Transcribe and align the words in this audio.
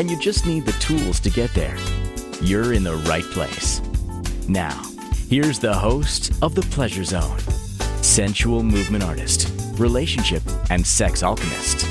and 0.00 0.10
you 0.10 0.18
just 0.18 0.46
need 0.46 0.64
the 0.64 0.72
tools 0.80 1.20
to 1.20 1.28
get 1.28 1.52
there, 1.52 1.76
you're 2.40 2.72
in 2.72 2.82
the 2.82 2.96
right 3.06 3.24
place. 3.24 3.82
Now, 4.48 4.82
here's 5.28 5.58
the 5.58 5.74
host 5.74 6.32
of 6.40 6.54
The 6.54 6.62
Pleasure 6.62 7.04
Zone 7.04 7.38
sensual 8.00 8.62
movement 8.62 9.04
artist, 9.04 9.52
relationship, 9.78 10.42
and 10.70 10.86
sex 10.86 11.22
alchemist, 11.22 11.84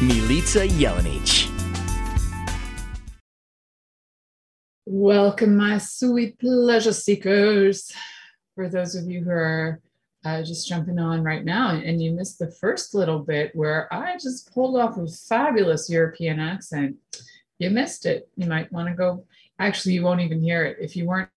Milica 0.00 0.68
Jelenic. 0.68 1.48
Welcome, 4.84 5.56
my 5.56 5.78
sweet 5.78 6.36
pleasure 6.40 6.92
seekers. 6.92 7.92
For 8.56 8.68
those 8.68 8.96
of 8.96 9.06
you 9.06 9.22
who 9.22 9.30
are 9.30 9.80
uh, 10.24 10.42
just 10.42 10.66
jumping 10.66 10.98
on 10.98 11.22
right 11.22 11.44
now, 11.44 11.70
and 11.70 12.02
you 12.02 12.10
missed 12.10 12.40
the 12.40 12.50
first 12.50 12.94
little 12.94 13.20
bit 13.20 13.54
where 13.54 13.86
I 13.94 14.14
just 14.14 14.52
pulled 14.52 14.76
off 14.76 14.98
a 14.98 15.06
fabulous 15.06 15.88
European 15.88 16.40
accent, 16.40 16.96
you 17.58 17.70
missed 17.70 18.06
it. 18.06 18.28
You 18.36 18.46
might 18.46 18.72
want 18.72 18.88
to 18.88 18.94
go. 18.94 19.26
Actually, 19.58 19.94
you 19.94 20.02
won't 20.02 20.20
even 20.20 20.40
hear 20.40 20.64
it. 20.64 20.78
If 20.80 20.96
you 20.96 21.06
weren't 21.06 21.30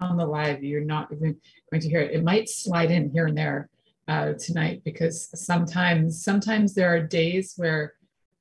on 0.00 0.16
the 0.16 0.26
live, 0.26 0.64
you're 0.64 0.84
not 0.84 1.12
even 1.12 1.36
going 1.70 1.80
to 1.80 1.88
hear 1.88 2.00
it. 2.00 2.12
It 2.12 2.24
might 2.24 2.48
slide 2.48 2.90
in 2.90 3.10
here 3.10 3.26
and 3.26 3.36
there 3.36 3.68
uh, 4.08 4.32
tonight 4.38 4.82
because 4.84 5.28
sometimes, 5.34 6.24
sometimes 6.24 6.74
there 6.74 6.92
are 6.94 7.00
days 7.00 7.54
where 7.56 7.94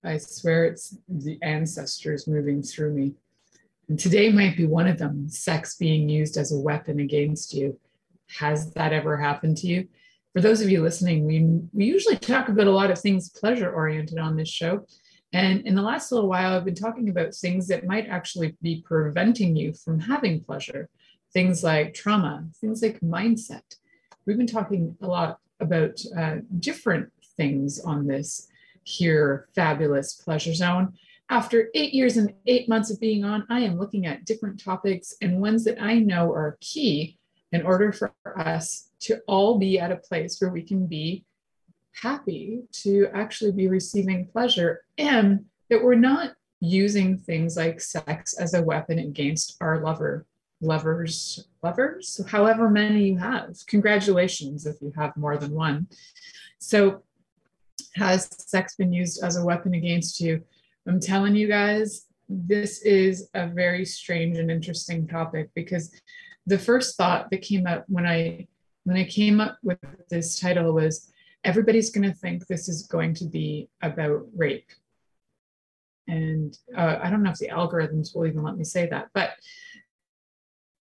I 0.03 0.17
swear 0.17 0.65
it's 0.65 0.97
the 1.07 1.37
ancestors 1.41 2.27
moving 2.27 2.63
through 2.63 2.93
me. 2.93 3.13
And 3.89 3.99
today 3.99 4.31
might 4.31 4.55
be 4.55 4.65
one 4.65 4.87
of 4.87 4.97
them 4.97 5.29
sex 5.29 5.75
being 5.75 6.07
used 6.09 6.37
as 6.37 6.51
a 6.51 6.59
weapon 6.59 6.99
against 6.99 7.53
you. 7.53 7.77
Has 8.37 8.71
that 8.73 8.93
ever 8.93 9.17
happened 9.17 9.57
to 9.57 9.67
you? 9.67 9.87
For 10.33 10.41
those 10.41 10.61
of 10.61 10.69
you 10.69 10.81
listening, 10.81 11.25
we, 11.25 11.59
we 11.73 11.85
usually 11.85 12.17
talk 12.17 12.49
about 12.49 12.67
a 12.67 12.71
lot 12.71 12.91
of 12.91 12.99
things 12.99 13.29
pleasure 13.29 13.71
oriented 13.71 14.19
on 14.19 14.37
this 14.37 14.47
show. 14.47 14.85
And 15.31 15.61
in 15.65 15.75
the 15.75 15.81
last 15.81 16.11
little 16.11 16.27
while, 16.27 16.53
I've 16.53 16.65
been 16.65 16.75
talking 16.75 17.09
about 17.09 17.35
things 17.35 17.67
that 17.67 17.85
might 17.85 18.07
actually 18.07 18.57
be 18.61 18.83
preventing 18.85 19.55
you 19.55 19.73
from 19.73 19.99
having 19.99 20.43
pleasure. 20.43 20.89
Things 21.31 21.63
like 21.63 21.93
trauma, 21.93 22.47
things 22.59 22.81
like 22.81 22.99
mindset. 23.01 23.75
We've 24.25 24.37
been 24.37 24.47
talking 24.47 24.97
a 25.01 25.07
lot 25.07 25.39
about 25.59 25.99
uh, 26.17 26.37
different 26.59 27.11
things 27.37 27.79
on 27.79 28.07
this 28.07 28.47
here 28.83 29.47
fabulous 29.53 30.13
pleasure 30.13 30.53
zone. 30.53 30.93
After 31.29 31.69
eight 31.75 31.93
years 31.93 32.17
and 32.17 32.33
eight 32.47 32.67
months 32.67 32.89
of 32.89 32.99
being 32.99 33.23
on, 33.23 33.45
I 33.49 33.59
am 33.59 33.77
looking 33.77 34.07
at 34.07 34.25
different 34.25 34.63
topics 34.63 35.13
and 35.21 35.39
ones 35.39 35.63
that 35.65 35.79
I 35.79 35.99
know 35.99 36.33
are 36.33 36.57
key 36.59 37.19
in 37.51 37.61
order 37.61 37.91
for 37.91 38.11
us 38.35 38.89
to 39.01 39.19
all 39.27 39.59
be 39.59 39.79
at 39.79 39.91
a 39.91 39.97
place 39.97 40.39
where 40.39 40.51
we 40.51 40.63
can 40.63 40.87
be 40.87 41.23
happy 41.93 42.61
to 42.71 43.07
actually 43.13 43.51
be 43.51 43.67
receiving 43.67 44.25
pleasure 44.25 44.83
and 44.97 45.45
that 45.69 45.83
we're 45.83 45.95
not 45.95 46.33
using 46.59 47.17
things 47.17 47.57
like 47.57 47.79
sex 47.79 48.33
as 48.37 48.53
a 48.53 48.61
weapon 48.61 48.99
against 48.99 49.57
our 49.61 49.81
lover 49.81 50.25
lovers 50.61 51.47
lovers 51.63 52.19
however 52.27 52.69
many 52.69 53.07
you 53.07 53.17
have. 53.17 53.55
Congratulations 53.67 54.65
if 54.65 54.81
you 54.81 54.91
have 54.97 55.15
more 55.15 55.37
than 55.37 55.51
one. 55.51 55.87
So 56.59 57.03
has 57.95 58.29
sex 58.45 58.75
been 58.75 58.91
used 58.91 59.23
as 59.23 59.37
a 59.37 59.45
weapon 59.45 59.73
against 59.73 60.19
you? 60.19 60.43
I'm 60.85 60.99
telling 60.99 61.35
you 61.35 61.47
guys 61.47 62.07
this 62.27 62.81
is 62.83 63.29
a 63.33 63.47
very 63.47 63.85
strange 63.85 64.37
and 64.37 64.51
interesting 64.51 65.07
topic 65.07 65.49
because 65.55 65.91
the 66.45 66.59
first 66.59 66.95
thought 66.95 67.29
that 67.31 67.41
came 67.41 67.65
up 67.65 67.85
when 67.87 68.05
i 68.05 68.47
when 68.83 68.97
i 68.97 69.03
came 69.03 69.41
up 69.41 69.57
with 69.63 69.79
this 70.09 70.39
title 70.39 70.73
was 70.73 71.11
everybody's 71.43 71.89
going 71.89 72.09
to 72.09 72.15
think 72.15 72.47
this 72.47 72.67
is 72.67 72.83
going 72.83 73.13
to 73.15 73.25
be 73.25 73.69
about 73.81 74.25
rape. 74.35 74.69
And 76.07 76.57
uh, 76.75 76.99
I 77.01 77.09
don't 77.09 77.23
know 77.23 77.31
if 77.31 77.37
the 77.37 77.49
algorithms 77.49 78.15
will 78.15 78.25
even 78.25 78.43
let 78.43 78.57
me 78.57 78.63
say 78.63 78.87
that, 78.87 79.09
but 79.13 79.31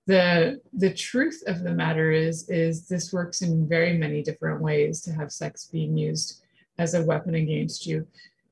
the 0.06 0.60
the 0.74 0.94
truth 0.94 1.42
of 1.48 1.64
the 1.64 1.72
matter 1.72 2.12
is 2.12 2.50
is 2.50 2.88
this 2.88 3.14
works 3.14 3.42
in 3.42 3.68
very 3.68 3.98
many 3.98 4.22
different 4.22 4.62
ways 4.62 5.02
to 5.02 5.14
have 5.14 5.32
sex 5.32 5.70
being 5.72 5.96
used 5.96 6.42
as 6.78 6.94
a 6.94 7.04
weapon 7.04 7.36
against 7.36 7.86
you 7.86 8.06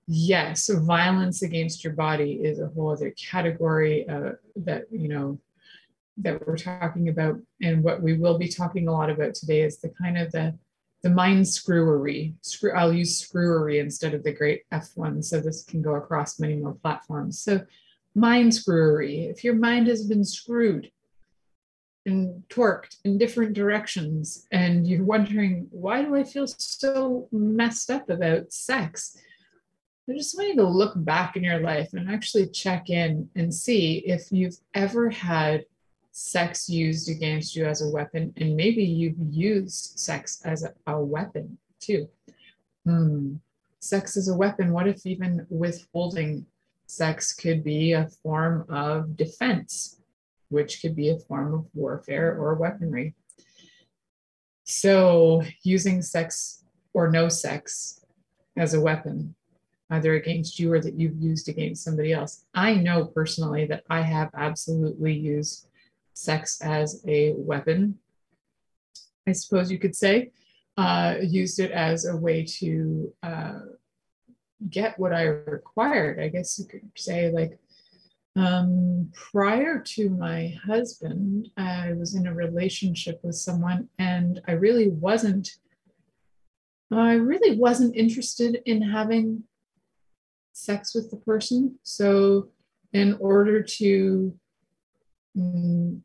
yes 0.07 0.69
violence 0.69 1.41
against 1.41 1.83
your 1.83 1.93
body 1.93 2.39
is 2.43 2.59
a 2.59 2.67
whole 2.67 2.91
other 2.91 3.11
category 3.11 4.07
uh, 4.07 4.31
that 4.55 4.85
you 4.91 5.09
know 5.09 5.37
that 6.17 6.45
we're 6.47 6.57
talking 6.57 7.09
about 7.09 7.35
and 7.61 7.83
what 7.83 8.01
we 8.01 8.13
will 8.13 8.37
be 8.37 8.47
talking 8.47 8.87
a 8.87 8.91
lot 8.91 9.09
about 9.09 9.33
today 9.33 9.61
is 9.61 9.79
the 9.79 9.89
kind 10.01 10.17
of 10.17 10.31
the 10.31 10.57
the 11.03 11.09
mind 11.09 11.47
screwery. 11.47 12.35
Screw, 12.41 12.71
I'll 12.73 12.93
use 12.93 13.17
screwery 13.17 13.79
instead 13.79 14.13
of 14.13 14.23
the 14.23 14.33
great 14.33 14.63
F1, 14.71 15.23
so 15.23 15.39
this 15.39 15.63
can 15.63 15.81
go 15.81 15.95
across 15.95 16.39
many 16.39 16.55
more 16.55 16.73
platforms. 16.73 17.39
So, 17.39 17.61
mind 18.13 18.53
screwery. 18.53 19.25
If 19.25 19.43
your 19.43 19.55
mind 19.55 19.87
has 19.87 20.05
been 20.07 20.23
screwed 20.23 20.91
and 22.05 22.43
torqued 22.49 22.97
in 23.03 23.17
different 23.17 23.53
directions, 23.53 24.47
and 24.51 24.87
you're 24.87 25.03
wondering, 25.03 25.67
why 25.71 26.03
do 26.03 26.15
I 26.15 26.23
feel 26.23 26.47
so 26.47 27.27
messed 27.31 27.89
up 27.89 28.09
about 28.09 28.51
sex? 28.51 29.17
I 30.09 30.13
just 30.13 30.35
want 30.35 30.49
you 30.49 30.55
to 30.57 30.67
look 30.67 30.93
back 30.95 31.35
in 31.35 31.43
your 31.43 31.59
life 31.59 31.93
and 31.93 32.09
actually 32.09 32.47
check 32.47 32.89
in 32.89 33.29
and 33.35 33.53
see 33.53 33.99
if 33.99 34.31
you've 34.31 34.57
ever 34.73 35.09
had 35.09 35.65
sex 36.11 36.69
used 36.69 37.09
against 37.09 37.55
you 37.55 37.65
as 37.65 37.81
a 37.81 37.89
weapon, 37.89 38.33
and 38.37 38.55
maybe 38.55 38.83
you've 38.83 39.15
used 39.17 39.99
sex 39.99 40.41
as 40.43 40.63
a, 40.63 40.73
a 40.87 40.99
weapon 40.99 41.57
too. 41.79 42.07
Hmm. 42.85 43.35
Sex 43.79 44.15
as 44.17 44.27
a 44.27 44.35
weapon. 44.35 44.71
What 44.71 44.87
if 44.87 45.05
even 45.05 45.45
withholding 45.49 46.45
sex 46.85 47.33
could 47.33 47.63
be 47.63 47.93
a 47.93 48.09
form 48.21 48.65
of 48.69 49.15
defense, 49.17 50.01
which 50.49 50.81
could 50.81 50.95
be 50.95 51.09
a 51.09 51.19
form 51.19 51.53
of 51.53 51.65
warfare 51.73 52.37
or 52.37 52.53
weaponry? 52.55 53.15
So, 54.65 55.43
using 55.63 56.01
sex 56.01 56.63
or 56.93 57.09
no 57.09 57.27
sex 57.29 58.05
as 58.55 58.73
a 58.73 58.81
weapon, 58.81 59.35
either 59.89 60.13
against 60.13 60.59
you 60.59 60.71
or 60.71 60.79
that 60.79 60.93
you've 60.93 61.17
used 61.17 61.49
against 61.49 61.83
somebody 61.83 62.13
else. 62.13 62.45
I 62.53 62.75
know 62.75 63.05
personally 63.05 63.65
that 63.65 63.83
I 63.89 64.01
have 64.01 64.29
absolutely 64.35 65.13
used 65.13 65.67
sex 66.13 66.61
as 66.61 67.03
a 67.07 67.33
weapon, 67.33 67.97
I 69.27 69.31
suppose 69.33 69.71
you 69.71 69.79
could 69.79 69.95
say, 69.95 70.31
uh, 70.77 71.15
used 71.21 71.59
it 71.59 71.71
as 71.71 72.05
a 72.05 72.15
way 72.15 72.43
to 72.59 73.13
uh, 73.23 73.59
get 74.69 74.97
what 74.97 75.13
I 75.13 75.23
required. 75.23 76.19
I 76.19 76.29
guess 76.29 76.57
you 76.59 76.65
could 76.65 76.89
say, 76.95 77.31
like, 77.31 77.57
um, 78.35 79.11
prior 79.13 79.79
to 79.79 80.09
my 80.09 80.55
husband, 80.65 81.49
I 81.57 81.93
was 81.93 82.15
in 82.15 82.27
a 82.27 82.33
relationship 82.33 83.19
with 83.23 83.35
someone, 83.35 83.89
and 83.99 84.41
I 84.47 84.53
really 84.53 84.89
wasn't. 84.89 85.49
I 86.93 87.13
really 87.13 87.57
wasn't 87.57 87.95
interested 87.95 88.61
in 88.65 88.81
having 88.81 89.43
sex 90.51 90.93
with 90.93 91.09
the 91.09 91.17
person. 91.17 91.79
So, 91.83 92.49
in 92.93 93.17
order 93.19 93.61
to 93.63 94.37
mm, 95.37 96.01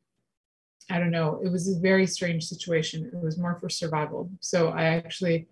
I 0.90 0.98
don't 0.98 1.10
know, 1.10 1.40
it 1.44 1.50
was 1.50 1.68
a 1.68 1.80
very 1.80 2.06
strange 2.06 2.44
situation. 2.44 3.10
It 3.12 3.20
was 3.20 3.38
more 3.38 3.56
for 3.58 3.68
survival. 3.68 4.30
So 4.40 4.68
I 4.68 4.84
actually 4.84 5.48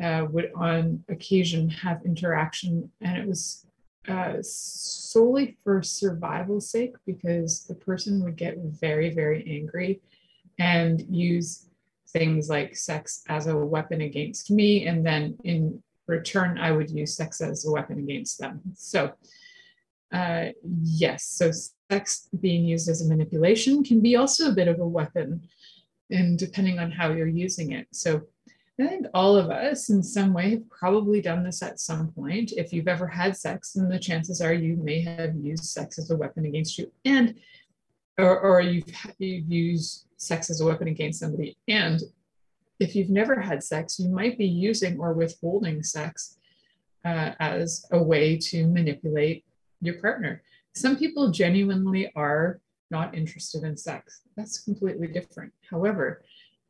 uh, 0.00 0.26
would 0.30 0.52
on 0.54 1.04
occasion 1.08 1.68
have 1.68 2.04
interaction, 2.04 2.90
and 3.00 3.18
it 3.18 3.26
was 3.26 3.66
uh, 4.08 4.34
solely 4.40 5.56
for 5.62 5.82
survival's 5.82 6.70
sake 6.70 6.94
because 7.04 7.64
the 7.64 7.74
person 7.74 8.22
would 8.24 8.36
get 8.36 8.56
very, 8.58 9.10
very 9.10 9.44
angry 9.48 10.00
and 10.58 11.04
use 11.08 11.68
things 12.08 12.48
like 12.48 12.76
sex 12.76 13.22
as 13.28 13.46
a 13.46 13.56
weapon 13.56 14.00
against 14.00 14.50
me. 14.50 14.86
And 14.86 15.04
then 15.04 15.36
in 15.44 15.82
return, 16.06 16.58
I 16.58 16.72
would 16.72 16.90
use 16.90 17.16
sex 17.16 17.40
as 17.40 17.66
a 17.66 17.70
weapon 17.70 17.98
against 17.98 18.38
them. 18.38 18.60
So, 18.74 19.12
uh, 20.12 20.46
yes, 20.82 21.24
so 21.24 21.50
sex 21.90 22.28
being 22.40 22.64
used 22.64 22.88
as 22.88 23.02
a 23.02 23.08
manipulation 23.08 23.82
can 23.82 24.00
be 24.00 24.16
also 24.16 24.50
a 24.50 24.54
bit 24.54 24.68
of 24.68 24.80
a 24.80 24.86
weapon, 24.86 25.42
and 26.10 26.38
depending 26.38 26.78
on 26.78 26.90
how 26.90 27.12
you're 27.12 27.26
using 27.26 27.72
it. 27.72 27.86
So 27.92 28.22
I 28.80 28.86
think 28.86 29.06
all 29.12 29.36
of 29.36 29.50
us 29.50 29.90
in 29.90 30.02
some 30.02 30.32
way 30.32 30.50
have 30.50 30.70
probably 30.70 31.20
done 31.20 31.42
this 31.44 31.62
at 31.62 31.80
some 31.80 32.12
point. 32.12 32.52
If 32.56 32.72
you've 32.72 32.88
ever 32.88 33.06
had 33.06 33.36
sex, 33.36 33.72
then 33.72 33.88
the 33.88 33.98
chances 33.98 34.40
are 34.40 34.54
you 34.54 34.76
may 34.76 35.00
have 35.02 35.34
used 35.36 35.64
sex 35.64 35.98
as 35.98 36.10
a 36.10 36.16
weapon 36.16 36.46
against 36.46 36.78
you. 36.78 36.90
And 37.04 37.34
or, 38.18 38.38
or 38.40 38.60
you've, 38.60 38.84
you've 39.18 39.50
used 39.50 40.06
sex 40.16 40.50
as 40.50 40.60
a 40.60 40.66
weapon 40.66 40.88
against 40.88 41.20
somebody. 41.20 41.56
And 41.68 42.00
if 42.78 42.94
you've 42.94 43.10
never 43.10 43.40
had 43.40 43.62
sex, 43.62 43.98
you 43.98 44.08
might 44.08 44.38
be 44.38 44.46
using 44.46 44.98
or 44.98 45.12
withholding 45.12 45.82
sex 45.82 46.38
uh, 47.04 47.32
as 47.40 47.84
a 47.92 48.02
way 48.02 48.36
to 48.38 48.66
manipulate 48.66 49.44
your 49.80 50.00
partner. 50.00 50.42
Some 50.74 50.96
people 50.96 51.30
genuinely 51.30 52.10
are 52.14 52.60
not 52.90 53.14
interested 53.14 53.64
in 53.64 53.76
sex. 53.76 54.22
That's 54.36 54.60
completely 54.60 55.06
different. 55.06 55.52
However, 55.68 56.22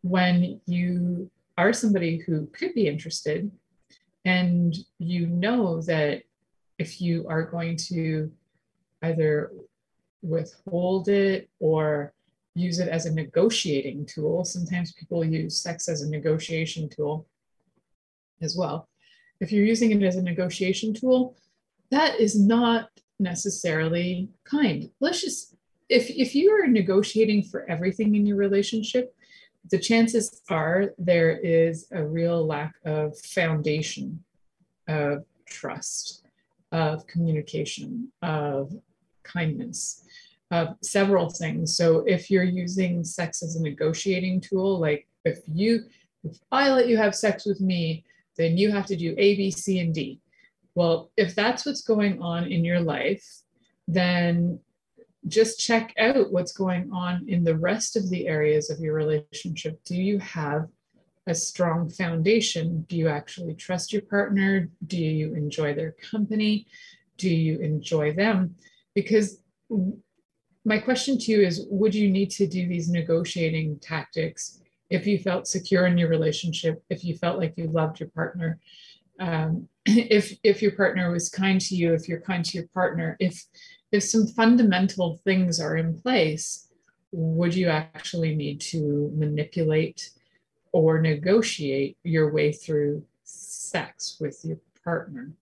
when 0.03 0.61
you 0.67 1.31
are 1.59 1.73
somebody 1.73 2.19
who 2.19 2.47
could 2.49 2.75
be 2.75 2.87
interested 2.87 3.51
and 4.25 4.75
you 4.99 5.27
know 5.27 5.81
that 5.83 6.23
if 6.79 7.01
you 7.01 7.27
are 7.29 7.43
going 7.43 7.77
to 7.77 8.31
either 9.03 9.53
withhold 10.23 11.09
it 11.09 11.49
or 11.59 12.13
use 12.55 12.79
it 12.79 12.89
as 12.89 13.07
a 13.07 13.15
negotiating 13.15 14.07
tool, 14.07 14.45
sometimes 14.45 14.93
people 14.93 15.25
use 15.25 15.61
sex 15.61 15.89
as 15.89 16.03
a 16.03 16.11
negotiation 16.11 16.89
tool 16.89 17.27
as 18.43 18.57
well. 18.57 18.89
If 19.41 19.53
you're 19.53 19.65
using 19.65 19.91
it 19.91 20.03
as 20.03 20.17
a 20.17 20.23
negotiation 20.23 20.93
tool, 20.93 21.37
that 21.91 22.21
is 22.21 22.39
not 22.39 22.91
necessarily 23.21 24.29
kind. 24.45 24.91
Let's 25.01 25.21
just 25.21 25.55
if 25.89 26.09
if 26.11 26.35
you 26.35 26.51
are 26.53 26.67
negotiating 26.67 27.45
for 27.45 27.69
everything 27.69 28.15
in 28.15 28.25
your 28.27 28.37
relationship, 28.37 29.15
the 29.71 29.79
chances 29.79 30.41
are 30.49 30.91
there 30.99 31.39
is 31.39 31.87
a 31.93 32.03
real 32.03 32.47
lack 32.47 32.75
of 32.85 33.19
foundation 33.19 34.23
of 34.89 35.25
trust, 35.47 36.23
of 36.73 37.07
communication, 37.07 38.11
of 38.23 38.73
kindness, 39.23 40.05
of 40.51 40.77
several 40.83 41.29
things. 41.29 41.77
So 41.77 42.05
if 42.07 42.31
you're 42.31 42.45
using 42.45 43.05
sex 43.05 43.43
as 43.43 43.57
a 43.57 43.63
negotiating 43.63 44.41
tool, 44.41 44.79
like 44.79 45.07
if 45.25 45.41
you 45.47 45.85
if 46.25 46.39
I 46.53 46.71
let 46.71 46.89
you 46.89 46.97
have 46.97 47.15
sex 47.15 47.47
with 47.47 47.61
me, 47.61 48.05
then 48.37 48.57
you 48.57 48.71
have 48.71 48.87
to 48.87 48.97
do 48.97 49.15
A, 49.19 49.37
B, 49.37 49.51
C, 49.51 49.81
and 49.81 49.95
D. 49.95 50.21
Well, 50.81 51.11
if 51.19 51.35
that's 51.35 51.67
what's 51.67 51.83
going 51.83 52.23
on 52.23 52.47
in 52.51 52.65
your 52.65 52.81
life, 52.81 53.23
then 53.87 54.61
just 55.29 55.61
check 55.61 55.93
out 55.99 56.33
what's 56.33 56.55
going 56.55 56.91
on 56.91 57.27
in 57.29 57.45
the 57.45 57.59
rest 57.59 57.99
of 57.99 58.09
the 58.09 58.27
areas 58.27 58.71
of 58.71 58.81
your 58.81 58.95
relationship. 58.95 59.79
Do 59.85 59.95
you 59.95 60.19
have 60.21 60.69
a 61.27 61.35
strong 61.35 61.91
foundation? 61.91 62.87
Do 62.89 62.97
you 62.97 63.09
actually 63.09 63.57
trust 63.57 63.93
your 63.93 64.01
partner? 64.01 64.71
Do 64.87 64.97
you 64.97 65.35
enjoy 65.35 65.75
their 65.75 65.97
company? 66.11 66.67
Do 67.19 67.29
you 67.29 67.59
enjoy 67.59 68.15
them? 68.15 68.55
Because 68.95 69.43
my 70.65 70.79
question 70.79 71.19
to 71.19 71.31
you 71.31 71.43
is 71.43 71.67
Would 71.69 71.95
you 71.95 72.11
need 72.11 72.31
to 72.39 72.47
do 72.47 72.67
these 72.67 72.89
negotiating 72.89 73.81
tactics 73.81 74.63
if 74.89 75.07
you 75.07 75.19
felt 75.19 75.47
secure 75.47 75.85
in 75.87 75.99
your 75.99 76.09
relationship, 76.09 76.83
if 76.89 77.05
you 77.05 77.19
felt 77.19 77.39
like 77.39 77.53
you 77.59 77.67
loved 77.67 78.01
your 78.01 78.09
partner? 78.09 78.59
Um, 79.19 79.69
if 79.87 80.37
if 80.43 80.63
your 80.63 80.73
partner 80.73 81.11
was 81.11 81.29
kind 81.29 81.61
to 81.63 81.75
you, 81.75 81.95
if 81.95 82.09
you're 82.09 82.21
kind 82.21 82.45
to 82.45 82.59
your 82.59 82.69
partner, 82.69 83.17
if 83.21 83.45
if 83.93 84.05
some 84.05 84.27
fundamental 84.27 85.21
things 85.25 85.61
are 85.61 85.77
in 85.77 86.01
place, 86.01 86.69
would 87.13 87.55
you 87.55 87.69
actually 87.69 88.35
need 88.35 88.61
to 88.61 89.13
manipulate 89.17 90.11
or 90.73 91.01
negotiate 91.01 91.97
your 92.05 92.33
way 92.33 92.53
through 92.53 93.05
sex 93.25 94.17
with 94.21 94.45
your 94.45 94.59
partner? 94.85 95.33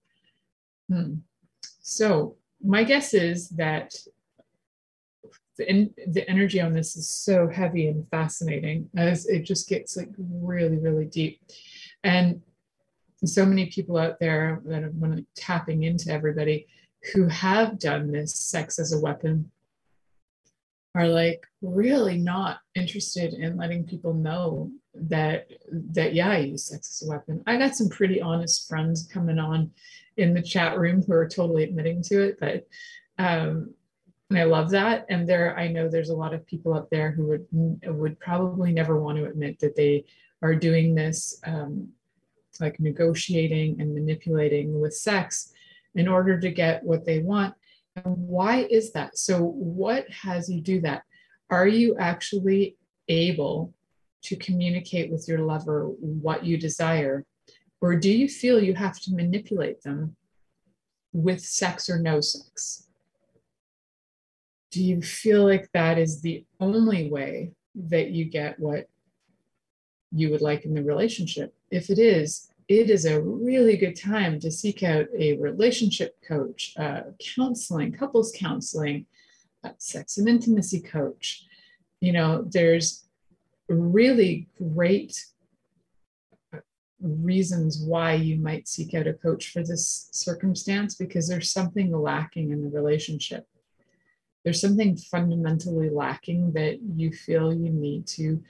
Hmm. 0.88 1.16
So, 1.80 2.36
my 2.62 2.84
guess 2.84 3.14
is 3.14 3.50
that 3.50 3.94
the, 5.58 5.90
the 6.06 6.28
energy 6.30 6.60
on 6.60 6.72
this 6.72 6.96
is 6.96 7.08
so 7.08 7.48
heavy 7.48 7.88
and 7.88 8.08
fascinating 8.08 8.88
as 8.96 9.26
it 9.26 9.42
just 9.42 9.68
gets 9.68 9.96
like 9.96 10.10
really, 10.16 10.78
really 10.78 11.04
deep. 11.04 11.40
And 12.04 12.40
so 13.24 13.44
many 13.44 13.66
people 13.66 13.96
out 13.96 14.20
there 14.20 14.62
that 14.64 14.84
are 14.84 14.92
tapping 15.34 15.82
into 15.82 16.12
everybody 16.12 16.66
who 17.12 17.26
have 17.26 17.78
done 17.78 18.10
this 18.10 18.34
sex 18.34 18.78
as 18.78 18.92
a 18.92 19.00
weapon 19.00 19.50
are 20.94 21.06
like 21.06 21.46
really 21.62 22.16
not 22.16 22.60
interested 22.74 23.34
in 23.34 23.56
letting 23.56 23.84
people 23.84 24.14
know 24.14 24.70
that 24.94 25.48
that 25.70 26.14
yeah 26.14 26.30
I 26.30 26.38
use 26.38 26.64
sex 26.64 27.00
as 27.00 27.08
a 27.08 27.10
weapon. 27.10 27.42
I 27.46 27.56
got 27.56 27.76
some 27.76 27.88
pretty 27.88 28.20
honest 28.20 28.68
friends 28.68 29.06
coming 29.12 29.38
on 29.38 29.70
in 30.16 30.34
the 30.34 30.42
chat 30.42 30.78
room 30.78 31.02
who 31.02 31.12
are 31.12 31.28
totally 31.28 31.64
admitting 31.64 32.02
to 32.02 32.22
it, 32.22 32.38
but 32.40 32.66
um, 33.18 33.74
and 34.30 34.38
I 34.38 34.44
love 34.44 34.70
that. 34.70 35.06
And 35.08 35.26
there, 35.26 35.58
I 35.58 35.68
know 35.68 35.88
there's 35.88 36.10
a 36.10 36.16
lot 36.16 36.34
of 36.34 36.46
people 36.46 36.74
out 36.74 36.90
there 36.90 37.10
who 37.10 37.26
would 37.26 37.46
would 37.84 38.18
probably 38.20 38.72
never 38.72 39.00
want 39.00 39.18
to 39.18 39.26
admit 39.26 39.58
that 39.60 39.76
they 39.76 40.04
are 40.42 40.54
doing 40.54 40.94
this, 40.94 41.40
um, 41.44 41.88
like 42.60 42.80
negotiating 42.80 43.80
and 43.80 43.94
manipulating 43.94 44.80
with 44.80 44.94
sex 44.94 45.52
in 45.94 46.08
order 46.08 46.38
to 46.38 46.50
get 46.50 46.84
what 46.84 47.04
they 47.04 47.20
want. 47.20 47.54
And 47.96 48.16
why 48.16 48.66
is 48.70 48.92
that? 48.92 49.18
So, 49.18 49.42
what 49.42 50.08
has 50.10 50.48
you 50.48 50.60
do 50.60 50.80
that? 50.82 51.02
Are 51.50 51.66
you 51.66 51.96
actually 51.98 52.76
able 53.08 53.74
to 54.22 54.36
communicate 54.36 55.10
with 55.10 55.26
your 55.28 55.40
lover 55.40 55.86
what 55.86 56.44
you 56.44 56.56
desire? 56.56 57.24
Or 57.80 57.96
do 57.96 58.10
you 58.10 58.28
feel 58.28 58.62
you 58.62 58.74
have 58.74 59.00
to 59.00 59.14
manipulate 59.14 59.82
them 59.82 60.16
with 61.12 61.40
sex 61.40 61.88
or 61.88 61.98
no 61.98 62.20
sex? 62.20 62.88
Do 64.70 64.84
you 64.84 65.00
feel 65.00 65.44
like 65.44 65.70
that 65.72 65.98
is 65.98 66.20
the 66.20 66.44
only 66.60 67.10
way 67.10 67.52
that 67.74 68.10
you 68.10 68.26
get 68.26 68.58
what 68.58 68.88
you 70.10 70.30
would 70.30 70.42
like 70.42 70.64
in 70.64 70.74
the 70.74 70.82
relationship? 70.82 71.54
If 71.70 71.88
it 71.90 71.98
is, 71.98 72.47
it 72.68 72.90
is 72.90 73.06
a 73.06 73.20
really 73.20 73.78
good 73.78 73.96
time 73.96 74.38
to 74.40 74.50
seek 74.50 74.82
out 74.82 75.06
a 75.16 75.38
relationship 75.38 76.16
coach, 76.26 76.74
uh, 76.78 77.00
counseling, 77.34 77.92
couples 77.92 78.32
counseling, 78.36 79.06
uh, 79.64 79.70
sex 79.78 80.18
and 80.18 80.28
intimacy 80.28 80.80
coach. 80.80 81.46
You 82.00 82.12
know, 82.12 82.44
there's 82.46 83.06
really 83.68 84.48
great 84.58 85.24
uh, 86.54 86.58
reasons 87.00 87.82
why 87.82 88.14
you 88.14 88.36
might 88.36 88.68
seek 88.68 88.92
out 88.92 89.06
a 89.06 89.14
coach 89.14 89.50
for 89.50 89.64
this 89.64 90.10
circumstance 90.12 90.94
because 90.94 91.26
there's 91.26 91.50
something 91.50 91.90
lacking 91.90 92.50
in 92.50 92.62
the 92.62 92.70
relationship. 92.70 93.46
There's 94.44 94.60
something 94.60 94.96
fundamentally 94.96 95.88
lacking 95.88 96.52
that 96.52 96.80
you 96.82 97.12
feel 97.12 97.52
you 97.52 97.70
need 97.70 98.06
to 98.08 98.42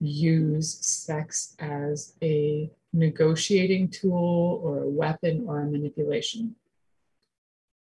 use 0.00 0.78
sex 0.86 1.56
as 1.58 2.14
a 2.22 2.70
negotiating 2.92 3.88
tool 3.88 4.60
or 4.62 4.82
a 4.82 4.88
weapon 4.88 5.44
or 5.46 5.60
a 5.60 5.66
manipulation. 5.66 6.54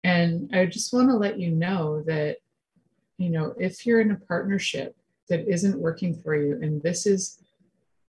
And 0.03 0.49
I 0.55 0.65
just 0.65 0.93
want 0.93 1.09
to 1.09 1.15
let 1.15 1.39
you 1.39 1.51
know 1.51 2.01
that, 2.03 2.37
you 3.17 3.29
know, 3.29 3.53
if 3.59 3.85
you're 3.85 4.01
in 4.01 4.11
a 4.11 4.19
partnership 4.19 4.95
that 5.29 5.47
isn't 5.47 5.79
working 5.79 6.13
for 6.21 6.35
you, 6.35 6.53
and 6.61 6.81
this 6.81 7.05
is, 7.05 7.41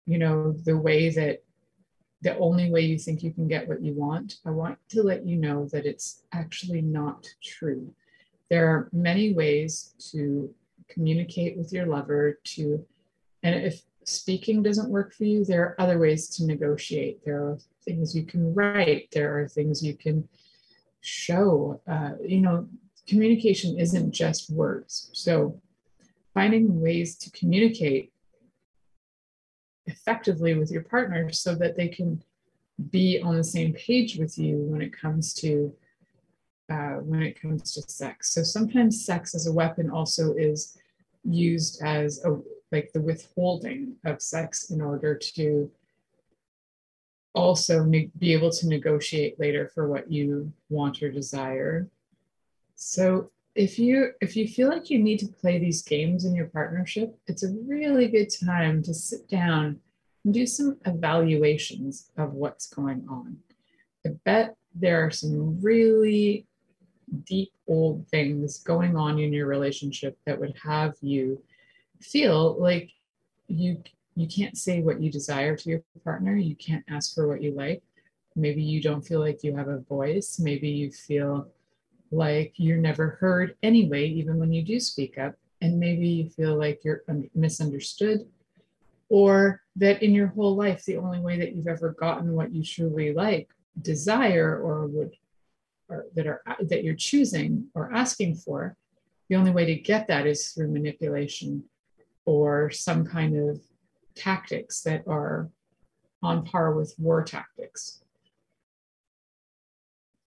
you 0.07 0.19
know, 0.19 0.53
the 0.53 0.77
way 0.77 1.11
that 1.11 1.43
the 2.21 2.37
only 2.39 2.71
way 2.71 2.81
you 2.81 2.99
think 2.99 3.23
you 3.23 3.33
can 3.33 3.47
get 3.47 3.69
what 3.69 3.83
you 3.83 3.95
want, 3.95 4.37
I 4.45 4.51
want 4.51 4.79
to 4.91 5.03
let 5.03 5.25
you 5.25 5.37
know 5.37 5.67
that 5.73 5.87
it's 5.87 6.23
actually 6.33 6.83
not 6.83 7.27
true. 7.43 7.95
There 8.51 8.69
are 8.69 8.89
many 8.93 9.33
ways 9.33 9.95
to 10.13 10.53
communicate 10.89 11.57
with 11.57 11.73
your 11.73 11.87
lover 11.87 12.39
to 12.43 12.85
and 13.43 13.55
if 13.55 13.83
speaking 14.05 14.63
doesn't 14.63 14.91
work 14.91 15.15
for 15.15 15.25
you, 15.25 15.45
there 15.45 15.63
are 15.63 15.81
other 15.81 15.99
ways 15.99 16.29
to 16.29 16.47
negotiate. 16.47 17.25
There 17.25 17.39
are 17.43 17.59
things 17.85 18.15
you 18.15 18.25
can 18.25 18.55
write, 18.55 19.09
there 19.13 19.39
are 19.39 19.49
things 19.49 19.83
you 19.83 19.95
can 19.95 20.29
show. 21.01 21.81
Uh, 21.87 22.13
you 22.25 22.41
know, 22.41 22.69
communication 23.07 23.79
isn't 23.79 24.13
just 24.13 24.51
words. 24.51 25.11
So, 25.13 25.61
finding 26.35 26.81
ways 26.81 27.17
to 27.17 27.31
communicate 27.33 28.13
effectively 29.87 30.55
with 30.55 30.71
your 30.71 30.83
partner 30.83 31.33
so 31.33 31.55
that 31.55 31.77
they 31.77 31.89
can 31.89 32.23
be 32.91 33.21
on 33.21 33.37
the 33.37 33.45
same 33.45 33.73
page 33.73 34.17
with 34.19 34.39
you 34.39 34.59
when 34.59 34.81
it 34.81 34.93
comes 34.93 35.35
to 35.35 35.73
uh, 36.71 36.97
when 37.01 37.23
it 37.23 37.41
comes 37.41 37.73
to 37.73 37.83
sex. 37.91 38.35
So 38.35 38.43
sometimes 38.43 39.05
sex 39.05 39.35
as 39.35 39.47
a 39.47 39.53
weapon 39.53 39.91
also 39.91 40.35
is 40.35 40.77
used 41.25 41.83
as 41.83 42.23
a 42.25 42.39
like 42.73 42.91
the 42.93 43.01
withholding 43.01 43.95
of 44.05 44.23
sex 44.23 44.71
in 44.71 44.81
order 44.81 45.15
to 45.15 45.71
also 47.35 47.85
ne- 47.85 48.11
be 48.19 48.33
able 48.33 48.51
to 48.51 48.69
negotiate 48.69 49.39
later 49.39 49.71
for 49.75 49.89
what 49.89 50.11
you 50.11 50.53
want 50.69 51.03
or 51.03 51.11
desire 51.11 51.89
so 52.75 53.31
if 53.55 53.79
you 53.79 54.13
if 54.21 54.37
you 54.37 54.47
feel 54.47 54.69
like 54.69 54.91
you 54.91 54.99
need 54.99 55.19
to 55.19 55.27
play 55.27 55.59
these 55.59 55.83
games 55.83 56.25
in 56.25 56.35
your 56.35 56.47
partnership 56.47 57.17
it's 57.27 57.43
a 57.43 57.55
really 57.67 58.09
good 58.09 58.29
time 58.45 58.83
to 58.83 58.95
sit 58.95 59.29
down 59.29 59.81
and 60.25 60.35
do 60.35 60.47
some 60.47 60.77
evaluations 60.85 62.11
of 62.17 62.35
what's 62.35 62.69
going 62.69 63.07
on. 63.09 63.39
I 64.07 64.11
bet 64.25 64.57
there 64.75 65.05
are 65.05 65.11
some 65.11 65.59
really 65.61 66.47
deep 67.25 67.53
old 67.67 68.07
things 68.09 68.59
going 68.59 68.95
on 68.95 69.19
in 69.19 69.33
your 69.33 69.47
relationship 69.47 70.19
that 70.27 70.39
would 70.39 70.55
have 70.63 70.95
you 71.01 71.43
feel 72.01 72.61
like 72.61 72.91
you 73.49 73.83
you 74.15 74.27
can't 74.27 74.59
say 74.59 74.81
what 74.81 75.01
you 75.01 75.13
desire 75.13 75.57
to 75.57 75.71
your 75.71 75.83
partner. 76.05 76.35
You 76.37 76.57
can't 76.57 76.85
ask 76.89 77.15
for 77.15 77.29
what 77.29 77.41
you 77.41 77.53
like. 77.53 77.83
Maybe 78.35 78.63
you 78.63 78.83
don't 78.83 79.07
feel 79.07 79.21
like 79.21 79.45
you 79.45 79.57
have 79.57 79.69
a 79.69 79.79
voice. 79.79 80.41
Maybe 80.41 80.69
you 80.69 80.91
feel 80.91 81.49
like 82.11 82.53
you're 82.57 82.79
never 82.79 83.11
heard 83.21 83.55
anyway 83.63 84.09
even 84.09 84.39
when 84.39 84.53
you 84.53 84.63
do 84.63 84.81
speak 84.81 85.19
up. 85.19 85.35
And 85.61 85.79
maybe 85.79 86.09
you 86.09 86.31
feel 86.31 86.57
like 86.57 86.81
you're 86.85 87.03
misunderstood 87.35 88.27
or 89.09 89.63
that 89.77 90.03
in 90.03 90.13
your 90.13 90.29
whole 90.29 90.55
life 90.55 90.85
the 90.85 90.97
only 90.97 91.21
way 91.21 91.39
that 91.39 91.55
you've 91.55 91.67
ever 91.67 91.93
gotten 91.93 92.35
what 92.35 92.53
you 92.53 92.63
truly 92.63 93.13
like 93.13 93.49
desire 93.83 94.61
or 94.61 94.87
would 94.87 95.15
or 95.89 96.07
that 96.15 96.27
are 96.27 96.43
that 96.61 96.85
you're 96.85 96.95
choosing 96.95 97.67
or 97.75 97.93
asking 97.95 98.35
for 98.35 98.77
the 99.29 99.37
only 99.37 99.51
way 99.51 99.65
to 99.65 99.75
get 99.75 100.07
that 100.09 100.27
is 100.27 100.49
through 100.49 100.69
manipulation 100.69 101.63
or 102.29 102.71
some 102.71 103.07
kind 103.07 103.35
of 103.49 103.59
tactics 104.15 104.83
that 104.83 105.03
are 105.09 105.49
on 106.23 106.45
par 106.45 106.75
with 106.75 106.95
war 106.99 107.25
tactics. 107.25 108.03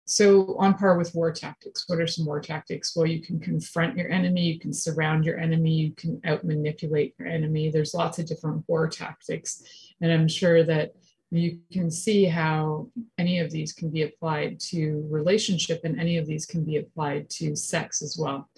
So 0.06 0.56
on 0.56 0.74
par 0.78 0.96
with 0.96 1.14
war 1.14 1.30
tactics 1.30 1.84
what 1.86 2.00
are 2.00 2.06
some 2.06 2.24
war 2.24 2.40
tactics? 2.40 2.96
Well 2.96 3.06
you 3.06 3.20
can 3.20 3.38
confront 3.38 3.98
your 3.98 4.10
enemy 4.10 4.44
you 4.44 4.58
can 4.58 4.72
surround 4.72 5.26
your 5.26 5.38
enemy 5.38 5.72
you 5.72 5.92
can 5.92 6.20
out 6.24 6.42
manipulate 6.42 7.14
your 7.18 7.28
enemy. 7.28 7.70
There's 7.70 7.92
lots 7.92 8.18
of 8.18 8.24
different 8.24 8.64
war 8.66 8.88
tactics 8.88 9.62
and 10.00 10.10
i'm 10.10 10.26
sure 10.26 10.64
that 10.64 10.94
you 11.30 11.60
can 11.70 11.90
see 11.90 12.24
how 12.24 12.88
any 13.18 13.38
of 13.40 13.50
these 13.50 13.72
can 13.74 13.90
be 13.90 14.02
applied 14.02 14.58
to 14.58 15.06
relationship 15.10 15.82
and 15.84 16.00
any 16.00 16.16
of 16.16 16.26
these 16.26 16.46
can 16.46 16.64
be 16.64 16.78
applied 16.78 17.28
to 17.30 17.54
sex 17.54 18.02
as 18.02 18.16
well. 18.18 18.48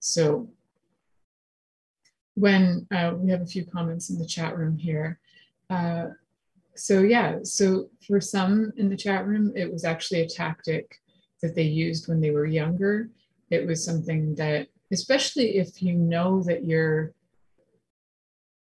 So 0.00 0.50
when 2.34 2.86
uh, 2.90 3.12
we 3.16 3.30
have 3.30 3.42
a 3.42 3.46
few 3.46 3.64
comments 3.64 4.10
in 4.10 4.18
the 4.18 4.26
chat 4.26 4.56
room 4.56 4.78
here. 4.78 5.18
Uh, 5.68 6.08
so 6.76 7.00
yeah, 7.00 7.38
so 7.42 7.90
for 8.06 8.20
some 8.20 8.72
in 8.76 8.88
the 8.88 8.96
chat 8.96 9.26
room, 9.26 9.52
it 9.54 9.70
was 9.70 9.84
actually 9.84 10.20
a 10.20 10.28
tactic 10.28 11.00
that 11.42 11.54
they 11.54 11.62
used 11.62 12.08
when 12.08 12.20
they 12.20 12.30
were 12.30 12.46
younger. 12.46 13.10
It 13.50 13.66
was 13.66 13.84
something 13.84 14.34
that, 14.36 14.68
especially 14.92 15.58
if 15.58 15.82
you 15.82 15.94
know 15.94 16.42
that 16.44 16.64
you're 16.64 17.12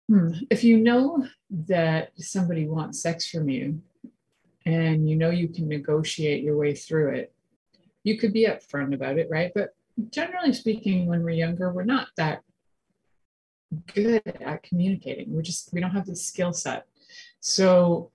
Hmm. 0.09 0.33
If 0.50 0.62
you 0.64 0.78
know 0.78 1.26
that 1.66 2.11
somebody 2.16 2.68
wants 2.68 3.00
sex 3.00 3.28
from 3.30 3.49
you 3.49 3.80
and 4.66 5.09
you 5.09 5.16
know 5.16 5.30
you 5.30 5.49
can 5.49 5.66
negotiate 5.66 6.42
your 6.42 6.56
way 6.56 6.75
through 6.75 7.14
it, 7.14 7.33
you 8.02 8.18
could 8.18 8.33
be 8.33 8.47
upfront 8.47 8.94
about 8.94 9.18
it, 9.18 9.28
right? 9.30 9.50
But 9.54 9.71
generally 10.11 10.52
speaking, 10.52 11.06
when 11.06 11.23
we're 11.23 11.30
younger, 11.30 11.73
we're 11.73 11.85
not 11.85 12.09
that 12.18 12.42
good 13.95 14.23
at 14.26 14.62
communicating. 14.62 15.35
We're 15.35 15.43
just, 15.43 15.73
we 15.73 15.81
don't 15.81 15.90
have 15.90 16.07
the 16.07 16.16
skill 16.16 16.52
set. 16.52 16.87
So 17.40 18.11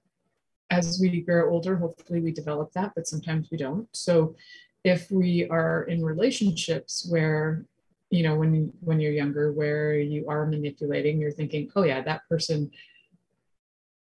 as 0.70 1.00
we 1.02 1.22
grow 1.22 1.50
older, 1.50 1.76
hopefully 1.76 2.22
we 2.22 2.32
develop 2.32 2.72
that, 2.74 2.94
but 2.96 3.08
sometimes 3.08 3.50
we 3.52 3.58
don't. 3.58 3.88
So 3.92 4.36
if 4.84 5.12
we 5.12 5.48
are 5.50 5.84
in 5.84 6.04
relationships 6.04 7.08
where 7.10 7.66
you 8.10 8.24
know 8.24 8.36
when 8.36 8.72
when 8.82 9.00
you're 9.00 9.12
younger 9.12 9.52
where 9.52 10.00
you 10.00 10.28
are 10.28 10.46
manipulating 10.46 11.20
you're 11.20 11.32
thinking 11.32 11.70
oh 11.76 11.84
yeah 11.84 12.02
that 12.02 12.22
person 12.28 12.72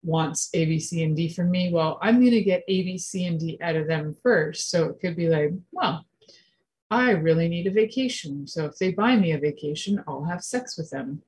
wants 0.02 0.50
a 0.54 0.64
b 0.64 0.80
c 0.80 1.04
and 1.04 1.16
d 1.16 1.28
from 1.28 1.50
me 1.50 1.70
well 1.72 1.98
i'm 2.02 2.18
going 2.18 2.32
to 2.32 2.42
get 2.42 2.64
a 2.66 2.82
b 2.82 2.98
c 2.98 3.26
and 3.26 3.38
d 3.38 3.58
out 3.60 3.76
of 3.76 3.86
them 3.86 4.16
first 4.22 4.70
so 4.70 4.86
it 4.86 4.98
could 5.00 5.14
be 5.14 5.28
like 5.28 5.52
well 5.70 6.04
i 6.92 7.10
really 7.10 7.48
need 7.48 7.66
a 7.66 7.70
vacation 7.70 8.46
so 8.46 8.64
if 8.64 8.76
they 8.78 8.92
buy 8.92 9.16
me 9.16 9.32
a 9.32 9.38
vacation 9.38 10.02
i'll 10.06 10.24
have 10.24 10.42
sex 10.42 10.76
with 10.76 10.90
them 10.90 11.20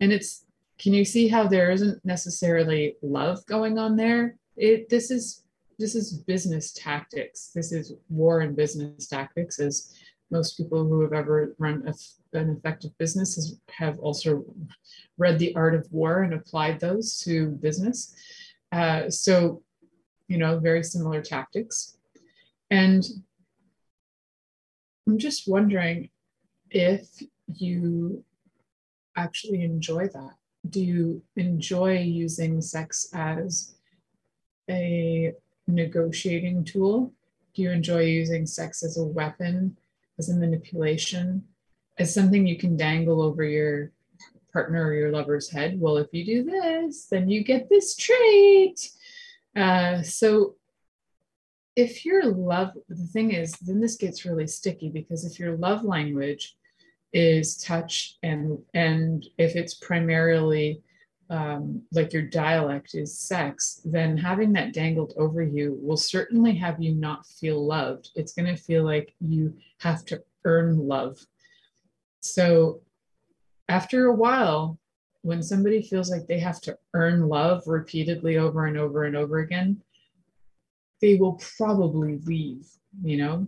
and 0.00 0.12
it's 0.12 0.44
can 0.78 0.94
you 0.94 1.04
see 1.04 1.28
how 1.28 1.46
there 1.46 1.70
isn't 1.70 2.02
necessarily 2.04 2.96
love 3.02 3.44
going 3.46 3.78
on 3.78 3.96
there 3.96 4.36
it 4.56 4.88
this 4.88 5.10
is 5.10 5.44
this 5.78 5.94
is 5.94 6.12
business 6.12 6.72
tactics 6.72 7.50
this 7.54 7.70
is 7.72 7.94
war 8.08 8.40
and 8.40 8.56
business 8.56 9.06
tactics 9.06 9.60
as 9.60 9.94
most 10.30 10.56
people 10.56 10.86
who 10.86 11.00
have 11.00 11.12
ever 11.12 11.54
run 11.58 11.82
a, 11.86 12.38
an 12.38 12.50
effective 12.50 12.96
business 12.98 13.34
has, 13.34 13.58
have 13.68 13.98
also 13.98 14.44
read 15.18 15.38
The 15.38 15.54
Art 15.54 15.74
of 15.74 15.90
War 15.90 16.22
and 16.22 16.34
applied 16.34 16.80
those 16.80 17.18
to 17.20 17.48
business. 17.48 18.14
Uh, 18.72 19.10
so, 19.10 19.62
you 20.28 20.38
know, 20.38 20.58
very 20.58 20.84
similar 20.84 21.20
tactics. 21.20 21.96
And 22.70 23.04
I'm 25.10 25.18
just 25.18 25.48
wondering 25.48 26.08
if 26.70 27.08
you 27.52 28.24
actually 29.16 29.64
enjoy 29.64 30.06
that. 30.06 30.34
Do 30.68 30.80
you 30.80 31.22
enjoy 31.34 31.98
using 31.98 32.60
sex 32.60 33.08
as 33.12 33.74
a 34.70 35.32
negotiating 35.66 36.64
tool? 36.64 37.12
Do 37.54 37.62
you 37.62 37.72
enjoy 37.72 38.02
using 38.02 38.46
sex 38.46 38.84
as 38.84 38.98
a 38.98 39.04
weapon 39.04 39.76
as 40.20 40.28
a 40.28 40.36
manipulation, 40.36 41.42
as 41.98 42.14
something 42.14 42.46
you 42.46 42.56
can 42.56 42.76
dangle 42.76 43.20
over 43.20 43.42
your 43.42 43.90
partner 44.52 44.86
or 44.86 44.94
your 44.94 45.10
lover's 45.10 45.50
head. 45.50 45.80
Well, 45.80 45.96
if 45.96 46.08
you 46.12 46.24
do 46.24 46.44
this, 46.44 47.06
then 47.06 47.28
you 47.28 47.42
get 47.42 47.68
this 47.68 47.96
trait. 47.96 48.90
Uh, 49.56 50.02
so 50.02 50.54
if 51.76 52.04
your 52.04 52.24
love, 52.24 52.72
the 52.88 53.06
thing 53.06 53.32
is, 53.32 53.52
then 53.52 53.80
this 53.80 53.96
gets 53.96 54.24
really 54.24 54.46
sticky 54.46 54.88
because 54.88 55.24
if 55.24 55.38
your 55.38 55.56
love 55.56 55.84
language 55.84 56.56
is 57.12 57.56
touch 57.56 58.18
and 58.22 58.58
and 58.72 59.26
if 59.36 59.56
it's 59.56 59.74
primarily 59.74 60.80
um, 61.28 61.82
like 61.92 62.12
your 62.12 62.22
dialect 62.22 62.94
is 62.94 63.16
sex, 63.16 63.80
then 63.84 64.16
having 64.16 64.52
that 64.52 64.74
dangled 64.74 65.14
over 65.16 65.42
you 65.42 65.78
will 65.80 65.96
certainly 65.96 66.54
have 66.56 66.82
you 66.82 66.94
not 66.94 67.24
feel 67.24 67.64
loved. 67.64 68.10
It's 68.16 68.32
going 68.32 68.54
to 68.54 68.60
feel 68.60 68.84
like 68.84 69.14
you 69.20 69.56
have 69.78 70.04
to 70.06 70.22
earn 70.44 70.88
love. 70.88 71.24
So 72.20 72.80
after 73.68 74.06
a 74.06 74.14
while, 74.14 74.78
when 75.22 75.42
somebody 75.42 75.82
feels 75.82 76.10
like 76.10 76.26
they 76.26 76.40
have 76.40 76.60
to 76.62 76.76
earn 76.94 77.28
love 77.28 77.62
repeatedly 77.66 78.36
over 78.36 78.66
and 78.66 78.76
over 78.76 79.04
and 79.04 79.16
over 79.16 79.38
again, 79.38 79.80
they 81.00 81.16
will 81.16 81.40
probably 81.56 82.18
leave, 82.24 82.66
you 83.02 83.16
know? 83.16 83.46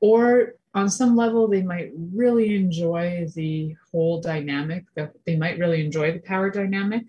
Or 0.00 0.54
on 0.74 0.88
some 0.88 1.16
level, 1.16 1.48
they 1.48 1.62
might 1.62 1.90
really 1.94 2.54
enjoy 2.54 3.26
the 3.34 3.74
whole 3.90 4.20
dynamic, 4.20 4.84
that 4.94 5.12
they 5.26 5.36
might 5.36 5.58
really 5.58 5.84
enjoy 5.84 6.12
the 6.12 6.20
power 6.20 6.50
dynamic 6.50 7.04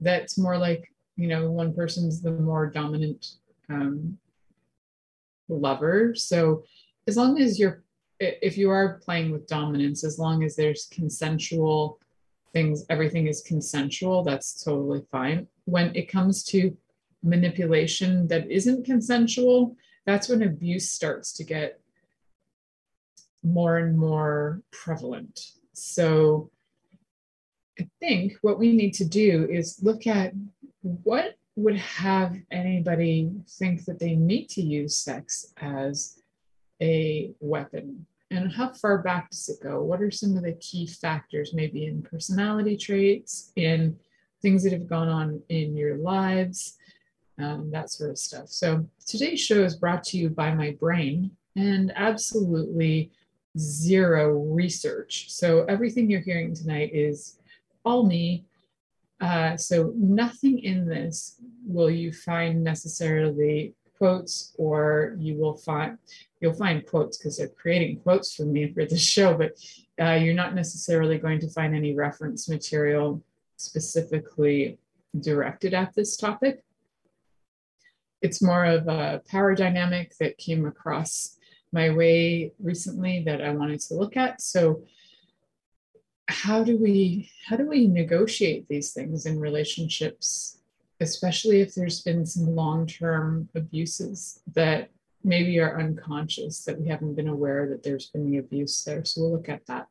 that's 0.00 0.38
more 0.38 0.56
like 0.56 0.90
you 1.16 1.28
know 1.28 1.50
one 1.50 1.74
person's 1.74 2.20
the 2.22 2.32
more 2.32 2.66
dominant 2.66 3.34
um, 3.68 4.18
lover 5.48 6.14
so 6.14 6.64
as 7.06 7.16
long 7.16 7.40
as 7.40 7.58
you're 7.58 7.82
if 8.18 8.58
you 8.58 8.70
are 8.70 9.00
playing 9.04 9.30
with 9.30 9.46
dominance 9.46 10.04
as 10.04 10.18
long 10.18 10.42
as 10.44 10.56
there's 10.56 10.88
consensual 10.90 11.98
things 12.52 12.84
everything 12.90 13.26
is 13.26 13.42
consensual 13.42 14.22
that's 14.22 14.62
totally 14.62 15.02
fine 15.10 15.46
when 15.64 15.94
it 15.94 16.08
comes 16.08 16.42
to 16.42 16.76
manipulation 17.22 18.26
that 18.28 18.50
isn't 18.50 18.84
consensual 18.84 19.76
that's 20.06 20.28
when 20.28 20.42
abuse 20.42 20.90
starts 20.90 21.32
to 21.34 21.44
get 21.44 21.80
more 23.42 23.78
and 23.78 23.98
more 23.98 24.62
prevalent. 24.70 25.52
So 25.72 26.50
I 27.78 27.88
think 28.00 28.36
what 28.42 28.58
we 28.58 28.72
need 28.72 28.92
to 28.94 29.04
do 29.04 29.46
is 29.50 29.78
look 29.82 30.06
at 30.06 30.32
what 30.80 31.36
would 31.56 31.76
have 31.76 32.36
anybody 32.50 33.30
think 33.48 33.84
that 33.84 33.98
they 33.98 34.14
need 34.14 34.48
to 34.48 34.62
use 34.62 34.96
sex 34.96 35.52
as 35.58 36.18
a 36.82 37.32
weapon 37.40 38.06
and 38.30 38.52
how 38.52 38.72
far 38.72 38.98
back 38.98 39.30
does 39.30 39.48
it 39.48 39.62
go? 39.62 39.82
What 39.82 40.00
are 40.00 40.10
some 40.10 40.36
of 40.36 40.44
the 40.44 40.52
key 40.54 40.86
factors 40.86 41.52
maybe 41.52 41.86
in 41.86 42.02
personality 42.02 42.76
traits 42.76 43.52
in 43.56 43.96
things 44.40 44.62
that 44.62 44.72
have 44.72 44.88
gone 44.88 45.08
on 45.08 45.42
in 45.48 45.76
your 45.76 45.96
lives 45.96 46.78
um, 47.42 47.70
that 47.70 47.90
sort 47.90 48.10
of 48.10 48.18
stuff 48.18 48.48
so 48.48 48.86
today's 49.06 49.40
show 49.40 49.62
is 49.62 49.76
brought 49.76 50.04
to 50.04 50.16
you 50.16 50.28
by 50.28 50.52
my 50.54 50.70
brain 50.80 51.30
and 51.56 51.92
absolutely 51.96 53.10
zero 53.58 54.38
research 54.44 55.30
so 55.30 55.64
everything 55.64 56.08
you're 56.08 56.20
hearing 56.20 56.54
tonight 56.54 56.90
is 56.92 57.40
all 57.84 58.04
me. 58.04 58.44
Uh, 59.20 59.56
so 59.56 59.92
nothing 59.96 60.60
in 60.60 60.86
this 60.86 61.36
will 61.66 61.90
you 61.90 62.12
find 62.12 62.64
necessarily 62.64 63.74
quotes 63.98 64.54
or 64.56 65.14
you 65.18 65.36
will 65.36 65.58
find 65.58 65.98
you'll 66.40 66.54
find 66.54 66.86
quotes 66.86 67.18
because 67.18 67.36
they're 67.36 67.48
creating 67.48 67.98
quotes 67.98 68.34
for 68.34 68.44
me 68.44 68.72
for 68.72 68.86
this 68.86 69.02
show 69.02 69.36
but 69.36 69.52
uh, 70.00 70.14
you're 70.14 70.32
not 70.32 70.54
necessarily 70.54 71.18
going 71.18 71.38
to 71.38 71.50
find 71.50 71.76
any 71.76 71.94
reference 71.94 72.48
material 72.48 73.22
specifically 73.58 74.78
directed 75.20 75.74
at 75.74 75.94
this 75.94 76.16
topic. 76.16 76.64
It's 78.22 78.42
more 78.42 78.64
of 78.64 78.88
a 78.88 79.22
power 79.28 79.54
dynamic 79.54 80.14
that 80.20 80.38
came 80.38 80.66
across 80.66 81.36
my 81.72 81.90
way 81.90 82.52
recently 82.58 83.22
that 83.24 83.40
I 83.40 83.50
wanted 83.50 83.80
to 83.80 83.94
look 83.94 84.16
at. 84.16 84.40
So 84.40 84.82
how 86.28 86.62
do 86.62 86.78
we 86.78 87.30
how 87.46 87.56
do 87.56 87.66
we 87.66 87.88
negotiate 87.88 88.68
these 88.68 88.92
things 88.92 89.26
in 89.26 89.40
relationships 89.40 90.58
especially 91.00 91.60
if 91.60 91.74
there's 91.74 92.02
been 92.02 92.26
some 92.26 92.54
long-term 92.54 93.48
abuses 93.54 94.40
that 94.54 94.90
maybe 95.24 95.58
are 95.58 95.80
unconscious 95.80 96.62
that 96.64 96.78
we 96.78 96.88
haven't 96.88 97.14
been 97.14 97.28
aware 97.28 97.66
that 97.66 97.82
there's 97.82 98.08
been 98.08 98.30
the 98.30 98.36
abuse 98.36 98.84
there? 98.84 99.02
So 99.04 99.22
we'll 99.22 99.32
look 99.32 99.48
at 99.48 99.66
that. 99.66 99.88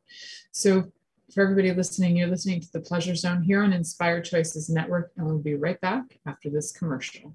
So 0.52 0.92
for 1.34 1.42
everybody 1.42 1.72
listening 1.72 2.16
you're 2.16 2.28
listening 2.28 2.60
to 2.60 2.72
the 2.72 2.80
pleasure 2.80 3.14
zone 3.14 3.42
here 3.42 3.62
on 3.62 3.72
inspired 3.72 4.24
choices 4.24 4.70
network 4.70 5.10
and 5.16 5.26
we'll 5.26 5.38
be 5.38 5.54
right 5.54 5.80
back 5.80 6.18
after 6.26 6.48
this 6.48 6.72
commercial 6.72 7.34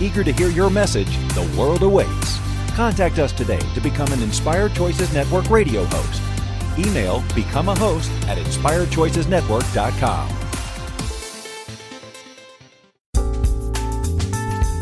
Eager 0.00 0.24
to 0.24 0.32
hear 0.32 0.48
your 0.48 0.70
message, 0.70 1.18
the 1.34 1.54
world 1.58 1.82
awaits. 1.82 2.38
Contact 2.74 3.18
us 3.18 3.32
today 3.32 3.60
to 3.74 3.80
become 3.80 4.10
an 4.12 4.22
Inspired 4.22 4.74
Choices 4.74 5.12
Network 5.12 5.50
radio 5.50 5.84
host 5.84 6.22
Email 6.78 7.22
become 7.34 7.68
a 7.68 7.78
host 7.78 8.10
at 8.28 8.38
inspiredchoicesnetwork.com. 8.38 10.28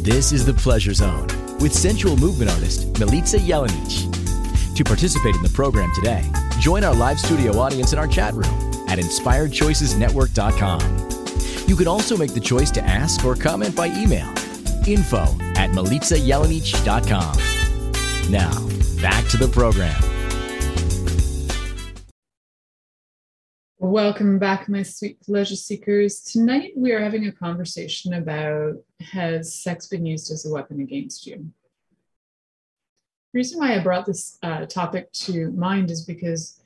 This 0.02 0.32
is 0.32 0.44
the 0.44 0.54
Pleasure 0.54 0.92
Zone 0.92 1.28
with 1.60 1.72
sensual 1.72 2.16
movement 2.16 2.50
artist 2.50 2.92
Milica 2.94 3.38
Jelenic. 3.38 4.10
To 4.76 4.84
participate 4.84 5.36
in 5.36 5.42
the 5.42 5.50
program 5.50 5.90
today, 5.94 6.28
join 6.58 6.82
our 6.84 6.94
live 6.94 7.18
studio 7.18 7.58
audience 7.58 7.92
in 7.92 7.98
our 7.98 8.08
chat 8.08 8.32
room 8.34 8.44
at 8.88 8.98
inspiredchoicesnetwork.com. 8.98 11.08
You 11.66 11.76
can 11.76 11.88
also 11.88 12.16
make 12.16 12.34
the 12.34 12.40
choice 12.40 12.70
to 12.72 12.84
ask 12.84 13.24
or 13.24 13.34
comment 13.34 13.74
by 13.74 13.86
email 13.86 14.30
info 14.88 15.22
at 15.56 15.70
milicajelenic.com. 15.70 17.36
Now, 18.30 18.68
back 19.00 19.26
to 19.28 19.36
the 19.36 19.48
program. 19.48 20.00
Welcome 23.78 24.38
back, 24.38 24.68
my 24.68 24.82
sweet 24.82 25.20
pleasure 25.20 25.56
seekers. 25.56 26.20
Tonight 26.20 26.72
we 26.74 26.92
are 26.92 27.00
having 27.00 27.26
a 27.26 27.32
conversation 27.32 28.14
about 28.14 28.76
has 29.00 29.54
sex 29.54 29.88
been 29.88 30.06
used 30.06 30.32
as 30.32 30.46
a 30.46 30.50
weapon 30.50 30.80
against 30.80 31.26
you? 31.26 31.36
The 31.36 33.38
reason 33.38 33.58
why 33.58 33.74
I 33.74 33.80
brought 33.80 34.06
this 34.06 34.38
uh, 34.42 34.64
topic 34.64 35.12
to 35.12 35.50
mind 35.50 35.90
is 35.90 36.02
because 36.02 36.62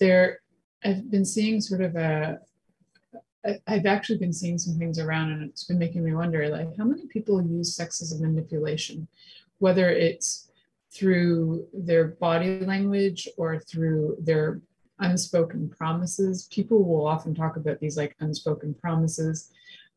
there, 0.00 0.40
I've 0.82 1.10
been 1.10 1.26
seeing 1.26 1.60
sort 1.60 1.82
of 1.82 1.96
a, 1.96 2.38
I've 3.66 3.86
actually 3.86 4.18
been 4.18 4.32
seeing 4.32 4.58
some 4.58 4.78
things 4.78 4.98
around, 4.98 5.32
and 5.32 5.42
it's 5.42 5.64
been 5.64 5.78
making 5.78 6.04
me 6.04 6.14
wonder, 6.14 6.48
like, 6.48 6.76
how 6.76 6.84
many 6.84 7.06
people 7.06 7.42
use 7.42 7.76
sex 7.76 8.00
as 8.00 8.12
a 8.12 8.22
manipulation, 8.22 9.06
whether 9.58 9.90
it's 9.90 10.50
through 10.90 11.66
their 11.72 12.08
body 12.08 12.60
language 12.60 13.28
or 13.36 13.58
through 13.58 14.16
their 14.20 14.60
unspoken 15.00 15.68
promises. 15.68 16.48
People 16.52 16.84
will 16.84 17.06
often 17.06 17.34
talk 17.34 17.56
about 17.56 17.80
these 17.80 17.96
like 17.96 18.14
unspoken 18.20 18.74
promises. 18.74 19.50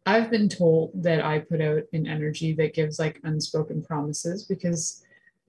I've 0.07 0.31
been 0.31 0.49
told 0.49 0.91
that 1.03 1.23
I 1.23 1.39
put 1.39 1.61
out 1.61 1.83
an 1.93 2.07
energy 2.07 2.53
that 2.53 2.73
gives 2.73 2.97
like 2.97 3.19
unspoken 3.23 3.83
promises 3.83 4.45
because 4.45 5.03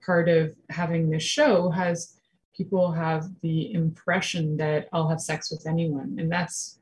part 0.05 0.29
of 0.29 0.55
having 0.69 1.09
this 1.09 1.23
show 1.23 1.69
has 1.71 2.19
people 2.55 2.91
have 2.91 3.29
the 3.41 3.73
impression 3.73 4.57
that 4.57 4.87
I'll 4.91 5.07
have 5.07 5.21
sex 5.21 5.49
with 5.49 5.65
anyone, 5.65 6.17
and 6.19 6.31
that's 6.31 6.78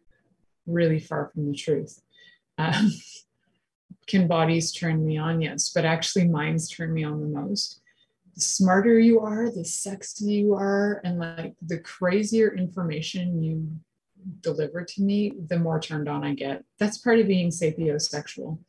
really 0.67 0.99
far 0.99 1.32
from 1.34 1.47
the 1.49 1.58
truth. 1.58 2.01
Um, 2.58 2.91
can 4.08 4.27
bodies 4.27 4.71
turn 4.71 5.06
me 5.06 5.17
on? 5.17 5.41
Yes, 5.41 5.69
but 5.73 5.86
actually, 5.86 6.27
minds 6.27 6.69
turn 6.69 6.93
me 6.93 7.03
on 7.03 7.21
the 7.21 7.27
most 7.27 7.82
the 8.38 8.41
smarter 8.41 8.99
you 8.99 9.19
are, 9.19 9.49
the 9.49 9.62
sexier 9.62 10.30
you 10.30 10.53
are, 10.53 11.01
and 11.03 11.17
like 11.17 11.56
the 11.65 11.80
crazier 11.80 12.56
information 12.56 13.41
you 13.41 13.67
deliver 14.41 14.84
to 14.84 15.01
me, 15.01 15.34
the 15.47 15.58
more 15.58 15.80
turned 15.80 16.08
on 16.08 16.23
I 16.23 16.36
get. 16.36 16.63
That's 16.77 16.99
part 16.99 17.17
of 17.17 17.27
being 17.27 17.49
sapiosexual. 17.49 18.60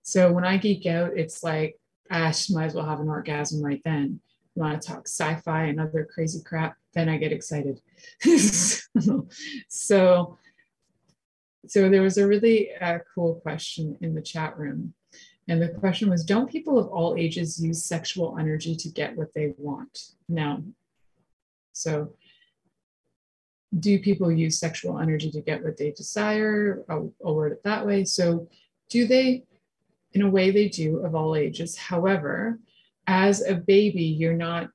So 0.00 0.32
when 0.32 0.46
I 0.46 0.56
geek 0.56 0.86
out, 0.86 1.12
it's 1.14 1.42
like, 1.42 1.78
ah, 2.10 2.32
might 2.50 2.64
as 2.64 2.74
well 2.74 2.86
have 2.86 3.00
an 3.00 3.10
orgasm 3.10 3.62
right 3.62 3.82
then. 3.84 4.20
Want 4.54 4.80
to 4.80 4.88
talk 4.88 5.06
sci-fi 5.06 5.64
and 5.64 5.78
other 5.78 6.08
crazy 6.10 6.40
crap, 6.42 6.76
then 6.94 7.10
I 7.10 7.18
get 7.18 7.32
excited. 7.32 7.82
so, 9.68 10.38
so 11.66 11.88
there 11.88 12.02
was 12.02 12.18
a 12.18 12.26
really 12.26 12.70
uh, 12.80 12.98
cool 13.14 13.36
question 13.36 13.96
in 14.00 14.14
the 14.14 14.22
chat 14.22 14.58
room 14.58 14.94
and 15.48 15.60
the 15.60 15.68
question 15.68 16.10
was 16.10 16.24
Don't 16.24 16.50
people 16.50 16.78
of 16.78 16.88
all 16.88 17.16
ages 17.16 17.62
use 17.62 17.84
sexual 17.84 18.38
energy 18.38 18.76
to 18.76 18.88
get 18.88 19.16
what 19.16 19.34
they 19.34 19.54
want? 19.56 20.12
No. 20.28 20.64
So, 21.72 22.14
do 23.78 23.98
people 23.98 24.30
use 24.30 24.60
sexual 24.60 24.98
energy 24.98 25.30
to 25.30 25.40
get 25.40 25.64
what 25.64 25.78
they 25.78 25.90
desire? 25.92 26.84
I'll, 26.88 27.12
I'll 27.24 27.34
word 27.34 27.52
it 27.52 27.64
that 27.64 27.86
way. 27.86 28.04
So, 28.04 28.48
do 28.88 29.06
they? 29.06 29.44
In 30.14 30.22
a 30.22 30.30
way, 30.30 30.50
they 30.50 30.68
do 30.68 30.98
of 30.98 31.14
all 31.14 31.34
ages. 31.34 31.76
However, 31.76 32.58
as 33.06 33.42
a 33.42 33.54
baby, 33.54 34.04
you're 34.04 34.34
not 34.34 34.68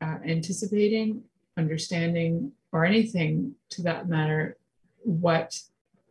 uh, 0.00 0.18
anticipating, 0.24 1.22
understanding, 1.56 2.52
or 2.70 2.84
anything 2.84 3.56
to 3.70 3.82
that 3.82 4.08
matter 4.08 4.56
what 5.02 5.58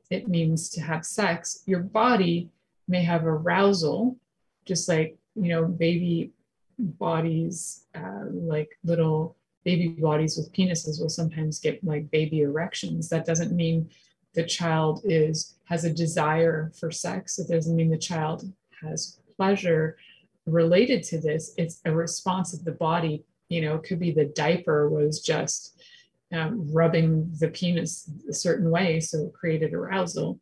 it 0.10 0.28
means 0.28 0.70
to 0.70 0.82
have 0.82 1.06
sex. 1.06 1.63
Your 1.66 1.80
body 1.80 2.50
may 2.88 3.04
have 3.04 3.26
arousal, 3.26 4.18
just 4.66 4.88
like, 4.89 5.18
you 5.36 5.50
know, 5.50 5.66
baby 5.66 6.32
bodies, 6.78 7.86
uh, 7.96 8.26
like 8.30 8.70
little 8.84 9.36
baby 9.63 9.88
bodies 9.88 10.38
with 10.38 10.54
penises 10.54 11.00
will 11.00 11.10
sometimes 11.10 11.60
get 11.60 11.84
like 11.84 12.12
baby 12.12 12.42
erections. 12.42 13.10
That 13.10 13.26
doesn't 13.26 13.56
mean 13.56 13.89
the 14.34 14.44
child 14.44 15.02
is 15.04 15.56
has 15.66 15.86
a 15.86 15.94
desire 15.94 16.72
for 16.80 16.92
sex. 16.92 17.39
It 17.39 17.48
doesn't 17.48 17.76
mean 17.76 17.89
the 17.89 17.98
child 17.98 18.52
has 18.82 19.20
pleasure 19.38 19.98
related 20.46 21.04
to 21.04 21.20
this. 21.20 21.54
It's 21.58 21.80
a 21.86 21.92
response 21.92 22.54
of 22.54 22.66
the 22.66 22.72
body. 22.72 23.24
You 23.50 23.62
know, 23.62 23.76
it 23.76 23.84
could 23.84 24.00
be 24.00 24.12
the 24.12 24.26
diaper 24.26 24.89
was 24.89 25.22
just 25.22 25.82
um, 26.34 26.67
rubbing 26.72 27.32
the 27.39 27.50
penis 27.50 28.10
a 28.30 28.34
certain 28.34 28.69
way, 28.69 29.00
so 29.00 29.26
it 29.26 29.34
created 29.34 29.74
arousal. 29.74 30.39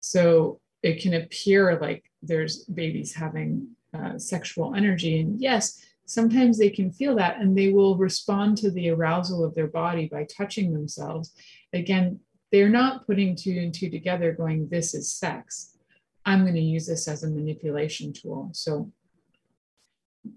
So 0.00 0.60
it 0.82 1.00
can 1.00 1.14
appear 1.14 1.78
like 1.80 2.04
there's 2.22 2.64
babies 2.64 3.14
having 3.14 3.68
uh, 3.94 4.18
sexual 4.18 4.74
energy. 4.74 5.20
And 5.20 5.40
yes, 5.40 5.84
sometimes 6.04 6.58
they 6.58 6.70
can 6.70 6.92
feel 6.92 7.16
that 7.16 7.38
and 7.38 7.56
they 7.56 7.72
will 7.72 7.96
respond 7.96 8.58
to 8.58 8.70
the 8.70 8.90
arousal 8.90 9.44
of 9.44 9.54
their 9.54 9.66
body 9.66 10.08
by 10.08 10.24
touching 10.24 10.72
themselves. 10.72 11.32
Again, 11.72 12.20
they're 12.52 12.68
not 12.68 13.06
putting 13.06 13.34
two 13.34 13.58
and 13.58 13.74
two 13.74 13.90
together 13.90 14.32
going, 14.32 14.68
this 14.68 14.94
is 14.94 15.12
sex. 15.12 15.76
I'm 16.24 16.42
going 16.42 16.54
to 16.54 16.60
use 16.60 16.86
this 16.86 17.08
as 17.08 17.24
a 17.24 17.30
manipulation 17.30 18.12
tool. 18.12 18.50
So 18.52 18.92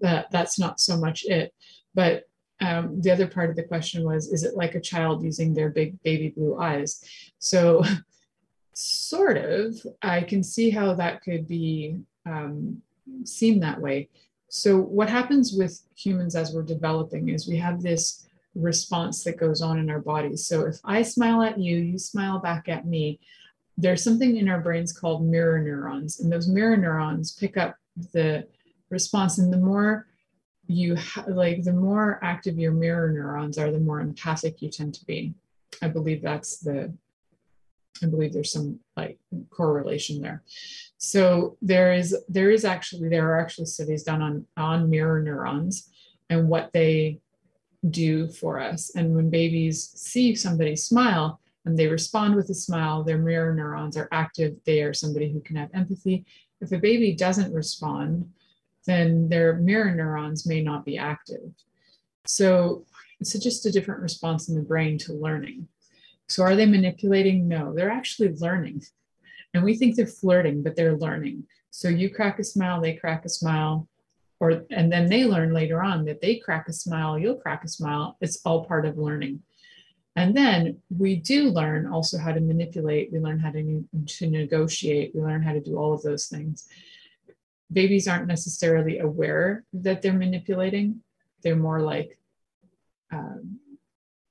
that 0.00 0.30
that's 0.30 0.58
not 0.58 0.80
so 0.80 0.96
much 0.96 1.24
it. 1.24 1.52
But 1.94 2.24
um, 2.60 3.00
the 3.00 3.10
other 3.10 3.26
part 3.26 3.50
of 3.50 3.56
the 3.56 3.62
question 3.62 4.04
was, 4.04 4.28
is 4.28 4.44
it 4.44 4.56
like 4.56 4.74
a 4.74 4.80
child 4.80 5.22
using 5.22 5.54
their 5.54 5.70
big 5.70 6.00
baby 6.02 6.28
blue 6.28 6.58
eyes? 6.58 7.02
So 7.38 7.82
sort 8.74 9.38
of, 9.38 9.74
I 10.02 10.22
can 10.22 10.42
see 10.42 10.70
how 10.70 10.94
that 10.94 11.22
could 11.22 11.48
be 11.48 11.98
um, 12.26 12.82
seen 13.24 13.60
that 13.60 13.80
way. 13.80 14.08
So 14.48 14.78
what 14.78 15.08
happens 15.08 15.52
with 15.52 15.80
humans 15.96 16.34
as 16.34 16.52
we're 16.52 16.62
developing 16.62 17.28
is 17.28 17.48
we 17.48 17.56
have 17.58 17.82
this 17.82 18.26
response 18.54 19.22
that 19.24 19.38
goes 19.38 19.62
on 19.62 19.78
in 19.78 19.90
our 19.90 20.00
bodies. 20.00 20.46
So 20.46 20.66
if 20.66 20.80
I 20.84 21.02
smile 21.02 21.42
at 21.42 21.58
you, 21.58 21.76
you 21.76 21.98
smile 21.98 22.40
back 22.40 22.68
at 22.68 22.86
me, 22.86 23.20
there's 23.78 24.02
something 24.02 24.36
in 24.36 24.48
our 24.48 24.60
brains 24.60 24.92
called 24.92 25.24
mirror 25.24 25.60
neurons, 25.60 26.20
and 26.20 26.30
those 26.30 26.48
mirror 26.48 26.76
neurons 26.76 27.32
pick 27.32 27.56
up 27.56 27.76
the 28.12 28.46
response. 28.90 29.38
And 29.38 29.52
the 29.52 29.56
more 29.56 30.06
you 30.70 30.96
ha- 30.96 31.24
like, 31.28 31.62
the 31.62 31.72
more 31.72 32.18
active 32.22 32.58
your 32.58 32.72
mirror 32.72 33.10
neurons 33.10 33.58
are, 33.58 33.70
the 33.70 33.80
more 33.80 34.00
empathic 34.00 34.62
you 34.62 34.70
tend 34.70 34.94
to 34.94 35.04
be. 35.04 35.34
I 35.82 35.88
believe 35.88 36.22
that's 36.22 36.58
the 36.58 36.92
I 38.02 38.06
believe 38.06 38.32
there's 38.32 38.52
some 38.52 38.80
like 38.96 39.18
correlation 39.50 40.22
there. 40.22 40.42
So 40.96 41.56
there 41.60 41.92
is 41.92 42.16
there 42.28 42.50
is 42.50 42.64
actually 42.64 43.08
there 43.08 43.30
are 43.30 43.40
actually 43.40 43.66
studies 43.66 44.04
done 44.04 44.22
on 44.22 44.46
on 44.56 44.88
mirror 44.88 45.20
neurons 45.20 45.90
and 46.30 46.48
what 46.48 46.72
they 46.72 47.20
do 47.90 48.28
for 48.28 48.60
us. 48.60 48.92
And 48.94 49.14
when 49.14 49.30
babies 49.30 49.92
see 49.96 50.34
somebody 50.34 50.76
smile 50.76 51.40
and 51.64 51.78
they 51.78 51.88
respond 51.88 52.36
with 52.36 52.48
a 52.50 52.54
smile, 52.54 53.02
their 53.02 53.18
mirror 53.18 53.54
neurons 53.54 53.96
are 53.96 54.08
active. 54.12 54.56
They 54.64 54.82
are 54.82 54.94
somebody 54.94 55.30
who 55.32 55.40
can 55.40 55.56
have 55.56 55.70
empathy. 55.74 56.24
If 56.60 56.72
a 56.72 56.78
baby 56.78 57.12
doesn't 57.12 57.52
respond, 57.52 58.30
then 58.86 59.28
their 59.28 59.54
mirror 59.54 59.94
neurons 59.94 60.46
may 60.46 60.62
not 60.62 60.84
be 60.84 60.98
active. 60.98 61.52
So 62.26 62.84
it's 63.20 63.38
just 63.38 63.66
a 63.66 63.72
different 63.72 64.02
response 64.02 64.48
in 64.48 64.54
the 64.54 64.62
brain 64.62 64.98
to 64.98 65.12
learning. 65.12 65.68
So 66.28 66.42
are 66.42 66.56
they 66.56 66.66
manipulating? 66.66 67.48
No, 67.48 67.74
they're 67.74 67.90
actually 67.90 68.32
learning. 68.34 68.82
And 69.52 69.64
we 69.64 69.76
think 69.76 69.96
they're 69.96 70.06
flirting, 70.06 70.62
but 70.62 70.76
they're 70.76 70.96
learning. 70.96 71.44
So 71.70 71.88
you 71.88 72.10
crack 72.10 72.38
a 72.38 72.44
smile, 72.44 72.80
they 72.80 72.94
crack 72.94 73.24
a 73.24 73.28
smile, 73.28 73.88
or 74.38 74.64
and 74.70 74.90
then 74.90 75.06
they 75.08 75.24
learn 75.24 75.52
later 75.52 75.82
on 75.82 76.04
that 76.06 76.20
they 76.20 76.36
crack 76.36 76.68
a 76.68 76.72
smile, 76.72 77.18
you'll 77.18 77.36
crack 77.36 77.64
a 77.64 77.68
smile. 77.68 78.16
It's 78.20 78.40
all 78.44 78.64
part 78.64 78.86
of 78.86 78.96
learning. 78.96 79.42
And 80.16 80.36
then 80.36 80.78
we 80.90 81.16
do 81.16 81.50
learn 81.50 81.86
also 81.86 82.18
how 82.18 82.32
to 82.32 82.40
manipulate. 82.40 83.12
We 83.12 83.20
learn 83.20 83.38
how 83.38 83.50
to, 83.52 83.84
to 84.06 84.26
negotiate. 84.26 85.14
We 85.14 85.20
learn 85.20 85.42
how 85.42 85.52
to 85.52 85.60
do 85.60 85.76
all 85.78 85.92
of 85.92 86.02
those 86.02 86.26
things. 86.26 86.68
Babies 87.72 88.08
aren't 88.08 88.26
necessarily 88.26 88.98
aware 88.98 89.64
that 89.72 90.02
they're 90.02 90.12
manipulating. 90.12 91.02
They're 91.42 91.56
more 91.56 91.80
like, 91.80 92.18
um, 93.12 93.60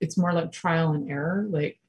it's 0.02 0.18
more 0.18 0.34
like 0.34 0.52
trial 0.52 0.92
and 0.92 1.10
error. 1.10 1.48
Like 1.50 1.80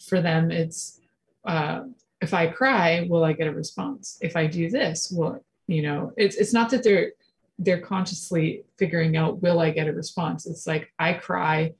for 0.00 0.20
them, 0.20 0.50
it's 0.50 1.00
uh, 1.44 1.82
if 2.20 2.34
I 2.34 2.48
cry, 2.48 3.06
will 3.08 3.24
I 3.24 3.32
get 3.32 3.46
a 3.46 3.52
response? 3.52 4.18
If 4.20 4.36
I 4.36 4.46
do 4.46 4.70
this, 4.70 5.10
will 5.10 5.42
you 5.66 5.82
know? 5.82 6.12
It's 6.16 6.36
it's 6.36 6.52
not 6.52 6.70
that 6.70 6.82
they're 6.82 7.12
they're 7.58 7.80
consciously 7.80 8.64
figuring 8.78 9.16
out 9.16 9.42
will 9.42 9.60
I 9.60 9.70
get 9.70 9.88
a 9.88 9.92
response. 9.92 10.46
It's 10.46 10.66
like 10.66 10.92
I 10.98 11.14
cry, 11.14 11.74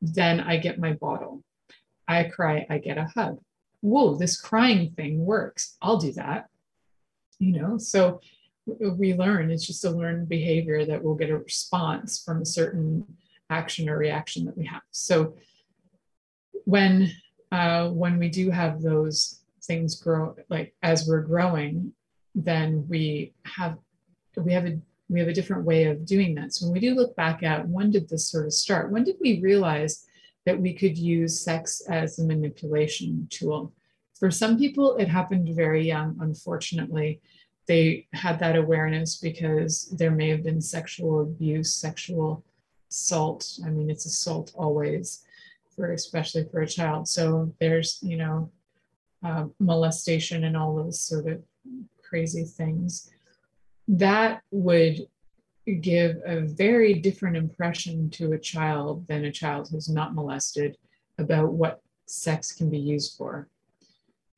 then 0.00 0.40
I 0.40 0.56
get 0.56 0.78
my 0.78 0.92
bottle. 0.94 1.42
I 2.08 2.24
cry, 2.24 2.66
I 2.68 2.78
get 2.78 2.98
a 2.98 3.10
hug. 3.14 3.38
Whoa, 3.80 4.16
this 4.16 4.40
crying 4.40 4.92
thing 4.92 5.24
works. 5.24 5.76
I'll 5.82 5.98
do 5.98 6.12
that. 6.12 6.48
You 7.38 7.60
know, 7.60 7.78
so 7.78 8.20
we 8.66 9.14
learn. 9.14 9.50
It's 9.50 9.66
just 9.66 9.84
a 9.84 9.90
learned 9.90 10.28
behavior 10.28 10.84
that 10.86 11.02
we'll 11.02 11.14
get 11.14 11.30
a 11.30 11.38
response 11.38 12.22
from 12.22 12.42
a 12.42 12.46
certain 12.46 13.04
action 13.50 13.88
or 13.88 13.98
reaction 13.98 14.44
that 14.46 14.56
we 14.56 14.66
have. 14.66 14.82
So 14.90 15.34
when 16.64 17.10
uh, 17.50 17.90
when 17.90 18.18
we 18.18 18.28
do 18.28 18.50
have 18.50 18.80
those 18.80 19.40
things 19.64 20.00
grow 20.00 20.34
like 20.48 20.74
as 20.82 21.06
we're 21.06 21.20
growing 21.20 21.92
then 22.34 22.84
we 22.88 23.32
have 23.44 23.78
we 24.36 24.52
have 24.52 24.66
a 24.66 24.78
we 25.08 25.20
have 25.20 25.28
a 25.28 25.34
different 25.34 25.64
way 25.64 25.84
of 25.84 26.04
doing 26.04 26.34
that 26.34 26.52
so 26.52 26.66
when 26.66 26.72
we 26.72 26.80
do 26.80 26.94
look 26.94 27.14
back 27.14 27.42
at 27.42 27.68
when 27.68 27.90
did 27.90 28.08
this 28.08 28.28
sort 28.28 28.46
of 28.46 28.52
start 28.52 28.90
when 28.90 29.04
did 29.04 29.16
we 29.20 29.40
realize 29.40 30.04
that 30.46 30.58
we 30.58 30.72
could 30.72 30.98
use 30.98 31.44
sex 31.44 31.82
as 31.88 32.18
a 32.18 32.24
manipulation 32.24 33.26
tool 33.30 33.72
for 34.18 34.30
some 34.30 34.58
people 34.58 34.96
it 34.96 35.06
happened 35.06 35.48
very 35.54 35.86
young 35.86 36.16
unfortunately 36.20 37.20
they 37.66 38.06
had 38.12 38.38
that 38.38 38.56
awareness 38.56 39.16
because 39.16 39.88
there 39.90 40.10
may 40.10 40.28
have 40.28 40.42
been 40.42 40.60
sexual 40.60 41.20
abuse 41.22 41.72
sexual 41.72 42.42
assault 42.90 43.58
i 43.64 43.70
mean 43.70 43.90
it's 43.90 44.06
assault 44.06 44.52
always 44.54 45.24
for 45.74 45.92
especially 45.92 46.44
for 46.44 46.60
a 46.60 46.66
child. 46.66 47.08
So 47.08 47.52
there's 47.60 47.98
you 48.02 48.16
know 48.16 48.50
uh, 49.22 49.46
molestation 49.58 50.44
and 50.44 50.56
all 50.56 50.74
those 50.74 51.00
sort 51.00 51.26
of 51.28 51.42
crazy 52.02 52.44
things 52.44 53.10
that 53.88 54.42
would 54.50 55.06
give 55.80 56.16
a 56.26 56.40
very 56.40 56.94
different 56.94 57.36
impression 57.36 58.10
to 58.10 58.32
a 58.32 58.38
child 58.38 59.06
than 59.06 59.24
a 59.24 59.32
child 59.32 59.68
who's 59.70 59.88
not 59.88 60.14
molested 60.14 60.76
about 61.18 61.52
what 61.52 61.80
sex 62.06 62.52
can 62.52 62.68
be 62.68 62.78
used 62.78 63.16
for. 63.16 63.48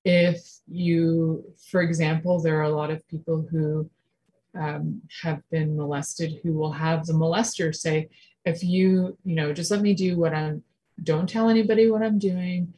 If 0.04 0.40
you, 0.68 1.44
for 1.70 1.80
example, 1.80 2.40
there 2.40 2.58
are 2.58 2.64
a 2.64 2.76
lot 2.76 2.90
of 2.90 3.06
people 3.08 3.46
who 3.50 3.88
um, 4.54 5.02
have 5.22 5.42
been 5.50 5.76
molested 5.76 6.40
who 6.42 6.52
will 6.52 6.72
have 6.72 7.06
the 7.06 7.12
molester 7.12 7.74
say, 7.74 8.08
if 8.44 8.62
you, 8.62 9.16
you 9.24 9.34
know, 9.34 9.52
just 9.52 9.70
let 9.70 9.80
me 9.80 9.94
do 9.94 10.18
what 10.18 10.34
I'm 10.34 10.62
don't 11.02 11.28
tell 11.28 11.48
anybody 11.48 11.90
what 11.90 12.02
I'm 12.02 12.18
doing. 12.18 12.72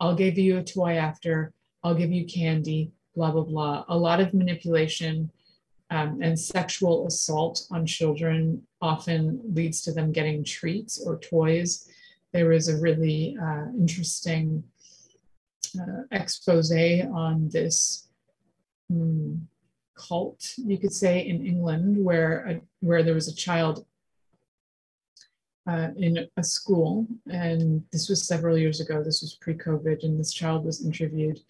I'll 0.00 0.16
give 0.16 0.36
you 0.36 0.58
a 0.58 0.64
toy 0.64 0.96
after. 0.96 1.52
I'll 1.82 1.94
give 1.94 2.10
you 2.10 2.26
candy, 2.26 2.90
blah, 3.14 3.30
blah, 3.30 3.44
blah. 3.44 3.84
A 3.88 3.96
lot 3.96 4.20
of 4.20 4.34
manipulation 4.34 5.30
um, 5.90 6.20
and 6.20 6.38
sexual 6.38 7.06
assault 7.06 7.66
on 7.70 7.86
children 7.86 8.62
often 8.80 9.40
leads 9.54 9.82
to 9.82 9.92
them 9.92 10.10
getting 10.10 10.42
treats 10.42 11.00
or 11.06 11.18
toys. 11.18 11.88
There 12.32 12.48
was 12.48 12.68
a 12.68 12.80
really 12.80 13.36
uh, 13.40 13.66
interesting 13.78 14.64
uh, 15.76 16.02
expose 16.10 16.70
on 16.72 17.48
this 17.50 18.08
um, 18.90 19.48
cult, 19.94 20.54
you 20.56 20.78
could 20.78 20.92
say, 20.92 21.26
in 21.26 21.46
England, 21.46 22.04
where 22.04 22.46
a, 22.46 22.60
where 22.80 23.02
there 23.02 23.14
was 23.14 23.28
a 23.28 23.34
child 23.34 23.86
uh, 25.66 25.88
in 25.96 26.28
a 26.36 26.44
school, 26.44 27.06
and 27.30 27.82
this 27.92 28.08
was 28.08 28.26
several 28.26 28.58
years 28.58 28.80
ago. 28.80 29.02
This 29.02 29.22
was 29.22 29.38
pre-COVID, 29.40 30.04
and 30.04 30.18
this 30.18 30.32
child 30.32 30.64
was 30.64 30.84
interviewed, 30.84 31.40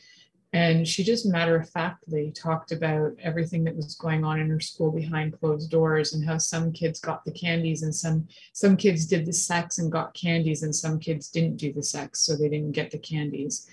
and 0.52 0.86
she 0.86 1.02
just 1.02 1.26
matter 1.26 1.56
of 1.56 1.68
factly 1.70 2.30
talked 2.30 2.70
about 2.70 3.12
everything 3.20 3.64
that 3.64 3.74
was 3.74 3.96
going 3.96 4.22
on 4.24 4.38
in 4.38 4.50
her 4.50 4.60
school 4.60 4.92
behind 4.92 5.38
closed 5.40 5.70
doors, 5.70 6.14
and 6.14 6.24
how 6.24 6.38
some 6.38 6.70
kids 6.70 7.00
got 7.00 7.24
the 7.24 7.32
candies, 7.32 7.82
and 7.82 7.94
some 7.94 8.28
some 8.52 8.76
kids 8.76 9.06
did 9.06 9.26
the 9.26 9.32
sex 9.32 9.78
and 9.78 9.90
got 9.90 10.14
candies, 10.14 10.62
and 10.62 10.74
some 10.74 11.00
kids 11.00 11.28
didn't 11.28 11.56
do 11.56 11.72
the 11.72 11.82
sex, 11.82 12.20
so 12.20 12.36
they 12.36 12.48
didn't 12.48 12.72
get 12.72 12.90
the 12.92 12.98
candies. 12.98 13.66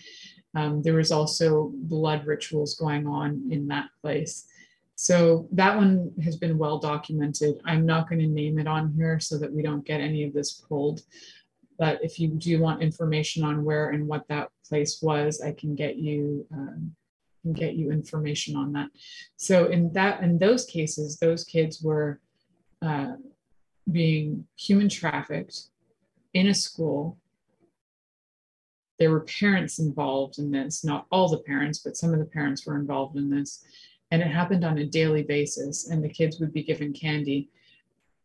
Um, 0.55 0.81
there 0.81 0.95
was 0.95 1.11
also 1.11 1.71
blood 1.73 2.25
rituals 2.25 2.75
going 2.75 3.07
on 3.07 3.47
in 3.51 3.67
that 3.67 3.87
place. 4.01 4.47
So 4.95 5.47
that 5.53 5.75
one 5.75 6.11
has 6.23 6.35
been 6.35 6.57
well 6.57 6.77
documented. 6.77 7.55
I'm 7.65 7.85
not 7.85 8.07
going 8.07 8.19
to 8.19 8.27
name 8.27 8.59
it 8.59 8.67
on 8.67 8.93
here 8.93 9.19
so 9.19 9.37
that 9.39 9.51
we 9.51 9.63
don't 9.63 9.85
get 9.85 10.01
any 10.01 10.23
of 10.23 10.33
this 10.33 10.53
pulled. 10.53 11.01
But 11.79 12.03
if 12.03 12.19
you 12.19 12.27
do 12.27 12.59
want 12.59 12.83
information 12.83 13.43
on 13.43 13.63
where 13.63 13.89
and 13.89 14.07
what 14.07 14.27
that 14.27 14.49
place 14.67 15.01
was, 15.01 15.41
I 15.41 15.53
can 15.53 15.73
get 15.73 15.95
you 15.95 16.45
um, 16.53 16.95
can 17.41 17.53
get 17.53 17.73
you 17.73 17.91
information 17.91 18.55
on 18.55 18.71
that. 18.73 18.89
So 19.37 19.65
in 19.65 19.91
that 19.93 20.21
in 20.21 20.37
those 20.37 20.65
cases, 20.65 21.17
those 21.17 21.43
kids 21.43 21.81
were 21.81 22.19
uh, 22.81 23.13
being 23.91 24.45
human 24.55 24.89
trafficked 24.89 25.63
in 26.33 26.47
a 26.47 26.53
school. 26.53 27.17
There 29.01 29.11
were 29.11 29.25
parents 29.41 29.79
involved 29.79 30.37
in 30.37 30.49
this, 30.49 30.85
not 30.85 31.07
all 31.11 31.27
the 31.27 31.39
parents, 31.39 31.79
but 31.79 31.97
some 31.97 32.13
of 32.13 32.19
the 32.19 32.25
parents 32.25 32.65
were 32.65 32.77
involved 32.77 33.17
in 33.17 33.29
this 33.29 33.65
and 34.11 34.21
it 34.21 34.27
happened 34.27 34.63
on 34.63 34.77
a 34.77 34.85
daily 34.85 35.23
basis 35.23 35.89
and 35.89 36.01
the 36.03 36.09
kids 36.09 36.39
would 36.39 36.53
be 36.53 36.63
given 36.63 36.93
candy 36.93 37.49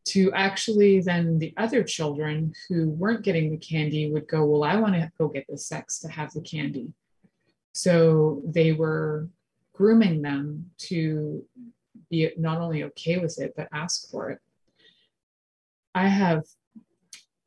to 0.05 0.33
actually 0.35 1.01
then 1.01 1.39
the 1.39 1.53
other 1.57 1.83
children 1.83 2.53
who 2.69 2.91
weren't 2.91 3.25
getting 3.25 3.51
the 3.51 3.57
candy 3.57 4.11
would 4.11 4.29
go 4.29 4.45
well 4.45 4.63
i 4.65 4.77
want 4.77 4.95
to 4.95 5.11
go 5.19 5.27
get 5.29 5.45
the 5.49 5.59
sex 5.59 5.99
to 5.99 6.09
have 6.09 6.33
the 6.33 6.41
candy 6.41 6.93
so 7.73 8.41
they 8.45 8.73
were 8.73 9.29
grooming 9.77 10.23
them 10.23 10.71
to 10.79 11.45
be 12.09 12.31
not 12.39 12.59
only 12.59 12.85
okay 12.85 13.19
with 13.19 13.39
it, 13.39 13.53
but 13.57 13.69
ask 13.73 14.11
for 14.11 14.31
it. 14.31 14.39
I 15.95 16.09
have 16.09 16.45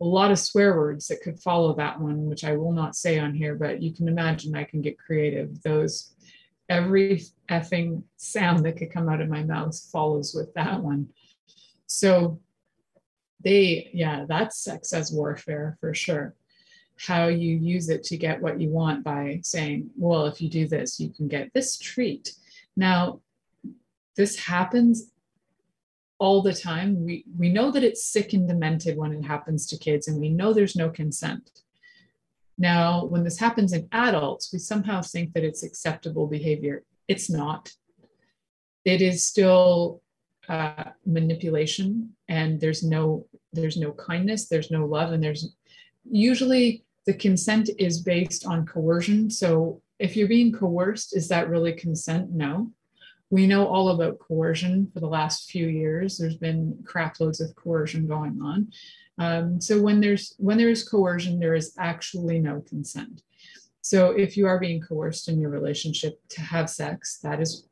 a 0.02 0.06
lot 0.06 0.32
of 0.32 0.40
swear 0.40 0.78
words 0.78 1.08
that 1.08 1.22
could 1.22 1.40
follow 1.40 1.74
that 1.76 2.00
one, 2.00 2.26
which 2.26 2.44
I 2.44 2.56
will 2.56 2.72
not 2.72 2.96
say 2.96 3.20
on 3.20 3.34
here, 3.34 3.56
but 3.56 3.82
you 3.82 3.94
can 3.94 4.08
imagine 4.08 4.56
I 4.56 4.64
can 4.64 4.82
get 4.82 4.98
creative. 4.98 5.62
Those 5.62 6.14
every 6.70 7.24
effing 7.50 8.04
sound 8.18 8.66
that 8.66 8.78
could 8.78 8.94
come 8.94 9.10
out 9.10 9.22
of 9.22 9.28
my 9.28 9.44
mouth 9.44 9.78
follows 9.92 10.34
with 10.34 10.54
that 10.54 10.82
one. 10.82 11.10
So 11.88 12.40
they, 13.44 13.90
yeah, 13.94 14.26
that's 14.28 14.64
sex 14.64 14.94
as 14.94 15.12
warfare 15.12 15.78
for 15.82 15.94
sure. 15.94 16.36
How 16.98 17.28
you 17.28 17.58
use 17.58 17.90
it 17.90 18.04
to 18.06 18.18
get 18.18 18.42
what 18.42 18.60
you 18.60 18.70
want 18.70 19.04
by 19.04 19.40
saying, 19.44 19.90
well, 19.98 20.28
if 20.28 20.42
you 20.42 20.50
do 20.50 20.68
this, 20.68 21.00
you 21.00 21.10
can 21.10 21.28
get 21.28 21.52
this 21.54 21.78
treat. 21.78 22.34
Now, 22.76 23.22
this 24.16 24.38
happens 24.38 25.12
all 26.20 26.42
the 26.42 26.54
time. 26.54 27.04
We, 27.04 27.26
we 27.38 27.50
know 27.50 27.72
that 27.72 27.84
it's 27.84 28.06
sick 28.06 28.34
and 28.34 28.48
demented 28.48 28.98
when 28.98 29.14
it 29.14 29.24
happens 29.24 29.66
to 29.68 29.78
kids, 29.78 30.08
and 30.08 30.20
we 30.20 30.30
know 30.30 30.54
there's 30.54 30.76
no 30.76 30.90
consent. 30.90 31.62
Now, 32.58 33.06
when 33.06 33.24
this 33.24 33.40
happens 33.40 33.72
in 33.72 33.88
adults, 33.94 34.52
we 34.52 34.60
somehow 34.60 35.02
think 35.02 35.34
that 35.34 35.46
it's 35.46 35.64
acceptable 35.64 36.28
behavior. 36.28 36.84
It's 37.08 37.30
not. 37.30 37.72
It 38.84 39.02
is 39.02 39.24
still 39.24 40.02
uh, 40.50 40.92
manipulation, 41.06 42.16
and 42.28 42.60
there's 42.60 42.84
no 42.84 43.26
there's 43.54 43.78
no 43.78 43.92
kindness, 43.94 44.48
there's 44.48 44.72
no 44.72 44.86
love, 44.86 45.12
and 45.14 45.24
there's 45.24 45.56
usually 46.04 46.84
the 47.06 47.14
consent 47.14 47.70
is 47.80 48.02
based 48.02 48.46
on 48.46 48.66
coercion. 48.66 49.30
So 49.30 49.82
if 49.98 50.16
you're 50.16 50.28
being 50.28 50.52
coerced, 50.52 51.16
is 51.16 51.28
that 51.30 51.50
really 51.50 51.74
consent? 51.74 52.32
No. 52.32 52.72
We 53.32 53.46
know 53.46 53.68
all 53.68 53.90
about 53.90 54.20
coercion 54.20 54.90
for 54.94 55.00
the 55.00 55.08
last 55.08 55.50
few 55.52 55.68
years. 55.68 56.18
There's 56.18 56.38
been 56.38 56.78
craploads 56.84 57.42
of 57.42 57.56
coercion 57.56 58.08
going 58.08 58.42
on. 58.42 58.72
Um, 59.20 59.62
so 59.62 59.80
when 59.80 60.00
there's 60.00 60.34
when 60.38 60.58
there 60.58 60.70
is 60.70 60.88
coercion, 60.88 61.40
there 61.40 61.56
is 61.56 61.76
actually 61.78 62.40
no 62.40 62.62
consent. 62.62 63.22
So 63.82 64.12
if 64.12 64.36
you 64.36 64.48
are 64.48 64.60
being 64.60 64.82
coerced 64.82 65.30
in 65.30 65.40
your 65.40 65.50
relationship 65.50 66.20
to 66.30 66.42
have 66.42 66.70
sex, 66.70 67.20
that 67.24 67.42
is 67.42 67.68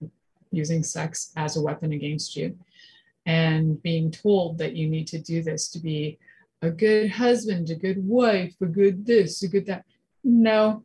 using 0.51 0.83
sex 0.83 1.31
as 1.35 1.57
a 1.57 1.61
weapon 1.61 1.93
against 1.93 2.35
you, 2.35 2.57
and 3.25 3.81
being 3.81 4.11
told 4.11 4.57
that 4.57 4.75
you 4.75 4.89
need 4.89 5.07
to 5.07 5.19
do 5.19 5.41
this 5.41 5.69
to 5.69 5.79
be 5.79 6.19
a 6.61 6.69
good 6.69 7.11
husband, 7.11 7.69
a 7.69 7.75
good 7.75 8.05
wife, 8.05 8.55
a 8.61 8.65
good 8.65 9.05
this, 9.05 9.43
a 9.43 9.47
good 9.47 9.65
that. 9.67 9.85
No, 10.23 10.83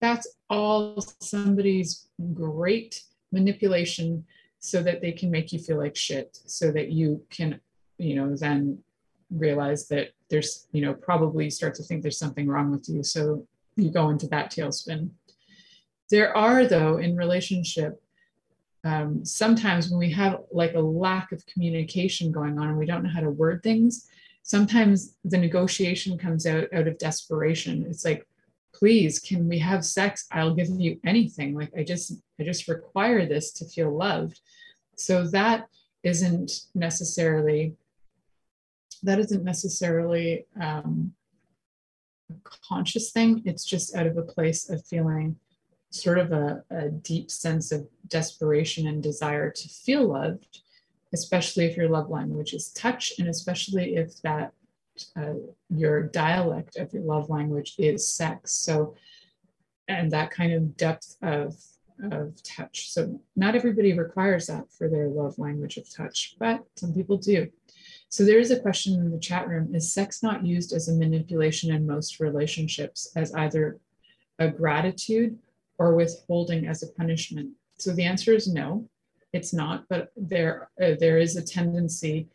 that's 0.00 0.28
all 0.48 1.04
somebody's 1.20 2.06
great 2.32 3.02
manipulation 3.32 4.24
so 4.58 4.82
that 4.82 5.00
they 5.00 5.12
can 5.12 5.30
make 5.30 5.52
you 5.52 5.58
feel 5.58 5.78
like 5.78 5.96
shit, 5.96 6.38
so 6.46 6.72
that 6.72 6.90
you 6.90 7.22
can, 7.30 7.60
you 7.98 8.14
know, 8.16 8.34
then 8.36 8.78
realize 9.30 9.88
that 9.88 10.10
there's, 10.30 10.66
you 10.72 10.82
know, 10.82 10.94
probably 10.94 11.48
start 11.50 11.74
to 11.74 11.82
think 11.82 12.02
there's 12.02 12.18
something 12.18 12.48
wrong 12.48 12.70
with 12.70 12.88
you. 12.88 13.02
So 13.02 13.46
you 13.76 13.90
go 13.90 14.08
into 14.10 14.26
that 14.28 14.50
tailspin. 14.50 15.10
There 16.10 16.36
are, 16.36 16.66
though, 16.66 16.96
in 16.96 17.16
relationship, 17.16 18.02
um, 18.84 19.24
sometimes 19.24 19.90
when 19.90 19.98
we 19.98 20.10
have 20.12 20.40
like 20.50 20.74
a 20.74 20.80
lack 20.80 21.32
of 21.32 21.44
communication 21.46 22.32
going 22.32 22.58
on 22.58 22.68
and 22.68 22.78
we 22.78 22.86
don't 22.86 23.02
know 23.02 23.10
how 23.10 23.20
to 23.20 23.30
word 23.30 23.62
things, 23.62 24.08
sometimes 24.42 25.16
the 25.24 25.38
negotiation 25.38 26.16
comes 26.16 26.46
out 26.46 26.64
out 26.72 26.88
of 26.88 26.98
desperation. 26.98 27.86
It's 27.88 28.04
like, 28.04 28.26
please, 28.78 29.18
can 29.18 29.48
we 29.48 29.58
have 29.58 29.84
sex? 29.84 30.26
I'll 30.30 30.54
give 30.54 30.68
you 30.68 31.00
anything. 31.04 31.54
Like 31.54 31.72
I 31.76 31.82
just, 31.82 32.12
I 32.38 32.44
just 32.44 32.68
require 32.68 33.26
this 33.26 33.52
to 33.54 33.66
feel 33.66 33.96
loved. 33.96 34.40
So 34.96 35.26
that 35.28 35.66
isn't 36.02 36.50
necessarily 36.74 37.74
that 39.02 39.18
isn't 39.18 39.44
necessarily 39.44 40.46
um, 40.60 41.12
a 42.30 42.34
conscious 42.68 43.10
thing. 43.10 43.42
It's 43.44 43.64
just 43.64 43.94
out 43.94 44.06
of 44.06 44.16
a 44.16 44.22
place 44.22 44.68
of 44.70 44.84
feeling 44.86 45.36
sort 45.90 46.18
of 46.18 46.32
a, 46.32 46.62
a 46.70 46.88
deep 46.88 47.30
sense 47.30 47.72
of 47.72 47.86
desperation 48.08 48.86
and 48.86 49.02
desire 49.02 49.50
to 49.50 49.68
feel 49.68 50.08
loved, 50.08 50.62
especially 51.14 51.64
if 51.64 51.76
your 51.76 51.88
love 51.88 52.10
language 52.10 52.52
is 52.52 52.70
touch, 52.72 53.12
and 53.18 53.28
especially 53.28 53.96
if 53.96 54.20
that 54.22 54.52
uh, 55.16 55.34
your 55.68 56.02
dialect 56.02 56.76
of 56.76 56.92
your 56.92 57.02
love 57.02 57.30
language 57.30 57.74
is 57.78 58.06
sex. 58.12 58.52
So, 58.52 58.94
and 59.88 60.10
that 60.10 60.30
kind 60.30 60.52
of 60.52 60.76
depth 60.76 61.16
of 61.22 61.56
of 62.12 62.40
touch. 62.44 62.90
So, 62.90 63.20
not 63.34 63.56
everybody 63.56 63.92
requires 63.92 64.46
that 64.46 64.72
for 64.72 64.88
their 64.88 65.08
love 65.08 65.38
language 65.38 65.76
of 65.76 65.92
touch, 65.92 66.36
but 66.38 66.64
some 66.76 66.94
people 66.94 67.16
do. 67.16 67.48
So 68.10 68.24
there 68.24 68.38
is 68.38 68.50
a 68.50 68.60
question 68.60 68.94
in 68.94 69.10
the 69.10 69.18
chat 69.18 69.48
room 69.48 69.74
Is 69.74 69.92
sex 69.92 70.22
not 70.22 70.44
used 70.44 70.72
as 70.72 70.88
a 70.88 70.94
manipulation 70.94 71.74
in 71.74 71.86
most 71.86 72.20
relationships 72.20 73.12
as 73.16 73.34
either 73.34 73.78
a 74.38 74.48
gratitude 74.48 75.38
or 75.78 75.94
withholding 75.94 76.66
as 76.66 76.82
a 76.82 76.92
punishment? 76.92 77.50
So 77.78 77.92
the 77.92 78.04
answer 78.04 78.34
is 78.34 78.48
no, 78.48 78.88
it's 79.32 79.52
not, 79.52 79.84
but 79.88 80.10
there, 80.16 80.70
uh, 80.82 80.92
there 80.98 81.18
is 81.18 81.36
a 81.36 81.42
tendency 81.42 82.28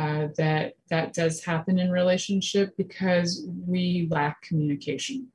uh, 0.00 0.28
that 0.36 0.74
that 0.88 1.12
does 1.12 1.44
happen 1.44 1.78
in 1.78 1.90
relationship 1.90 2.74
because 2.76 3.46
we 3.66 4.08
lack 4.10 4.40
communication. 4.42 5.28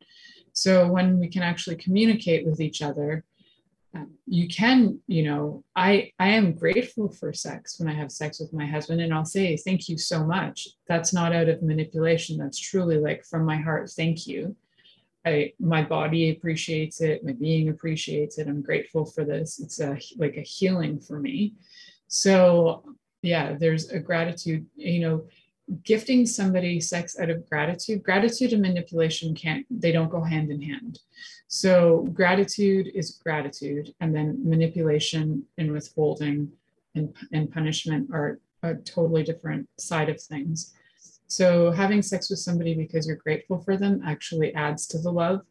So 0.54 0.88
when 0.88 1.19
we 1.19 1.28
can 1.28 1.43
actually 1.43 1.75
communicate 1.75 2.45
with 2.45 2.60
each 2.60 2.82
other, 2.82 3.23
you 4.28 4.47
can 4.47 4.99
you 5.08 5.23
know 5.23 5.63
i 5.75 6.12
i 6.19 6.28
am 6.28 6.51
grateful 6.51 7.08
for 7.10 7.32
sex 7.32 7.80
when 7.80 7.88
i 7.88 7.93
have 7.93 8.12
sex 8.12 8.41
with 8.41 8.51
my 8.51 8.65
husband 8.65 8.99
and 8.99 9.13
i'll 9.13 9.23
say 9.23 9.56
thank 9.56 9.88
you 9.88 9.97
so 9.97 10.25
much. 10.25 10.67
That's 10.88 11.13
not 11.13 11.34
out 11.34 11.47
of 11.47 11.62
manipulation. 11.62 12.38
That's 12.38 12.60
truly 12.60 12.97
like 12.97 13.23
from 13.23 13.45
my 13.45 13.58
heart 13.58 13.89
thank 13.91 14.28
you. 14.28 14.56
I 15.25 15.54
my 15.60 15.82
body 15.82 16.32
appreciates 16.32 17.01
it. 17.01 17.23
My 17.23 17.34
being 17.34 17.69
appreciates 17.69 18.38
it. 18.38 18.47
I'm 18.47 18.62
grateful 18.62 19.06
for 19.06 19.23
this. 19.23 19.60
It's 19.60 19.80
a 19.80 19.97
like 20.17 20.38
a 20.38 20.41
healing 20.41 20.99
for 20.99 21.19
me. 21.19 21.54
So 22.08 22.84
yeah 23.25 23.55
there's 23.59 23.89
a 23.89 23.99
gratitude 23.99 24.65
you 24.75 24.99
know 24.99 25.25
gifting 25.83 26.25
somebody 26.25 26.79
sex 26.79 27.17
out 27.19 27.29
of 27.29 27.49
gratitude 27.49 28.03
gratitude 28.03 28.53
and 28.53 28.61
manipulation 28.61 29.33
can't 29.33 29.65
they 29.69 29.91
don't 29.91 30.09
go 30.09 30.21
hand 30.21 30.51
in 30.51 30.61
hand. 30.61 30.99
So 31.47 32.07
gratitude 32.13 32.91
is 32.93 33.19
gratitude 33.23 33.93
and 33.99 34.13
then 34.15 34.41
manipulation 34.43 35.43
and 35.57 35.71
withholding 35.71 36.51
and, 36.95 37.15
and 37.31 37.51
punishment 37.51 38.09
are 38.13 38.39
a 38.63 38.75
totally 38.75 39.23
different 39.23 39.69
side 39.77 40.09
of 40.09 40.21
things. 40.21 40.73
So 41.27 41.71
having 41.71 42.01
sex 42.01 42.29
with 42.29 42.39
somebody 42.39 42.73
because 42.73 43.07
you're 43.07 43.17
grateful 43.17 43.59
for 43.59 43.77
them 43.77 44.01
actually 44.05 44.53
adds 44.53 44.88
to 44.88 44.99
the 44.99 45.11
love. 45.11 45.41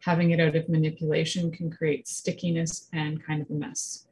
Having 0.00 0.30
it 0.32 0.40
out 0.40 0.56
of 0.56 0.68
manipulation 0.68 1.50
can 1.50 1.70
create 1.70 2.06
stickiness 2.06 2.88
and 2.92 3.24
kind 3.24 3.42
of 3.42 3.50
a 3.50 3.54
mess. 3.54 4.06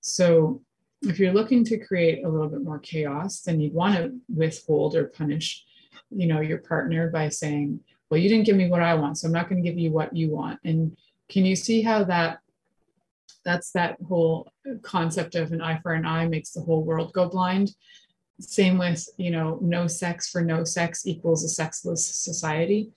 So 0.00 0.62
if 1.02 1.18
you're 1.18 1.32
looking 1.32 1.64
to 1.64 1.78
create 1.78 2.24
a 2.24 2.28
little 2.28 2.48
bit 2.48 2.62
more 2.62 2.78
chaos, 2.78 3.40
then 3.40 3.60
you'd 3.60 3.74
want 3.74 3.96
to 3.96 4.14
withhold 4.34 4.96
or 4.96 5.06
punish, 5.06 5.64
you 6.10 6.26
know, 6.26 6.40
your 6.40 6.58
partner 6.58 7.10
by 7.10 7.28
saying, 7.28 7.80
well, 8.10 8.18
you 8.18 8.28
didn't 8.28 8.46
give 8.46 8.56
me 8.56 8.68
what 8.68 8.82
I 8.82 8.94
want, 8.94 9.18
so 9.18 9.26
I'm 9.26 9.32
not 9.32 9.48
going 9.48 9.62
to 9.62 9.68
give 9.68 9.78
you 9.78 9.92
what 9.92 10.16
you 10.16 10.30
want. 10.30 10.58
And 10.64 10.96
can 11.28 11.44
you 11.44 11.56
see 11.56 11.82
how 11.82 12.04
that 12.04 12.40
that's 13.44 13.70
that 13.72 13.96
whole 14.06 14.52
concept 14.82 15.34
of 15.34 15.52
an 15.52 15.62
eye 15.62 15.78
for 15.82 15.92
an 15.92 16.04
eye 16.04 16.26
makes 16.26 16.50
the 16.50 16.60
whole 16.60 16.84
world 16.84 17.12
go 17.12 17.28
blind? 17.28 17.70
Same 18.40 18.78
with, 18.78 19.08
you 19.16 19.30
know, 19.30 19.58
no 19.62 19.86
sex 19.86 20.28
for 20.28 20.42
no 20.42 20.64
sex 20.64 21.06
equals 21.06 21.44
a 21.44 21.48
sexless 21.48 22.06
society. 22.06 22.90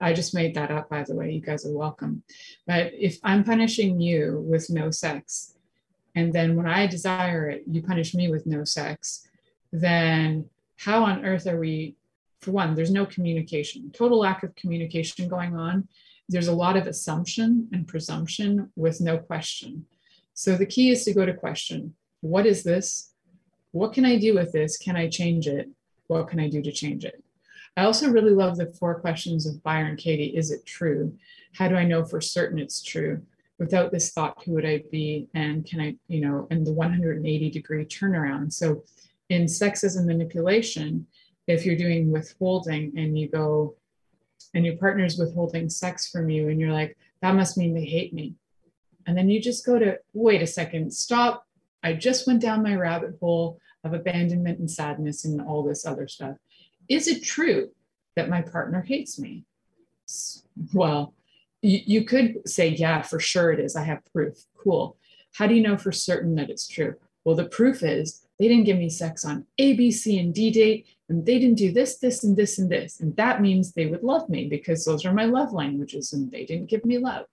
I 0.00 0.12
just 0.12 0.34
made 0.34 0.54
that 0.54 0.70
up, 0.70 0.88
by 0.88 1.02
the 1.02 1.14
way. 1.14 1.32
You 1.32 1.40
guys 1.40 1.66
are 1.66 1.76
welcome. 1.76 2.22
But 2.66 2.92
if 2.94 3.18
I'm 3.24 3.44
punishing 3.44 4.00
you 4.00 4.44
with 4.46 4.70
no 4.70 4.90
sex, 4.90 5.54
and 6.18 6.32
then 6.32 6.56
when 6.56 6.66
I 6.66 6.88
desire 6.88 7.48
it, 7.48 7.62
you 7.70 7.80
punish 7.80 8.12
me 8.12 8.28
with 8.28 8.44
no 8.44 8.64
sex, 8.64 9.28
then 9.72 10.50
how 10.76 11.04
on 11.04 11.24
earth 11.24 11.46
are 11.46 11.60
we? 11.60 11.94
For 12.40 12.50
one, 12.50 12.74
there's 12.74 12.90
no 12.90 13.06
communication, 13.06 13.92
total 13.92 14.18
lack 14.18 14.42
of 14.42 14.56
communication 14.56 15.28
going 15.28 15.54
on. 15.56 15.86
There's 16.28 16.48
a 16.48 16.60
lot 16.64 16.76
of 16.76 16.88
assumption 16.88 17.68
and 17.72 17.86
presumption 17.86 18.72
with 18.74 19.00
no 19.00 19.18
question. 19.18 19.86
So 20.34 20.56
the 20.56 20.66
key 20.66 20.90
is 20.90 21.04
to 21.04 21.14
go 21.14 21.24
to 21.24 21.32
question 21.32 21.94
What 22.20 22.46
is 22.46 22.64
this? 22.64 23.12
What 23.70 23.92
can 23.92 24.04
I 24.04 24.18
do 24.18 24.34
with 24.34 24.50
this? 24.50 24.76
Can 24.76 24.96
I 24.96 25.08
change 25.08 25.46
it? 25.46 25.68
What 26.08 26.26
can 26.26 26.40
I 26.40 26.48
do 26.48 26.60
to 26.62 26.72
change 26.72 27.04
it? 27.04 27.22
I 27.76 27.84
also 27.84 28.10
really 28.10 28.32
love 28.32 28.56
the 28.56 28.66
four 28.66 28.98
questions 28.98 29.46
of 29.46 29.62
Byron 29.62 29.96
Katie. 29.96 30.36
Is 30.36 30.50
it 30.50 30.66
true? 30.66 31.16
How 31.54 31.68
do 31.68 31.76
I 31.76 31.84
know 31.84 32.04
for 32.04 32.20
certain 32.20 32.58
it's 32.58 32.82
true? 32.82 33.22
Without 33.58 33.90
this 33.90 34.12
thought, 34.12 34.42
who 34.44 34.52
would 34.52 34.66
I 34.66 34.82
be? 34.90 35.28
And 35.34 35.66
can 35.66 35.80
I, 35.80 35.96
you 36.06 36.20
know, 36.20 36.46
and 36.50 36.66
the 36.66 36.72
180 36.72 37.50
degree 37.50 37.84
turnaround. 37.84 38.52
So 38.52 38.84
in 39.28 39.44
sexism 39.44 40.06
manipulation, 40.06 41.06
if 41.46 41.64
you're 41.64 41.76
doing 41.76 42.10
withholding 42.12 42.92
and 42.96 43.18
you 43.18 43.28
go, 43.28 43.74
and 44.54 44.64
your 44.64 44.76
partner's 44.76 45.18
withholding 45.18 45.68
sex 45.68 46.08
from 46.08 46.30
you, 46.30 46.48
and 46.48 46.60
you're 46.60 46.72
like, 46.72 46.96
that 47.20 47.34
must 47.34 47.58
mean 47.58 47.74
they 47.74 47.84
hate 47.84 48.14
me. 48.14 48.34
And 49.06 49.16
then 49.16 49.28
you 49.28 49.40
just 49.40 49.66
go 49.66 49.78
to, 49.78 49.98
wait 50.12 50.42
a 50.42 50.46
second, 50.46 50.92
stop 50.92 51.44
I 51.82 51.92
just 51.92 52.26
went 52.26 52.42
down 52.42 52.62
my 52.62 52.74
rabbit 52.74 53.16
hole 53.20 53.60
of 53.84 53.92
abandonment 53.94 54.58
and 54.58 54.70
sadness 54.70 55.24
and 55.24 55.40
all 55.40 55.62
this 55.62 55.86
other 55.86 56.08
stuff. 56.08 56.36
Is 56.88 57.06
it 57.06 57.22
true 57.22 57.70
that 58.16 58.28
my 58.28 58.42
partner 58.42 58.82
hates 58.82 59.18
me? 59.18 59.44
Well, 60.72 61.14
you, 61.62 61.80
you 61.84 62.04
could 62.04 62.48
say, 62.48 62.68
yeah, 62.68 63.02
for 63.02 63.20
sure 63.20 63.52
it 63.52 63.60
is. 63.60 63.76
I 63.76 63.84
have 63.84 64.00
proof. 64.12 64.44
Cool. 64.56 64.96
How 65.34 65.46
do 65.46 65.54
you 65.54 65.62
know 65.62 65.76
for 65.76 65.92
certain 65.92 66.34
that 66.36 66.50
it's 66.50 66.68
true? 66.68 66.94
Well, 67.24 67.36
the 67.36 67.46
proof 67.46 67.82
is 67.82 68.26
they 68.38 68.48
didn't 68.48 68.64
give 68.64 68.78
me 68.78 68.88
sex 68.88 69.24
on 69.24 69.46
A, 69.58 69.74
B, 69.74 69.90
C, 69.90 70.18
and 70.18 70.32
D 70.32 70.50
date, 70.50 70.86
and 71.08 71.26
they 71.26 71.38
didn't 71.38 71.58
do 71.58 71.72
this, 71.72 71.98
this, 71.98 72.24
and 72.24 72.36
this, 72.36 72.58
and 72.58 72.70
this. 72.70 73.00
And 73.00 73.16
that 73.16 73.40
means 73.40 73.72
they 73.72 73.86
would 73.86 74.02
love 74.02 74.28
me 74.28 74.46
because 74.48 74.84
those 74.84 75.04
are 75.04 75.12
my 75.12 75.24
love 75.24 75.52
languages 75.52 76.12
and 76.12 76.30
they 76.30 76.44
didn't 76.44 76.70
give 76.70 76.84
me 76.84 76.98
love. 76.98 77.26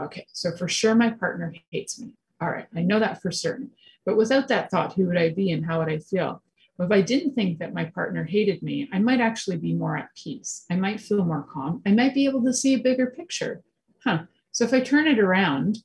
Okay, 0.00 0.26
so 0.32 0.56
for 0.56 0.68
sure 0.68 0.94
my 0.94 1.10
partner 1.10 1.54
hates 1.70 2.00
me. 2.00 2.14
All 2.40 2.50
right, 2.50 2.66
I 2.74 2.82
know 2.82 2.98
that 2.98 3.22
for 3.22 3.30
certain. 3.30 3.70
But 4.04 4.16
without 4.16 4.48
that 4.48 4.70
thought, 4.70 4.92
who 4.94 5.06
would 5.06 5.16
I 5.16 5.30
be 5.30 5.50
and 5.50 5.64
how 5.64 5.78
would 5.78 5.88
I 5.88 5.98
feel? 5.98 6.42
If 6.78 6.90
I 6.90 7.02
didn't 7.02 7.34
think 7.34 7.58
that 7.58 7.74
my 7.74 7.84
partner 7.84 8.24
hated 8.24 8.62
me, 8.62 8.88
I 8.92 8.98
might 8.98 9.20
actually 9.20 9.58
be 9.58 9.74
more 9.74 9.96
at 9.96 10.14
peace. 10.16 10.64
I 10.70 10.76
might 10.76 11.00
feel 11.00 11.24
more 11.24 11.46
calm. 11.52 11.82
I 11.86 11.92
might 11.92 12.14
be 12.14 12.26
able 12.26 12.42
to 12.44 12.52
see 12.52 12.74
a 12.74 12.82
bigger 12.82 13.06
picture. 13.06 13.62
Huh. 14.02 14.24
So 14.50 14.64
if 14.64 14.72
I 14.72 14.80
turn 14.80 15.06
it 15.06 15.20
around, 15.20 15.78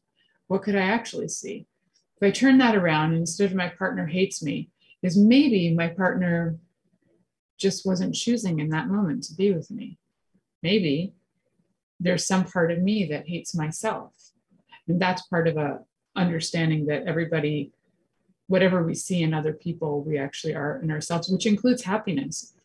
what 0.48 0.64
could 0.64 0.76
I 0.76 0.82
actually 0.82 1.28
see? 1.28 1.68
If 2.20 2.28
I 2.28 2.32
turn 2.32 2.58
that 2.58 2.76
around 2.76 3.14
instead 3.14 3.52
of 3.52 3.56
my 3.56 3.70
partner 3.70 4.08
hates 4.08 4.44
me, 4.44 4.70
is 5.02 5.16
maybe 5.16 5.74
my 5.74 5.88
partner 5.88 6.58
just 7.58 7.86
wasn't 7.86 8.16
choosing 8.16 8.60
in 8.60 8.70
that 8.70 8.88
moment 8.88 9.24
to 9.26 9.36
be 9.36 9.52
with 9.54 9.70
me. 9.70 9.98
Maybe 10.64 11.14
there's 12.00 12.26
some 12.26 12.46
part 12.46 12.72
of 12.72 12.80
me 12.80 13.06
that 13.06 13.28
hates 13.28 13.54
myself. 13.54 14.14
And 14.88 15.00
that's 15.00 15.22
part 15.28 15.48
of 15.48 15.58
a 15.58 15.82
understanding 16.16 16.88
that 16.88 17.04
everybody 17.06 17.72
whatever 18.50 18.84
we 18.84 18.96
see 18.96 19.22
in 19.22 19.34
other 19.34 19.54
people, 19.54 20.04
we 20.04 20.18
actually 20.18 20.56
are 20.56 20.82
in 20.82 20.90
ourselves, 20.90 21.30
which 21.30 21.46
includes 21.46 21.84
happiness. 21.84 22.56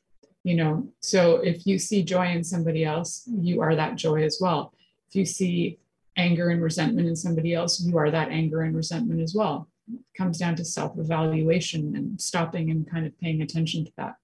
You 0.42 0.56
know, 0.56 0.88
so 1.00 1.36
if 1.36 1.66
you 1.66 1.78
see 1.78 2.02
joy 2.02 2.28
in 2.28 2.42
somebody 2.42 2.84
else, 2.84 3.22
you 3.26 3.60
are 3.60 3.76
that 3.76 3.96
joy 3.96 4.24
as 4.24 4.38
well. 4.40 4.72
If 5.08 5.16
you 5.16 5.24
see 5.26 5.78
anger 6.16 6.48
and 6.48 6.62
resentment 6.62 7.06
in 7.06 7.16
somebody 7.16 7.54
else, 7.54 7.80
you 7.80 7.98
are 7.98 8.10
that 8.10 8.30
anger 8.30 8.62
and 8.62 8.74
resentment 8.74 9.20
as 9.20 9.34
well. 9.34 9.68
It 9.92 10.00
comes 10.16 10.38
down 10.38 10.56
to 10.56 10.64
self 10.64 10.98
evaluation 10.98 11.94
and 11.94 12.18
stopping 12.20 12.70
and 12.70 12.90
kind 12.90 13.06
of 13.06 13.18
paying 13.20 13.42
attention 13.42 13.84
to 13.84 13.92
that. 13.98 14.16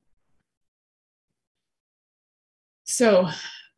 So, 2.85 3.29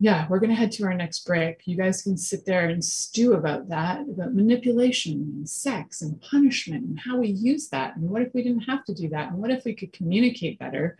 yeah, 0.02 0.26
we're 0.28 0.40
going 0.40 0.50
to 0.50 0.56
head 0.56 0.72
to 0.72 0.84
our 0.84 0.94
next 0.94 1.24
break. 1.24 1.60
You 1.64 1.76
guys 1.76 2.02
can 2.02 2.16
sit 2.16 2.44
there 2.44 2.68
and 2.68 2.84
stew 2.84 3.34
about 3.34 3.68
that, 3.68 4.00
about 4.00 4.34
manipulation 4.34 5.12
and 5.12 5.48
sex 5.48 6.02
and 6.02 6.20
punishment 6.20 6.84
and 6.84 6.98
how 6.98 7.18
we 7.18 7.28
use 7.28 7.68
that. 7.68 7.94
And 7.94 8.10
what 8.10 8.20
if 8.20 8.34
we 8.34 8.42
didn't 8.42 8.62
have 8.62 8.84
to 8.86 8.94
do 8.94 9.08
that? 9.10 9.30
And 9.30 9.38
what 9.38 9.52
if 9.52 9.64
we 9.64 9.76
could 9.76 9.92
communicate 9.92 10.58
better 10.58 10.98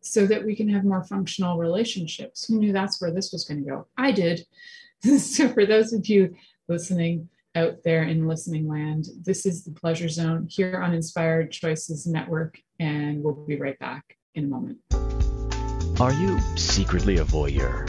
so 0.00 0.24
that 0.24 0.46
we 0.46 0.56
can 0.56 0.66
have 0.70 0.84
more 0.84 1.04
functional 1.04 1.58
relationships? 1.58 2.46
Who 2.46 2.58
knew 2.58 2.72
that's 2.72 3.02
where 3.02 3.10
this 3.10 3.32
was 3.32 3.44
going 3.44 3.62
to 3.62 3.68
go? 3.68 3.86
I 3.98 4.12
did. 4.12 4.46
so, 5.18 5.50
for 5.50 5.66
those 5.66 5.92
of 5.92 6.06
you 6.06 6.34
listening 6.68 7.28
out 7.54 7.82
there 7.84 8.04
in 8.04 8.26
listening 8.26 8.66
land, 8.66 9.08
this 9.26 9.44
is 9.44 9.62
the 9.62 9.72
Pleasure 9.72 10.08
Zone 10.08 10.46
here 10.48 10.80
on 10.80 10.94
Inspired 10.94 11.52
Choices 11.52 12.06
Network. 12.06 12.58
And 12.80 13.22
we'll 13.22 13.34
be 13.34 13.60
right 13.60 13.78
back 13.78 14.16
in 14.34 14.44
a 14.44 14.48
moment. 14.48 14.78
Are 16.00 16.14
you 16.14 16.38
secretly 16.54 17.18
a 17.18 17.24
voyeur, 17.24 17.88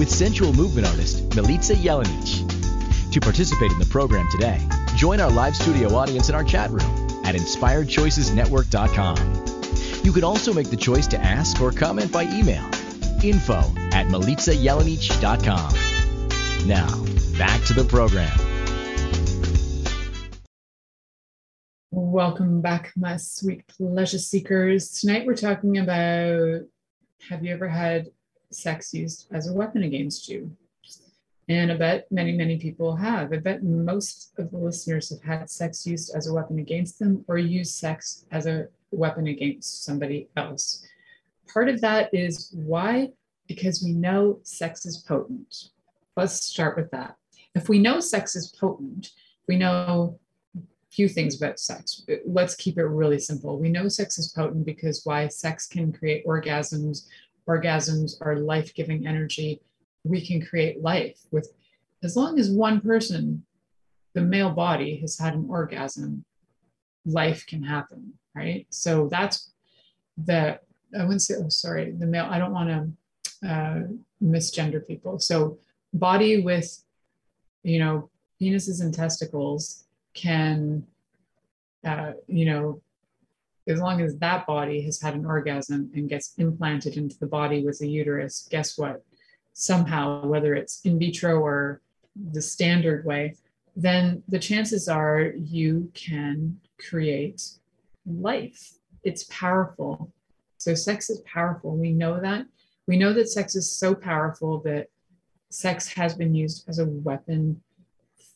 with 0.00 0.10
sensual 0.10 0.52
movement 0.54 0.86
artist 0.86 1.28
Milica 1.28 1.76
Jelenic. 1.76 2.48
To 3.12 3.20
participate 3.20 3.70
in 3.70 3.78
the 3.78 3.84
program 3.84 4.26
today, 4.30 4.66
join 4.96 5.20
our 5.20 5.30
live 5.30 5.54
studio 5.54 5.94
audience 5.94 6.30
in 6.30 6.34
our 6.34 6.42
chat 6.42 6.70
room 6.70 7.20
at 7.26 7.34
inspiredchoicesnetwork.com. 7.34 10.02
You 10.02 10.10
can 10.10 10.24
also 10.24 10.54
make 10.54 10.70
the 10.70 10.78
choice 10.78 11.06
to 11.08 11.20
ask 11.20 11.60
or 11.60 11.70
comment 11.70 12.10
by 12.10 12.22
email 12.22 12.64
info 13.22 13.58
at 13.92 14.06
milicajelenic.com. 14.06 15.74
Now, 16.66 16.88
back 17.36 17.62
to 17.64 17.74
the 17.74 17.84
program. 17.84 18.32
Welcome 21.90 22.62
back, 22.62 22.92
my 22.96 23.18
sweet 23.18 23.68
pleasure 23.68 24.18
seekers. 24.18 24.92
Tonight 24.92 25.26
we're 25.26 25.36
talking 25.36 25.76
about 25.76 26.62
have 27.28 27.44
you 27.44 27.52
ever 27.52 27.68
had 27.68 28.06
sex 28.50 28.92
used 28.94 29.26
as 29.32 29.48
a 29.48 29.52
weapon 29.52 29.82
against 29.82 30.28
you? 30.28 30.56
And 31.48 31.72
I 31.72 31.76
bet 31.76 32.06
many, 32.12 32.30
many 32.30 32.58
people 32.58 32.94
have. 32.94 33.32
I 33.32 33.38
bet 33.38 33.64
most 33.64 34.32
of 34.38 34.52
the 34.52 34.58
listeners 34.58 35.10
have 35.10 35.22
had 35.22 35.50
sex 35.50 35.84
used 35.84 36.14
as 36.14 36.28
a 36.28 36.32
weapon 36.32 36.60
against 36.60 37.00
them 37.00 37.24
or 37.26 37.38
used 37.38 37.74
sex 37.74 38.24
as 38.30 38.46
a 38.46 38.68
weapon 38.92 39.26
against 39.26 39.84
somebody 39.84 40.28
else. 40.36 40.86
Part 41.52 41.68
of 41.68 41.80
that 41.80 42.14
is 42.14 42.52
why? 42.54 43.10
Because 43.48 43.82
we 43.82 43.92
know 43.92 44.38
sex 44.44 44.86
is 44.86 44.98
potent. 44.98 45.70
Let's 46.16 46.44
start 46.44 46.76
with 46.76 46.90
that. 46.92 47.16
if 47.56 47.68
we 47.68 47.80
know 47.80 47.98
sex 47.98 48.36
is 48.36 48.54
potent, 48.60 49.10
we 49.48 49.56
know 49.56 50.20
a 50.56 50.60
few 50.92 51.08
things 51.08 51.36
about 51.36 51.58
sex. 51.58 52.04
Let's 52.24 52.54
keep 52.54 52.78
it 52.78 52.84
really 52.84 53.18
simple. 53.18 53.58
We 53.58 53.70
know 53.70 53.88
sex 53.88 54.18
is 54.18 54.28
potent 54.28 54.64
because 54.64 55.04
why 55.04 55.26
sex 55.26 55.66
can 55.66 55.92
create 55.92 56.24
orgasms. 56.24 57.08
Orgasms 57.52 58.10
are 58.20 58.36
life 58.52 58.70
giving 58.74 59.06
energy. 59.12 59.60
We 60.04 60.20
can 60.28 60.40
create 60.48 60.82
life 60.92 61.18
with, 61.34 61.46
as 62.02 62.12
long 62.16 62.38
as 62.38 62.50
one 62.68 62.80
person, 62.80 63.44
the 64.14 64.22
male 64.34 64.50
body, 64.66 64.92
has 65.02 65.18
had 65.18 65.34
an 65.34 65.46
orgasm, 65.48 66.24
life 67.04 67.42
can 67.50 67.62
happen, 67.62 68.00
right? 68.34 68.66
So 68.70 69.08
that's 69.14 69.36
the, 70.28 70.60
I 70.98 71.02
wouldn't 71.02 71.22
say, 71.22 71.34
oh, 71.38 71.48
sorry, 71.48 71.92
the 72.02 72.06
male, 72.06 72.28
I 72.30 72.38
don't 72.38 72.52
want 72.52 72.70
to 72.70 72.80
uh, 73.50 73.80
misgender 74.22 74.86
people. 74.86 75.18
So 75.18 75.58
body 75.92 76.42
with, 76.42 76.68
you 77.62 77.78
know, 77.78 78.10
penises 78.40 78.80
and 78.82 78.92
testicles 78.92 79.84
can, 80.14 80.86
uh, 81.84 82.12
you 82.26 82.46
know, 82.46 82.82
as 83.68 83.80
long 83.80 84.00
as 84.00 84.16
that 84.18 84.46
body 84.46 84.82
has 84.82 85.00
had 85.00 85.14
an 85.14 85.26
orgasm 85.26 85.90
and 85.94 86.08
gets 86.08 86.34
implanted 86.38 86.96
into 86.96 87.18
the 87.18 87.26
body 87.26 87.64
with 87.64 87.80
a 87.82 87.86
uterus, 87.86 88.48
guess 88.50 88.78
what? 88.78 89.02
Somehow, 89.52 90.26
whether 90.26 90.54
it's 90.54 90.80
in 90.84 90.98
vitro 90.98 91.40
or 91.40 91.80
the 92.32 92.42
standard 92.42 93.04
way, 93.04 93.34
then 93.76 94.22
the 94.28 94.38
chances 94.38 94.88
are 94.88 95.32
you 95.36 95.90
can 95.94 96.58
create 96.88 97.42
life. 98.06 98.74
It's 99.04 99.24
powerful. 99.24 100.12
So, 100.58 100.74
sex 100.74 101.08
is 101.10 101.20
powerful. 101.20 101.76
We 101.76 101.92
know 101.92 102.20
that. 102.20 102.46
We 102.86 102.96
know 102.96 103.12
that 103.12 103.28
sex 103.28 103.54
is 103.54 103.70
so 103.70 103.94
powerful 103.94 104.60
that 104.62 104.88
sex 105.50 105.88
has 105.88 106.14
been 106.14 106.34
used 106.34 106.68
as 106.68 106.78
a 106.78 106.86
weapon 106.86 107.62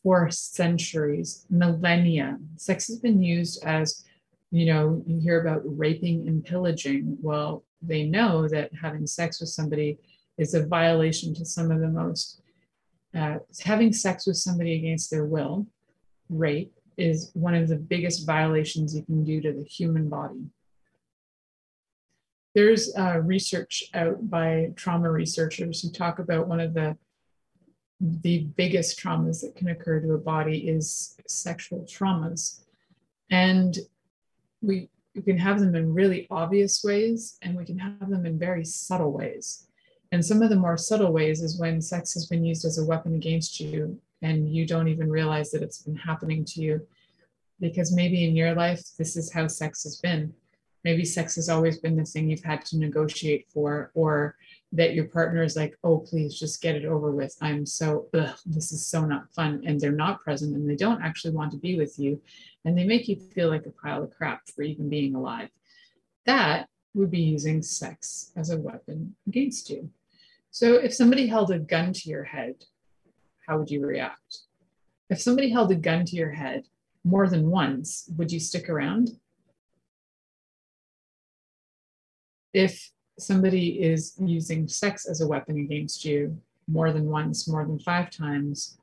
for 0.02 0.30
centuries, 0.30 1.46
millennia. 1.50 2.38
Sex 2.56 2.88
has 2.88 2.98
been 2.98 3.22
used 3.22 3.64
as, 3.64 4.04
you 4.54 4.66
know, 4.66 5.02
you 5.04 5.18
hear 5.18 5.40
about 5.40 5.62
raping 5.64 6.28
and 6.28 6.44
pillaging. 6.44 7.18
Well, 7.20 7.64
they 7.82 8.04
know 8.04 8.46
that 8.46 8.70
having 8.80 9.04
sex 9.04 9.40
with 9.40 9.48
somebody 9.48 9.98
is 10.38 10.54
a 10.54 10.64
violation 10.64 11.34
to 11.34 11.44
some 11.44 11.72
of 11.72 11.80
the 11.80 11.88
most, 11.88 12.40
uh, 13.16 13.38
having 13.64 13.92
sex 13.92 14.28
with 14.28 14.36
somebody 14.36 14.76
against 14.76 15.10
their 15.10 15.24
will, 15.24 15.66
rape, 16.28 16.72
is 16.96 17.32
one 17.34 17.56
of 17.56 17.66
the 17.66 17.74
biggest 17.74 18.28
violations 18.28 18.94
you 18.94 19.02
can 19.02 19.24
do 19.24 19.40
to 19.40 19.52
the 19.52 19.64
human 19.64 20.08
body. 20.08 20.46
There's 22.54 22.94
uh, 22.96 23.22
research 23.24 23.82
out 23.92 24.30
by 24.30 24.70
trauma 24.76 25.10
researchers 25.10 25.82
who 25.82 25.90
talk 25.90 26.20
about 26.20 26.46
one 26.46 26.60
of 26.60 26.74
the 26.74 26.96
the 28.00 28.44
biggest 28.56 29.00
traumas 29.00 29.40
that 29.40 29.56
can 29.56 29.68
occur 29.68 29.98
to 29.98 30.12
a 30.12 30.18
body 30.18 30.68
is 30.68 31.16
sexual 31.26 31.86
traumas. 31.88 32.60
And 33.30 33.78
we, 34.64 34.88
we 35.14 35.22
can 35.22 35.38
have 35.38 35.60
them 35.60 35.74
in 35.74 35.94
really 35.94 36.26
obvious 36.30 36.82
ways 36.82 37.38
and 37.42 37.56
we 37.56 37.64
can 37.64 37.78
have 37.78 38.08
them 38.08 38.26
in 38.26 38.38
very 38.38 38.64
subtle 38.64 39.12
ways. 39.12 39.66
And 40.12 40.24
some 40.24 40.42
of 40.42 40.50
the 40.50 40.56
more 40.56 40.76
subtle 40.76 41.12
ways 41.12 41.42
is 41.42 41.58
when 41.58 41.80
sex 41.80 42.14
has 42.14 42.26
been 42.26 42.44
used 42.44 42.64
as 42.64 42.78
a 42.78 42.84
weapon 42.84 43.14
against 43.14 43.60
you 43.60 43.98
and 44.22 44.48
you 44.48 44.66
don't 44.66 44.88
even 44.88 45.10
realize 45.10 45.50
that 45.50 45.62
it's 45.62 45.82
been 45.82 45.96
happening 45.96 46.44
to 46.46 46.60
you. 46.60 46.86
Because 47.60 47.94
maybe 47.94 48.24
in 48.24 48.34
your 48.34 48.54
life, 48.54 48.82
this 48.98 49.16
is 49.16 49.32
how 49.32 49.46
sex 49.46 49.84
has 49.84 49.96
been. 49.96 50.32
Maybe 50.82 51.04
sex 51.04 51.36
has 51.36 51.48
always 51.48 51.78
been 51.78 51.96
the 51.96 52.04
thing 52.04 52.28
you've 52.28 52.44
had 52.44 52.64
to 52.66 52.78
negotiate 52.78 53.46
for, 53.52 53.90
or 53.94 54.36
that 54.74 54.94
your 54.94 55.04
partner 55.04 55.44
is 55.44 55.54
like, 55.54 55.78
oh, 55.84 55.98
please 55.98 56.38
just 56.38 56.60
get 56.60 56.74
it 56.74 56.84
over 56.84 57.12
with. 57.12 57.36
I'm 57.40 57.64
so, 57.64 58.08
ugh, 58.12 58.36
this 58.44 58.72
is 58.72 58.84
so 58.84 59.04
not 59.04 59.32
fun. 59.32 59.62
And 59.64 59.80
they're 59.80 59.92
not 59.92 60.22
present 60.22 60.54
and 60.56 60.68
they 60.68 60.74
don't 60.74 61.02
actually 61.02 61.32
want 61.32 61.52
to 61.52 61.58
be 61.58 61.78
with 61.78 61.96
you. 61.96 62.20
And 62.64 62.76
they 62.76 62.84
make 62.84 63.06
you 63.06 63.14
feel 63.16 63.48
like 63.48 63.66
a 63.66 63.70
pile 63.70 64.02
of 64.02 64.10
crap 64.10 64.48
for 64.48 64.62
even 64.62 64.88
being 64.88 65.14
alive. 65.14 65.48
That 66.26 66.68
would 66.92 67.10
be 67.10 67.20
using 67.20 67.62
sex 67.62 68.32
as 68.36 68.50
a 68.50 68.58
weapon 68.58 69.14
against 69.28 69.70
you. 69.70 69.90
So 70.50 70.74
if 70.74 70.92
somebody 70.92 71.28
held 71.28 71.52
a 71.52 71.58
gun 71.60 71.92
to 71.92 72.08
your 72.08 72.24
head, 72.24 72.56
how 73.46 73.58
would 73.58 73.70
you 73.70 73.84
react? 73.86 74.38
If 75.08 75.20
somebody 75.20 75.50
held 75.50 75.70
a 75.70 75.76
gun 75.76 76.04
to 76.06 76.16
your 76.16 76.32
head 76.32 76.64
more 77.04 77.28
than 77.28 77.48
once, 77.48 78.10
would 78.16 78.32
you 78.32 78.40
stick 78.40 78.68
around? 78.68 79.10
If 82.52 82.90
somebody 83.18 83.82
is 83.82 84.14
using 84.18 84.68
sex 84.68 85.06
as 85.06 85.20
a 85.20 85.26
weapon 85.26 85.58
against 85.58 86.04
you 86.04 86.36
more 86.66 86.92
than 86.92 87.06
once, 87.06 87.48
more 87.48 87.64
than 87.64 87.78
five 87.78 88.10
times, 88.10 88.78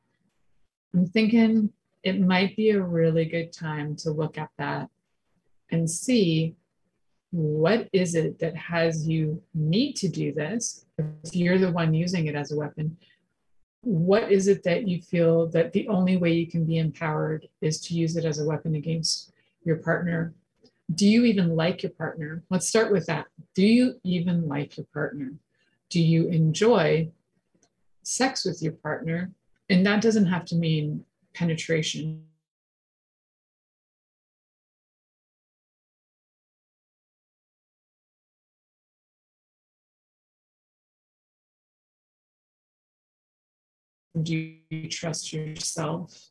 I'm 0.93 1.07
thinking 1.07 1.71
it 2.03 2.19
might 2.19 2.55
be 2.55 2.71
a 2.71 2.81
really 2.81 3.25
good 3.25 3.51
time 3.51 3.95
to 3.97 4.11
look 4.11 4.37
at 4.37 4.49
that 4.57 4.89
and 5.69 5.89
see 5.89 6.55
what 7.31 7.87
is 7.93 8.15
it 8.15 8.39
that 8.39 8.55
has 8.55 9.07
you 9.07 9.41
need 9.53 9.93
to 9.93 10.09
do 10.09 10.33
this. 10.33 10.85
If 10.97 11.35
you're 11.35 11.57
the 11.57 11.71
one 11.71 11.93
using 11.93 12.27
it 12.27 12.35
as 12.35 12.51
a 12.51 12.57
weapon 12.57 12.97
what 13.83 14.31
is 14.31 14.47
it 14.47 14.63
that 14.63 14.87
you 14.87 15.01
feel 15.01 15.47
that 15.47 15.73
the 15.73 15.87
only 15.87 16.17
way 16.17 16.31
you 16.31 16.47
can 16.47 16.65
be 16.65 16.77
empowered 16.77 17.47
is 17.61 17.79
to 17.81 17.95
use 17.95 18.15
it 18.15 18.25
as 18.25 18.39
a 18.39 18.45
weapon 18.45 18.75
against 18.75 19.33
your 19.63 19.77
partner 19.77 20.33
do 20.95 21.07
you 21.07 21.25
even 21.25 21.55
like 21.55 21.83
your 21.83 21.91
partner? 21.91 22.43
Let's 22.49 22.67
start 22.67 22.91
with 22.91 23.05
that. 23.05 23.27
Do 23.55 23.63
you 23.63 23.99
even 24.03 24.47
like 24.47 24.77
your 24.77 24.87
partner? 24.93 25.33
Do 25.89 26.01
you 26.01 26.27
enjoy 26.27 27.11
sex 28.03 28.45
with 28.45 28.61
your 28.61 28.73
partner? 28.73 29.31
And 29.69 29.85
that 29.85 30.01
doesn't 30.01 30.25
have 30.25 30.45
to 30.45 30.55
mean 30.55 31.05
penetration. 31.33 32.25
Do 44.21 44.35
you 44.69 44.89
trust 44.89 45.31
yourself? 45.31 46.30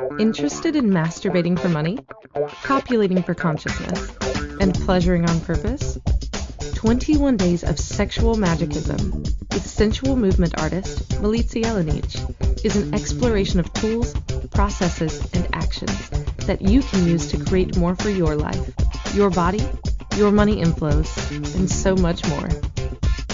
Interested 0.19 0.75
in 0.75 0.89
masturbating 0.89 1.57
for 1.57 1.69
money, 1.69 1.99
copulating 2.63 3.23
for 3.23 3.33
consciousness, 3.33 4.15
and 4.59 4.73
pleasuring 4.73 5.29
on 5.29 5.39
purpose? 5.41 5.99
21 6.75 7.37
Days 7.37 7.63
of 7.63 7.79
Sexual 7.79 8.35
Magicism 8.35 9.23
with 9.51 9.65
sensual 9.65 10.15
movement 10.15 10.59
artist 10.59 11.09
Milica 11.21 11.61
Jelenic 11.63 12.65
is 12.65 12.75
an 12.75 12.93
exploration 12.93 13.59
of 13.59 13.71
tools, 13.73 14.13
processes, 14.51 15.27
and 15.33 15.47
actions 15.53 16.09
that 16.45 16.61
you 16.61 16.81
can 16.81 17.05
use 17.07 17.27
to 17.31 17.43
create 17.45 17.77
more 17.77 17.95
for 17.95 18.09
your 18.09 18.35
life, 18.35 18.71
your 19.13 19.29
body, 19.29 19.65
your 20.15 20.31
money 20.31 20.61
inflows, 20.61 21.55
and 21.55 21.69
so 21.69 21.95
much 21.95 22.27
more. 22.29 22.49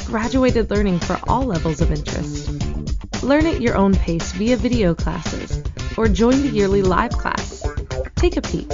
Graduated 0.06 0.70
learning 0.70 1.00
for 1.00 1.20
all 1.28 1.44
levels 1.44 1.82
of 1.82 1.92
interest. 1.92 3.24
Learn 3.24 3.46
at 3.46 3.62
your 3.62 3.76
own 3.76 3.96
pace 3.96 4.32
via 4.34 4.56
video 4.56 4.94
classes 4.94 5.64
or 5.98 6.08
join 6.08 6.42
the 6.42 6.48
yearly 6.48 6.82
live 6.82 7.12
class. 7.12 7.62
Take 8.16 8.38
a 8.38 8.42
peek 8.42 8.72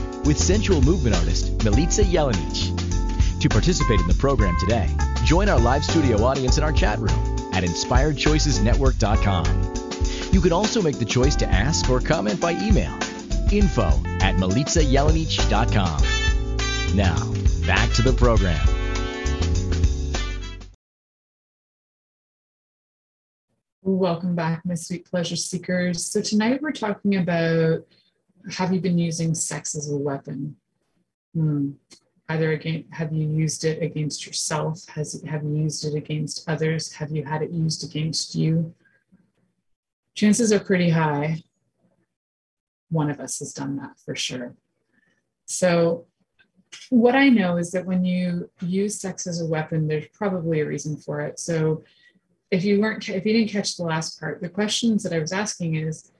with 0.25 0.37
sensual 0.37 0.81
movement 0.81 1.15
artist 1.15 1.57
Milica 1.59 2.03
Jelenic. 2.03 3.39
To 3.39 3.49
participate 3.49 3.99
in 3.99 4.07
the 4.07 4.13
program 4.13 4.55
today, 4.59 4.87
join 5.23 5.49
our 5.49 5.59
live 5.59 5.83
studio 5.83 6.23
audience 6.23 6.57
in 6.57 6.63
our 6.63 6.71
chat 6.71 6.99
room 6.99 7.09
at 7.53 7.63
inspiredchoicesnetwork.com. 7.63 9.73
You 10.31 10.41
can 10.41 10.53
also 10.53 10.81
make 10.81 10.99
the 10.99 11.05
choice 11.05 11.35
to 11.37 11.47
ask 11.47 11.89
or 11.89 11.99
comment 11.99 12.39
by 12.39 12.51
email. 12.51 12.93
Info 13.51 13.87
at 14.21 14.35
milicajelenic.com. 14.35 16.03
Now, 16.95 17.33
back 17.65 17.91
to 17.93 18.01
the 18.01 18.13
program. 18.13 18.67
Welcome 23.83 24.35
back, 24.35 24.61
my 24.63 24.75
sweet 24.75 25.05
pleasure 25.05 25.35
seekers. 25.35 26.05
So, 26.05 26.21
tonight 26.21 26.61
we're 26.61 26.71
talking 26.71 27.17
about 27.17 27.83
have 28.51 28.73
you 28.73 28.79
been 28.79 28.97
using 28.97 29.33
sex 29.33 29.75
as 29.75 29.91
a 29.91 29.97
weapon? 29.97 30.55
Hmm. 31.33 31.71
Either 32.29 32.53
again, 32.53 32.85
have 32.91 33.11
you 33.11 33.27
used 33.27 33.65
it 33.65 33.83
against 33.83 34.25
yourself? 34.25 34.87
Has 34.89 35.21
have 35.27 35.43
you 35.43 35.55
used 35.57 35.83
it 35.85 35.95
against 35.95 36.49
others? 36.49 36.93
Have 36.93 37.11
you 37.11 37.25
had 37.25 37.41
it 37.41 37.51
used 37.51 37.83
against 37.83 38.35
you? 38.35 38.73
chances 40.13 40.51
are 40.51 40.59
pretty 40.59 40.89
high 40.89 41.41
one 42.89 43.09
of 43.09 43.19
us 43.19 43.39
has 43.39 43.53
done 43.53 43.77
that 43.77 43.97
for 44.05 44.15
sure. 44.15 44.53
So, 45.45 46.07
what 46.89 47.15
I 47.15 47.29
know 47.29 47.57
is 47.57 47.71
that 47.71 47.85
when 47.85 48.05
you 48.05 48.49
use 48.61 48.99
sex 48.99 49.27
as 49.27 49.41
a 49.41 49.45
weapon, 49.45 49.87
there's 49.87 50.07
probably 50.13 50.59
a 50.59 50.65
reason 50.65 50.97
for 50.97 51.21
it. 51.21 51.39
So, 51.39 51.83
if 52.49 52.65
you 52.65 52.81
weren't, 52.81 53.07
if 53.07 53.25
you 53.25 53.33
didn't 53.33 53.49
catch 53.49 53.77
the 53.77 53.83
last 53.83 54.19
part, 54.19 54.41
the 54.41 54.49
questions 54.49 55.03
that 55.03 55.13
I 55.13 55.19
was 55.19 55.31
asking 55.31 55.75
is, 55.75 56.11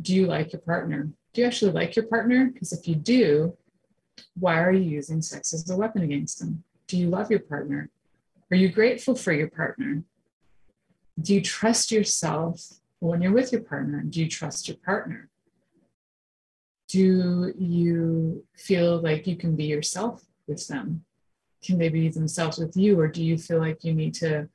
do 0.00 0.14
you 0.14 0.26
like 0.26 0.52
your 0.52 0.62
partner? 0.62 1.10
Do 1.34 1.40
you 1.40 1.46
actually 1.46 1.72
like 1.72 1.96
your 1.96 2.06
partner? 2.06 2.46
Because 2.46 2.72
if 2.72 2.88
you 2.88 2.94
do, 2.94 3.56
why 4.38 4.62
are 4.62 4.72
you 4.72 4.88
using 4.88 5.20
sex 5.20 5.52
as 5.52 5.68
a 5.68 5.76
weapon 5.76 6.02
against 6.02 6.38
them? 6.38 6.64
Do 6.86 6.96
you 6.96 7.08
love 7.08 7.30
your 7.30 7.40
partner? 7.40 7.90
Are 8.50 8.56
you 8.56 8.68
grateful 8.68 9.14
for 9.14 9.32
your 9.32 9.50
partner? 9.50 10.04
Do 11.20 11.34
you 11.34 11.40
trust 11.40 11.90
yourself 11.92 12.78
when 13.00 13.20
you're 13.20 13.32
with 13.32 13.52
your 13.52 13.60
partner, 13.60 14.02
do 14.02 14.20
you 14.20 14.28
trust 14.28 14.68
your 14.68 14.78
partner? 14.78 15.28
Do 16.88 17.52
you 17.58 18.44
feel 18.56 19.00
like 19.00 19.26
you 19.26 19.36
can 19.36 19.56
be 19.56 19.64
yourself 19.64 20.24
with 20.46 20.66
them? 20.68 21.04
Can 21.62 21.78
they 21.78 21.88
be 21.88 22.08
themselves 22.08 22.58
with 22.58 22.76
you? 22.76 22.98
Or 22.98 23.08
do 23.08 23.22
you 23.22 23.36
feel 23.36 23.58
like 23.58 23.84
you 23.84 23.94
need 23.94 24.14
to, 24.14 24.48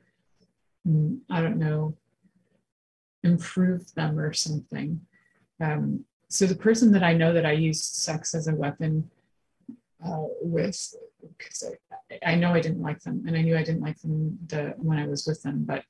mm, 0.88 1.20
I 1.30 1.42
don't 1.42 1.58
know, 1.58 1.96
improve 3.24 3.94
them 3.94 4.18
or 4.18 4.34
something? 4.34 5.02
Um, 5.60 6.06
so 6.30 6.46
the 6.46 6.56
person 6.56 6.92
that 6.92 7.04
I 7.04 7.14
know 7.14 7.34
that 7.34 7.46
I 7.46 7.54
used 7.54 7.84
sex 7.84 8.36
as 8.36 8.48
a 8.48 8.56
weapon 8.56 9.10
uh, 10.06 10.26
with, 10.42 10.96
because 11.38 11.64
I, 12.12 12.32
I 12.32 12.36
know 12.36 12.54
I 12.54 12.62
didn't 12.62 12.82
like 12.82 13.02
them 13.02 13.24
and 13.28 13.36
I 13.36 13.42
knew 13.42 13.58
I 13.58 13.64
didn't 13.64 13.82
like 13.82 14.00
them 14.00 14.38
the, 14.48 14.74
when 14.78 15.00
I 15.00 15.08
was 15.08 15.26
with 15.26 15.42
them, 15.42 15.66
but 15.66 15.84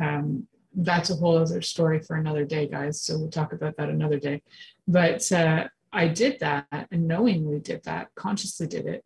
um, 0.00 0.46
that's 0.74 1.10
a 1.10 1.16
whole 1.16 1.38
other 1.38 1.62
story 1.62 2.00
for 2.00 2.16
another 2.16 2.44
day, 2.44 2.68
guys. 2.68 3.00
So 3.00 3.18
we'll 3.18 3.30
talk 3.30 3.52
about 3.52 3.76
that 3.76 3.88
another 3.88 4.18
day. 4.18 4.42
But 4.86 5.30
uh, 5.32 5.68
I 5.92 6.08
did 6.08 6.38
that 6.40 6.66
and 6.90 7.08
knowingly 7.08 7.60
did 7.60 7.82
that, 7.84 8.14
consciously 8.14 8.66
did 8.66 8.86
it. 8.86 9.04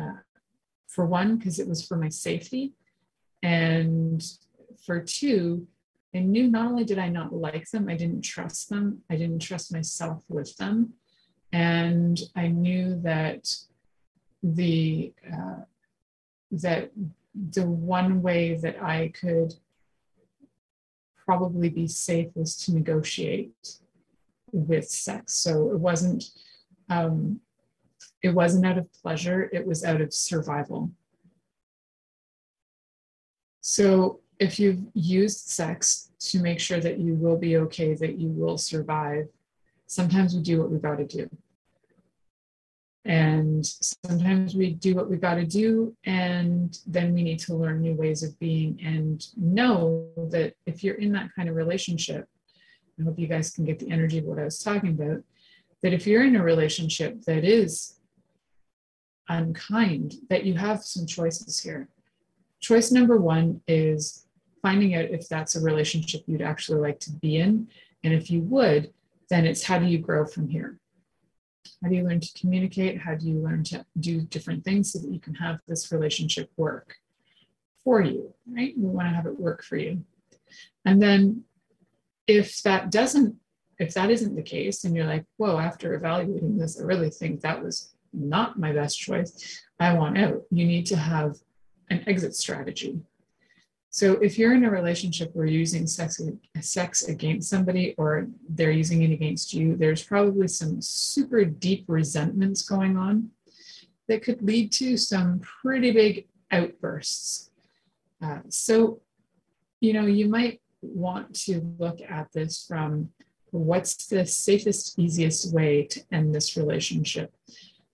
Uh, 0.00 0.18
for 0.86 1.04
one, 1.04 1.36
because 1.36 1.58
it 1.58 1.68
was 1.68 1.86
for 1.86 1.96
my 1.96 2.08
safety. 2.08 2.72
And 3.42 4.24
for 4.86 5.00
two, 5.00 5.66
I 6.14 6.20
knew 6.20 6.48
not 6.48 6.66
only 6.66 6.84
did 6.84 6.98
I 6.98 7.08
not 7.08 7.32
like 7.32 7.68
them, 7.70 7.88
I 7.88 7.96
didn't 7.96 8.22
trust 8.22 8.68
them, 8.68 9.02
I 9.10 9.16
didn't 9.16 9.40
trust 9.40 9.72
myself 9.72 10.22
with 10.28 10.56
them. 10.56 10.94
And 11.52 12.20
I 12.36 12.48
knew 12.48 13.00
that 13.02 13.52
the 14.42 15.12
uh, 15.32 15.62
that 16.52 16.90
the 17.34 17.66
one 17.66 18.22
way 18.22 18.54
that 18.54 18.82
I 18.82 19.08
could 19.08 19.54
probably 21.24 21.68
be 21.68 21.86
safest 21.88 22.64
to 22.64 22.74
negotiate 22.74 23.78
with 24.52 24.88
sex. 24.88 25.34
So 25.34 25.70
it 25.72 25.78
wasn't 25.78 26.24
um, 26.90 27.40
it 28.22 28.34
wasn't 28.34 28.66
out 28.66 28.78
of 28.78 28.92
pleasure, 28.92 29.50
it 29.52 29.66
was 29.66 29.84
out 29.84 30.00
of 30.00 30.12
survival. 30.12 30.90
So 33.60 34.20
if 34.38 34.58
you've 34.58 34.80
used 34.94 35.48
sex 35.48 36.10
to 36.18 36.40
make 36.40 36.60
sure 36.60 36.80
that 36.80 36.98
you 36.98 37.14
will 37.14 37.36
be 37.36 37.56
okay, 37.58 37.94
that 37.94 38.18
you 38.18 38.28
will 38.28 38.58
survive, 38.58 39.26
sometimes 39.86 40.34
we 40.34 40.42
do 40.42 40.60
what 40.60 40.70
we've 40.70 40.82
got 40.82 40.96
to 40.96 41.06
do. 41.06 41.28
And 43.06 43.64
sometimes 43.66 44.54
we 44.54 44.72
do 44.72 44.94
what 44.94 45.10
we've 45.10 45.20
got 45.20 45.34
to 45.34 45.44
do, 45.44 45.94
and 46.04 46.78
then 46.86 47.12
we 47.12 47.22
need 47.22 47.38
to 47.40 47.54
learn 47.54 47.82
new 47.82 47.94
ways 47.94 48.22
of 48.22 48.38
being 48.38 48.80
and 48.82 49.26
know 49.36 50.08
that 50.30 50.54
if 50.64 50.82
you're 50.82 50.94
in 50.94 51.12
that 51.12 51.28
kind 51.36 51.50
of 51.50 51.54
relationship, 51.54 52.26
I 52.98 53.02
hope 53.02 53.18
you 53.18 53.26
guys 53.26 53.50
can 53.50 53.66
get 53.66 53.78
the 53.78 53.90
energy 53.90 54.18
of 54.18 54.24
what 54.24 54.38
I 54.38 54.44
was 54.44 54.62
talking 54.62 54.90
about. 54.90 55.22
That 55.82 55.92
if 55.92 56.06
you're 56.06 56.24
in 56.24 56.36
a 56.36 56.42
relationship 56.42 57.20
that 57.26 57.44
is 57.44 58.00
unkind, 59.28 60.14
that 60.30 60.44
you 60.44 60.54
have 60.54 60.82
some 60.82 61.06
choices 61.06 61.60
here. 61.60 61.88
Choice 62.60 62.90
number 62.90 63.18
one 63.18 63.60
is 63.68 64.23
finding 64.64 64.94
out 64.94 65.04
if 65.04 65.28
that's 65.28 65.56
a 65.56 65.60
relationship 65.60 66.22
you'd 66.26 66.40
actually 66.40 66.80
like 66.80 66.98
to 66.98 67.12
be 67.12 67.36
in. 67.36 67.68
And 68.02 68.14
if 68.14 68.30
you 68.30 68.40
would, 68.44 68.94
then 69.28 69.44
it's 69.44 69.62
how 69.62 69.78
do 69.78 69.84
you 69.84 69.98
grow 69.98 70.24
from 70.24 70.48
here? 70.48 70.78
How 71.82 71.90
do 71.90 71.96
you 71.96 72.02
learn 72.02 72.20
to 72.20 72.38
communicate? 72.40 72.98
How 72.98 73.14
do 73.14 73.28
you 73.28 73.38
learn 73.40 73.62
to 73.64 73.84
do 74.00 74.22
different 74.22 74.64
things 74.64 74.90
so 74.90 75.00
that 75.00 75.10
you 75.10 75.20
can 75.20 75.34
have 75.34 75.58
this 75.68 75.92
relationship 75.92 76.50
work 76.56 76.96
for 77.84 78.00
you, 78.00 78.32
right? 78.50 78.72
We 78.74 78.86
want 78.86 79.06
to 79.08 79.14
have 79.14 79.26
it 79.26 79.38
work 79.38 79.62
for 79.62 79.76
you. 79.76 80.02
And 80.86 81.02
then 81.02 81.44
if 82.26 82.62
that 82.62 82.90
doesn't, 82.90 83.36
if 83.78 83.92
that 83.92 84.10
isn't 84.10 84.34
the 84.34 84.42
case, 84.42 84.84
and 84.84 84.96
you're 84.96 85.04
like, 85.04 85.26
whoa, 85.36 85.58
after 85.58 85.92
evaluating 85.92 86.56
this, 86.56 86.80
I 86.80 86.84
really 86.84 87.10
think 87.10 87.42
that 87.42 87.62
was 87.62 87.94
not 88.14 88.58
my 88.58 88.72
best 88.72 88.98
choice. 88.98 89.60
I 89.78 89.92
want 89.92 90.16
out. 90.16 90.40
You 90.50 90.64
need 90.64 90.86
to 90.86 90.96
have 90.96 91.36
an 91.90 92.02
exit 92.06 92.34
strategy. 92.34 93.02
So 93.94 94.14
if 94.14 94.36
you're 94.40 94.54
in 94.54 94.64
a 94.64 94.70
relationship 94.72 95.30
where 95.34 95.46
you're 95.46 95.60
using 95.60 95.86
sex, 95.86 96.20
sex 96.60 97.04
against 97.04 97.48
somebody 97.48 97.94
or 97.96 98.26
they're 98.48 98.72
using 98.72 99.02
it 99.02 99.12
against 99.12 99.54
you, 99.54 99.76
there's 99.76 100.02
probably 100.02 100.48
some 100.48 100.82
super 100.82 101.44
deep 101.44 101.84
resentments 101.86 102.62
going 102.62 102.96
on 102.96 103.30
that 104.08 104.24
could 104.24 104.42
lead 104.42 104.72
to 104.72 104.96
some 104.96 105.38
pretty 105.38 105.92
big 105.92 106.26
outbursts. 106.50 107.50
Uh, 108.20 108.40
so, 108.48 109.00
you 109.78 109.92
know, 109.92 110.06
you 110.06 110.26
might 110.28 110.60
want 110.82 111.32
to 111.42 111.60
look 111.78 112.00
at 112.00 112.32
this 112.32 112.66
from 112.66 113.10
what's 113.52 114.08
the 114.08 114.26
safest, 114.26 114.98
easiest 114.98 115.54
way 115.54 115.84
to 115.84 116.02
end 116.10 116.34
this 116.34 116.56
relationship 116.56 117.32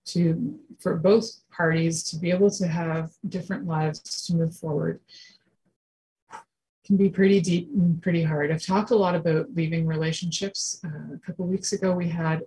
to 0.06 0.58
for 0.78 0.96
both 0.96 1.26
parties 1.54 2.02
to 2.04 2.16
be 2.16 2.30
able 2.30 2.50
to 2.50 2.66
have 2.66 3.10
different 3.28 3.66
lives 3.66 4.24
to 4.24 4.34
move 4.34 4.56
forward 4.56 4.98
can 6.90 6.96
be 6.96 7.08
pretty 7.08 7.40
deep 7.40 7.70
and 7.72 8.02
pretty 8.02 8.20
hard. 8.20 8.50
I've 8.50 8.66
talked 8.66 8.90
a 8.90 8.96
lot 8.96 9.14
about 9.14 9.54
leaving 9.54 9.86
relationships. 9.86 10.80
Uh, 10.84 11.14
a 11.14 11.18
couple 11.24 11.46
weeks 11.46 11.72
ago, 11.72 11.92
we 11.92 12.08
had 12.08 12.42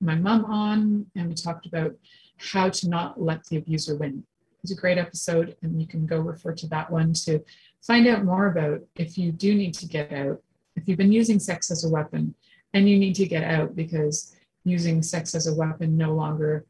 my 0.00 0.14
mom 0.14 0.46
on, 0.46 1.04
and 1.14 1.28
we 1.28 1.34
talked 1.34 1.66
about 1.66 1.92
how 2.38 2.70
to 2.70 2.88
not 2.88 3.20
let 3.20 3.44
the 3.44 3.58
abuser 3.58 3.96
win. 3.96 4.24
It's 4.62 4.72
a 4.72 4.80
great 4.80 4.96
episode, 4.96 5.54
and 5.60 5.78
you 5.78 5.86
can 5.86 6.06
go 6.06 6.20
refer 6.20 6.54
to 6.54 6.66
that 6.68 6.90
one 6.90 7.12
to 7.24 7.40
find 7.82 8.06
out 8.06 8.24
more 8.24 8.46
about 8.46 8.80
if 8.96 9.18
you 9.18 9.30
do 9.30 9.54
need 9.54 9.74
to 9.74 9.86
get 9.86 10.10
out, 10.10 10.42
if 10.76 10.88
you've 10.88 10.96
been 10.96 11.12
using 11.12 11.38
sex 11.38 11.70
as 11.70 11.84
a 11.84 11.90
weapon 11.90 12.34
and 12.72 12.88
you 12.88 12.98
need 12.98 13.14
to 13.16 13.26
get 13.26 13.44
out 13.44 13.76
because 13.76 14.34
using 14.64 15.02
sex 15.02 15.34
as 15.34 15.46
a 15.46 15.54
weapon 15.54 15.98
no 15.98 16.14
longer 16.14 16.64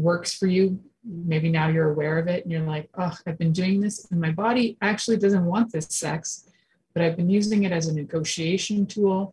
works 0.00 0.34
for 0.34 0.46
you. 0.46 0.80
Maybe 1.04 1.50
now 1.50 1.68
you're 1.68 1.90
aware 1.90 2.18
of 2.18 2.28
it 2.28 2.44
and 2.44 2.52
you're 2.52 2.62
like, 2.62 2.88
oh, 2.98 3.16
I've 3.26 3.38
been 3.38 3.52
doing 3.52 3.80
this 3.80 4.10
and 4.10 4.20
my 4.20 4.32
body 4.32 4.76
actually 4.82 5.16
doesn't 5.16 5.44
want 5.44 5.72
this 5.72 5.86
sex, 5.90 6.48
but 6.94 7.02
I've 7.02 7.16
been 7.16 7.30
using 7.30 7.64
it 7.64 7.72
as 7.72 7.86
a 7.86 7.94
negotiation 7.94 8.86
tool. 8.86 9.32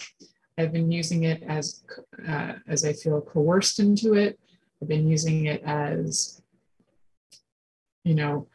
I've 0.58 0.72
been 0.72 0.92
using 0.92 1.24
it 1.24 1.44
as, 1.44 1.84
uh, 2.28 2.54
as 2.68 2.86
I 2.86 2.94
feel 2.94 3.22
coerced 3.22 3.80
into 3.80 4.14
it. 4.14 4.40
I've 4.82 4.88
been 4.88 5.08
using 5.08 5.46
it 5.46 5.62
as, 5.64 6.42
you 8.04 8.16
know, 8.16 8.48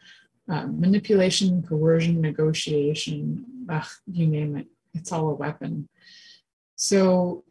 uh, 0.49 0.67
manipulation, 0.67 1.63
coercion, 1.63 2.21
negotiation, 2.21 3.45
ugh, 3.69 3.87
you 4.11 4.27
name 4.27 4.57
it. 4.57 4.67
It's 4.95 5.13
all 5.13 5.31
a 5.31 5.35
weapon. 5.35 5.89
So 6.77 7.45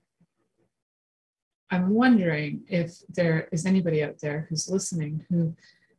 I'm 1.72 1.94
wondering 1.94 2.64
if 2.68 2.98
there 3.08 3.48
is 3.54 3.66
anybody 3.66 4.04
out 4.04 4.20
there 4.20 4.46
who's 4.50 4.70
listening 4.70 5.26
who 5.30 5.56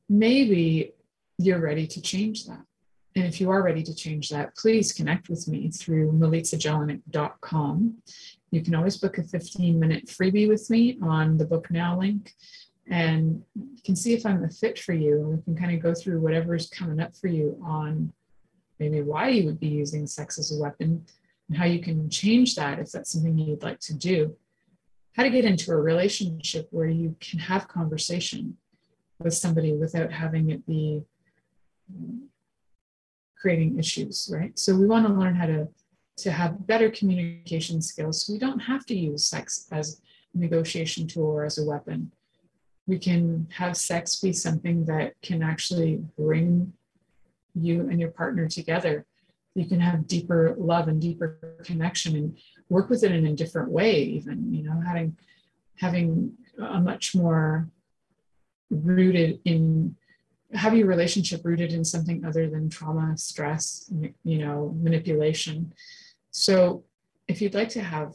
maybe 0.08 0.92
you're 1.38 1.60
ready 1.60 1.86
to 1.86 2.02
change 2.02 2.44
that. 2.46 2.60
And 3.16 3.24
if 3.24 3.40
you 3.40 3.50
are 3.50 3.62
ready 3.62 3.82
to 3.82 3.94
change 3.94 4.28
that, 4.28 4.54
please 4.54 4.92
connect 4.92 5.30
with 5.30 5.48
me 5.48 5.70
through 5.70 6.12
milicajelenic.com. 6.12 7.96
You 8.50 8.60
can 8.62 8.74
always 8.74 8.98
book 8.98 9.16
a 9.16 9.22
15 9.22 9.80
minute 9.80 10.06
freebie 10.06 10.48
with 10.48 10.68
me 10.68 10.98
on 11.02 11.38
the 11.38 11.46
Book 11.46 11.70
Now 11.70 11.98
link. 11.98 12.34
And 12.90 13.42
you 13.54 13.82
can 13.84 13.96
see 13.96 14.12
if 14.12 14.26
I'm 14.26 14.44
a 14.44 14.50
fit 14.50 14.78
for 14.78 14.92
you. 14.92 15.20
And 15.20 15.28
we 15.36 15.42
can 15.42 15.56
kind 15.56 15.74
of 15.74 15.82
go 15.82 15.94
through 15.94 16.20
whatever's 16.20 16.68
coming 16.68 17.00
up 17.00 17.16
for 17.16 17.28
you 17.28 17.58
on 17.64 18.12
maybe 18.78 19.00
why 19.00 19.28
you 19.28 19.46
would 19.46 19.60
be 19.60 19.68
using 19.68 20.06
sex 20.06 20.38
as 20.38 20.54
a 20.54 20.60
weapon 20.60 21.06
and 21.48 21.56
how 21.56 21.64
you 21.64 21.80
can 21.80 22.10
change 22.10 22.56
that 22.56 22.78
if 22.78 22.92
that's 22.92 23.12
something 23.12 23.38
you'd 23.38 23.62
like 23.62 23.80
to 23.80 23.94
do 23.94 24.36
how 25.14 25.22
to 25.22 25.30
get 25.30 25.44
into 25.44 25.72
a 25.72 25.76
relationship 25.76 26.68
where 26.70 26.88
you 26.88 27.14
can 27.20 27.38
have 27.38 27.68
conversation 27.68 28.56
with 29.18 29.34
somebody 29.34 29.72
without 29.72 30.10
having 30.10 30.50
it 30.50 30.66
be 30.66 31.02
um, 31.94 32.28
creating 33.40 33.78
issues 33.78 34.30
right? 34.32 34.58
So 34.58 34.74
we 34.76 34.86
want 34.86 35.06
to 35.06 35.12
learn 35.12 35.34
how 35.34 35.46
to 35.46 35.68
to 36.18 36.30
have 36.30 36.66
better 36.66 36.90
communication 36.90 37.80
skills. 37.80 38.24
So 38.24 38.32
we 38.32 38.38
don't 38.38 38.60
have 38.60 38.84
to 38.86 38.94
use 38.94 39.24
sex 39.24 39.66
as 39.72 40.00
a 40.34 40.38
negotiation 40.38 41.06
tool 41.06 41.26
or 41.26 41.44
as 41.44 41.58
a 41.58 41.64
weapon. 41.64 42.12
We 42.86 42.98
can 42.98 43.48
have 43.56 43.76
sex 43.76 44.16
be 44.16 44.32
something 44.32 44.84
that 44.86 45.14
can 45.22 45.42
actually 45.42 46.02
bring 46.18 46.72
you 47.54 47.88
and 47.88 48.00
your 48.00 48.10
partner 48.10 48.48
together. 48.48 49.06
You 49.54 49.66
can 49.66 49.80
have 49.80 50.06
deeper 50.06 50.54
love 50.58 50.88
and 50.88 51.00
deeper 51.00 51.38
connection 51.64 52.16
and 52.16 52.38
work 52.74 52.88
with 52.90 53.02
it 53.04 53.12
in 53.12 53.26
a 53.26 53.34
different 53.42 53.70
way 53.78 53.92
even 54.18 54.52
you 54.56 54.62
know 54.62 54.78
having 54.90 55.16
having 55.84 56.32
a 56.58 56.80
much 56.80 57.14
more 57.14 57.68
rooted 58.70 59.40
in 59.44 59.94
have 60.54 60.76
your 60.76 60.86
relationship 60.86 61.40
rooted 61.44 61.72
in 61.72 61.84
something 61.84 62.24
other 62.24 62.48
than 62.48 62.68
trauma 62.68 63.16
stress 63.16 63.90
you 64.24 64.38
know 64.38 64.74
manipulation. 64.80 65.72
So 66.30 66.84
if 67.28 67.40
you'd 67.40 67.54
like 67.54 67.70
to 67.70 67.82
have 67.82 68.14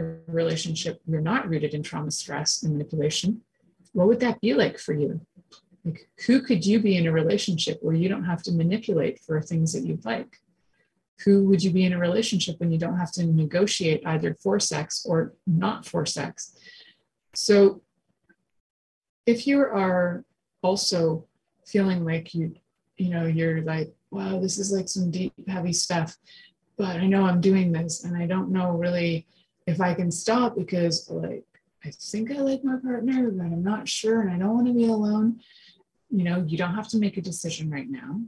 a 0.00 0.04
relationship 0.26 1.00
you're 1.06 1.20
not 1.20 1.48
rooted 1.48 1.74
in 1.74 1.82
trauma 1.82 2.10
stress 2.10 2.62
and 2.62 2.72
manipulation 2.72 3.40
what 3.92 4.08
would 4.08 4.20
that 4.20 4.40
be 4.40 4.54
like 4.54 4.76
for 4.76 4.92
you? 4.92 5.20
Like 5.84 6.08
who 6.26 6.42
could 6.42 6.66
you 6.66 6.80
be 6.80 6.96
in 6.96 7.06
a 7.06 7.12
relationship 7.12 7.78
where 7.80 7.94
you 7.94 8.08
don't 8.08 8.24
have 8.24 8.42
to 8.44 8.52
manipulate 8.52 9.20
for 9.20 9.40
things 9.40 9.72
that 9.72 9.86
you'd 9.86 10.04
like 10.04 10.40
who 11.24 11.44
would 11.44 11.62
you 11.62 11.70
be 11.70 11.84
in 11.84 11.92
a 11.92 11.98
relationship 11.98 12.58
when 12.58 12.72
you 12.72 12.78
don't 12.78 12.98
have 12.98 13.12
to 13.12 13.24
negotiate 13.24 14.02
either 14.06 14.34
for 14.34 14.58
sex 14.58 15.06
or 15.08 15.34
not 15.46 15.86
for 15.86 16.04
sex? 16.04 16.56
So 17.34 17.82
if 19.26 19.46
you 19.46 19.60
are 19.60 20.24
also 20.62 21.26
feeling 21.66 22.04
like 22.04 22.34
you 22.34 22.54
you 22.96 23.10
know 23.10 23.26
you're 23.26 23.62
like 23.62 23.92
wow 24.10 24.38
this 24.38 24.58
is 24.58 24.72
like 24.72 24.88
some 24.88 25.10
deep 25.10 25.32
heavy 25.48 25.72
stuff 25.72 26.16
but 26.76 26.96
i 26.96 27.06
know 27.06 27.24
i'm 27.24 27.40
doing 27.40 27.72
this 27.72 28.04
and 28.04 28.16
i 28.16 28.26
don't 28.26 28.50
know 28.50 28.70
really 28.70 29.26
if 29.66 29.80
i 29.80 29.94
can 29.94 30.10
stop 30.10 30.56
because 30.56 31.08
like 31.10 31.44
i 31.84 31.90
think 31.90 32.30
i 32.30 32.34
like 32.34 32.62
my 32.64 32.76
partner 32.76 33.30
but 33.30 33.44
i'm 33.44 33.62
not 33.62 33.88
sure 33.88 34.20
and 34.20 34.30
i 34.30 34.38
don't 34.38 34.54
want 34.54 34.66
to 34.66 34.72
be 34.72 34.86
alone. 34.86 35.40
You 36.10 36.22
know 36.22 36.44
you 36.46 36.56
don't 36.56 36.74
have 36.74 36.88
to 36.88 36.98
make 36.98 37.16
a 37.16 37.22
decision 37.22 37.70
right 37.70 37.90
now 37.90 38.20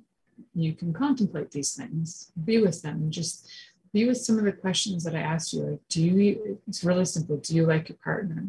you 0.56 0.72
can 0.72 0.92
contemplate 0.92 1.50
these 1.50 1.74
things, 1.74 2.32
be 2.44 2.58
with 2.58 2.80
them, 2.82 3.10
just 3.10 3.48
be 3.92 4.06
with 4.06 4.18
some 4.18 4.38
of 4.38 4.44
the 4.44 4.52
questions 4.52 5.04
that 5.04 5.14
I 5.14 5.20
asked 5.20 5.52
you. 5.52 5.60
Like, 5.60 5.80
do 5.88 6.02
you, 6.02 6.58
it's 6.66 6.82
really 6.82 7.04
simple. 7.04 7.36
Do 7.36 7.54
you 7.54 7.66
like 7.66 7.88
your 7.88 7.98
partner? 8.02 8.48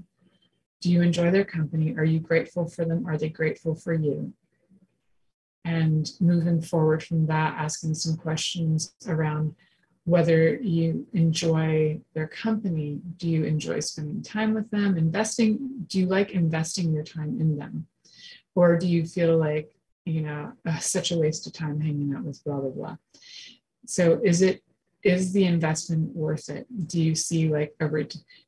Do 0.82 0.92
you 0.92 1.02
enjoy 1.02 1.32
their 1.32 1.46
company? 1.46 1.96
Are 1.98 2.06
you 2.06 2.20
grateful 2.20 2.68
for 2.68 2.86
them? 2.86 3.06
Are 3.08 3.18
they 3.18 3.30
grateful 3.30 3.76
for 3.76 3.94
you? 3.94 4.34
And 5.66 6.10
moving 6.22 6.62
forward 6.62 7.04
from 7.04 7.28
that, 7.28 7.56
asking 7.58 7.96
some 7.96 8.16
questions 8.16 8.94
around 9.08 9.54
whether 10.06 10.56
you 10.56 11.06
enjoy 11.12 12.00
their 12.14 12.28
company. 12.28 13.02
Do 13.18 13.28
you 13.28 13.44
enjoy 13.44 13.82
spending 13.82 14.24
time 14.24 14.54
with 14.54 14.72
them? 14.72 14.98
Investing, 14.98 15.86
do 15.88 16.00
you 16.00 16.06
like 16.06 16.32
investing 16.32 16.94
your 16.94 17.04
time 17.04 17.42
in 17.42 17.58
them? 17.58 17.88
Or 18.56 18.78
do 18.78 18.88
you 18.88 19.06
feel 19.06 19.38
like 19.38 19.70
you 20.08 20.22
know, 20.22 20.54
uh, 20.66 20.78
such 20.78 21.12
a 21.12 21.18
waste 21.18 21.46
of 21.48 21.54
time 21.54 21.82
hanging 21.82 22.14
out 22.16 22.24
with 22.24 22.42
blah, 22.44 22.60
blah, 22.60 22.70
blah. 22.70 22.98
So 23.86 24.22
is 24.24 24.42
it, 24.42 24.64
is 25.04 25.34
the 25.34 25.46
investment 25.46 26.16
worth 26.16 26.50
it? 26.50 26.66
Do 26.88 27.02
you 27.02 27.14
see 27.14 27.50
like 27.50 27.76
a, 27.80 27.90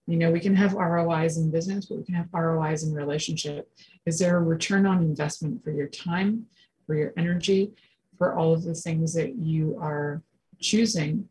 you 0.08 0.18
know, 0.18 0.32
we 0.32 0.40
can 0.40 0.56
have 0.56 0.74
ROIs 0.74 1.38
in 1.38 1.52
business, 1.52 1.86
but 1.86 2.00
we 2.00 2.04
can 2.06 2.16
have 2.16 2.28
ROIs 2.34 2.84
in 2.84 2.94
relationship. 2.94 3.70
Is 4.06 4.20
there 4.20 4.38
a 4.38 4.42
return 4.42 4.86
on 4.86 5.00
investment 5.00 5.64
for 5.64 5.72
your 5.72 5.88
time, 5.88 6.46
for 6.88 6.96
your 6.96 7.14
energy, 7.18 7.72
for 8.18 8.36
all 8.36 8.54
of 8.54 8.64
the 8.64 8.74
things 8.74 9.14
that 9.14 9.36
you 9.36 9.78
are 9.82 10.22
choosing? 10.60 11.28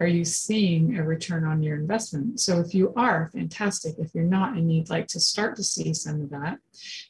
Are 0.00 0.06
you 0.06 0.24
seeing 0.24 0.96
a 0.96 1.02
return 1.02 1.44
on 1.44 1.62
your 1.62 1.76
investment? 1.76 2.40
So 2.40 2.60
if 2.60 2.74
you 2.74 2.92
are, 2.96 3.30
fantastic. 3.32 3.96
If 3.98 4.14
you're 4.14 4.24
not 4.24 4.56
and 4.56 4.72
you'd 4.72 4.90
like 4.90 5.08
to 5.08 5.20
start 5.20 5.56
to 5.56 5.62
see 5.62 5.92
some 5.92 6.20
of 6.22 6.30
that, 6.30 6.58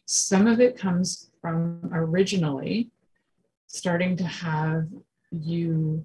some 0.06 0.46
of 0.46 0.60
it 0.60 0.78
comes 0.78 1.30
from 1.48 1.80
originally 1.92 2.90
starting 3.66 4.16
to 4.16 4.24
have 4.24 4.86
you 5.30 6.04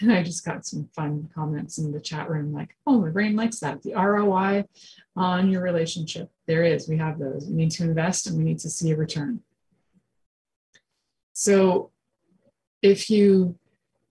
and 0.00 0.12
I 0.18 0.22
just 0.22 0.44
got 0.44 0.64
some 0.64 0.88
fun 0.94 1.28
comments 1.34 1.78
in 1.78 1.92
the 1.92 2.00
chat 2.00 2.30
room 2.30 2.52
like, 2.52 2.76
oh, 2.86 3.00
my 3.00 3.10
brain 3.10 3.36
likes 3.36 3.58
that. 3.60 3.82
The 3.82 3.94
ROI 3.94 4.64
on 5.16 5.50
your 5.50 5.62
relationship. 5.62 6.30
There 6.46 6.64
is, 6.64 6.88
we 6.88 6.96
have 6.98 7.18
those. 7.18 7.46
We 7.46 7.54
need 7.54 7.70
to 7.72 7.84
invest 7.84 8.26
and 8.26 8.36
we 8.36 8.44
need 8.44 8.58
to 8.60 8.70
see 8.70 8.90
a 8.92 8.96
return. 8.96 9.40
So 11.32 11.90
if 12.82 13.10
you 13.10 13.58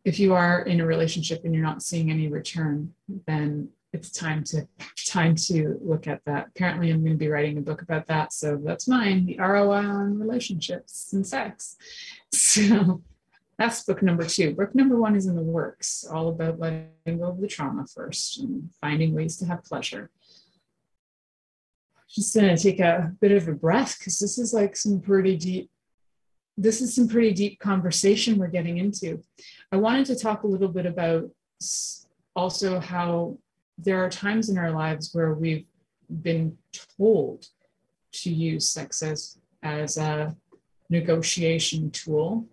if 0.04 0.20
you 0.20 0.34
are 0.34 0.64
in 0.64 0.82
a 0.82 0.86
relationship 0.86 1.42
and 1.44 1.54
you're 1.54 1.64
not 1.64 1.84
seeing 1.84 2.10
any 2.10 2.28
return, 2.28 2.92
then 3.28 3.70
it's 3.94 4.12
time 4.12 4.44
to 4.46 4.68
time 5.08 5.36
to 5.36 5.78
look 5.82 6.08
at 6.08 6.22
that. 6.26 6.48
Apparently, 6.48 6.92
I'm 6.92 7.02
going 7.02 7.14
to 7.14 7.18
be 7.18 7.28
writing 7.28 7.58
a 7.58 7.62
book 7.62 7.82
about 7.82 8.08
that, 8.08 8.32
so 8.32 8.60
that's 8.64 8.88
mine: 8.88 9.26
the 9.26 9.38
ROI 9.38 9.86
on 9.86 10.20
relationships 10.20 11.14
and 11.14 11.26
sex. 11.26 11.78
So 12.34 13.04
that's 13.58 13.84
book 13.84 14.02
number 14.02 14.26
two. 14.26 14.56
Book 14.56 14.74
number 14.74 14.96
one 14.96 15.18
is 15.18 15.28
in 15.28 15.36
the 15.36 15.42
works, 15.42 16.06
all 16.10 16.30
about 16.30 16.60
letting 16.60 16.90
go 17.06 17.26
of 17.26 17.42
the 17.42 17.48
trauma 17.48 17.86
first 17.86 18.40
and 18.40 18.70
finding 18.80 19.14
ways 19.14 19.36
to 19.38 19.46
have 19.46 19.66
pleasure. 19.66 20.10
Just 22.10 22.34
going 22.34 22.56
to 22.56 22.62
take 22.62 22.80
a 22.80 23.14
bit 23.20 23.34
of 23.34 23.48
a 23.50 23.54
breath 23.54 24.00
because 24.00 24.18
this 24.18 24.38
is 24.38 24.54
like 24.54 24.78
some 24.78 25.02
pretty 25.02 25.36
deep. 25.36 25.70
This 26.58 26.82
is 26.82 26.96
some 26.96 27.08
pretty 27.08 27.34
deep 27.34 27.60
conversation 27.60 28.38
we're 28.38 28.48
getting 28.48 28.78
into. 28.78 29.22
I 29.72 29.78
wanted 29.78 30.06
to 30.08 30.16
talk 30.16 30.44
a 30.44 30.48
little 30.48 30.70
bit 30.70 30.86
about 30.86 31.30
also 32.36 32.80
how 32.80 33.38
there 33.84 34.04
are 34.04 34.10
times 34.10 34.50
in 34.50 34.58
our 34.58 34.72
lives 34.72 35.10
where 35.14 35.34
we've 35.34 35.66
been 36.22 36.58
told 36.98 37.48
to 38.12 38.32
use 38.32 38.70
sex 38.70 39.02
as, 39.02 39.38
as 39.64 39.98
a 39.98 40.36
negotiation 40.90 41.90
tool 41.92 42.46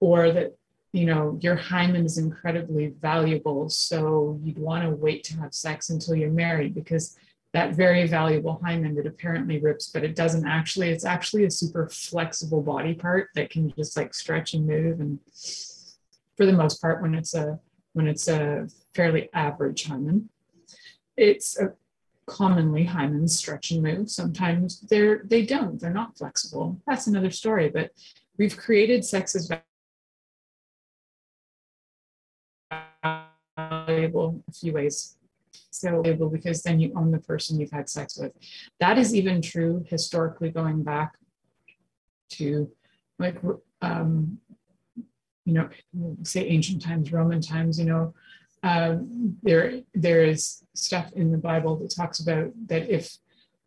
or 0.00 0.30
that 0.30 0.56
you 0.92 1.04
know 1.04 1.36
your 1.42 1.56
hymen 1.56 2.04
is 2.04 2.18
incredibly 2.18 2.94
valuable 3.00 3.68
so 3.68 4.38
you'd 4.42 4.58
want 4.58 4.84
to 4.84 4.90
wait 4.90 5.24
to 5.24 5.36
have 5.36 5.52
sex 5.52 5.90
until 5.90 6.14
you're 6.14 6.30
married 6.30 6.74
because 6.74 7.18
that 7.52 7.74
very 7.74 8.06
valuable 8.06 8.60
hymen 8.62 8.94
that 8.94 9.06
apparently 9.06 9.58
rips 9.58 9.88
but 9.88 10.04
it 10.04 10.14
doesn't 10.14 10.46
actually 10.46 10.90
it's 10.90 11.04
actually 11.04 11.44
a 11.44 11.50
super 11.50 11.88
flexible 11.88 12.62
body 12.62 12.94
part 12.94 13.28
that 13.34 13.50
can 13.50 13.72
just 13.74 13.96
like 13.96 14.14
stretch 14.14 14.54
and 14.54 14.66
move. 14.66 15.00
And 15.00 15.18
for 16.36 16.46
the 16.46 16.52
most 16.52 16.80
part 16.80 17.02
when 17.02 17.14
it's 17.14 17.34
a 17.34 17.58
when 17.94 18.06
it's 18.06 18.28
a 18.28 18.68
fairly 18.94 19.28
average 19.32 19.86
hymen 19.86 20.28
it's 21.18 21.58
a 21.58 21.72
commonly 22.26 22.84
hymens 22.84 23.30
stretch 23.30 23.70
and 23.70 23.82
move. 23.82 24.10
Sometimes 24.10 24.80
they're 24.82 25.22
they 25.24 25.44
don't. 25.44 25.80
They're 25.80 25.92
not 25.92 26.16
flexible. 26.16 26.80
That's 26.86 27.06
another 27.06 27.30
story. 27.30 27.68
But 27.68 27.90
we've 28.38 28.56
created 28.56 29.04
sex 29.04 29.34
as 29.34 29.50
valuable 33.56 34.42
a 34.48 34.52
few 34.52 34.72
ways. 34.72 35.16
so 35.70 36.02
valuable 36.02 36.28
because 36.28 36.62
then 36.62 36.80
you 36.80 36.92
own 36.94 37.10
the 37.10 37.18
person 37.18 37.58
you've 37.58 37.70
had 37.70 37.88
sex 37.88 38.16
with. 38.18 38.32
That 38.80 38.98
is 38.98 39.14
even 39.14 39.42
true 39.42 39.84
historically 39.88 40.50
going 40.50 40.82
back 40.82 41.14
to 42.30 42.70
like 43.18 43.36
um, 43.82 44.38
you 45.44 45.54
know 45.54 45.68
say 46.22 46.46
ancient 46.46 46.82
times 46.82 47.10
roman 47.10 47.40
times 47.40 47.78
you 47.78 47.86
know 47.86 48.14
uh, 48.62 48.96
there 49.42 49.80
there 49.94 50.24
is 50.24 50.62
stuff 50.74 51.10
in 51.12 51.30
the 51.30 51.38
bible 51.38 51.76
that 51.76 51.94
talks 51.94 52.20
about 52.20 52.50
that 52.66 52.88
if 52.88 53.16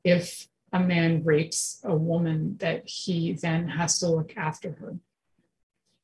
if 0.04 0.48
a 0.74 0.80
man 0.80 1.24
rapes 1.24 1.82
a 1.84 1.96
woman 1.96 2.56
that 2.60 2.88
he 2.88 3.34
then 3.34 3.68
has 3.68 4.00
to 4.00 4.08
look 4.08 4.36
after 4.38 4.72
her. 4.74 4.98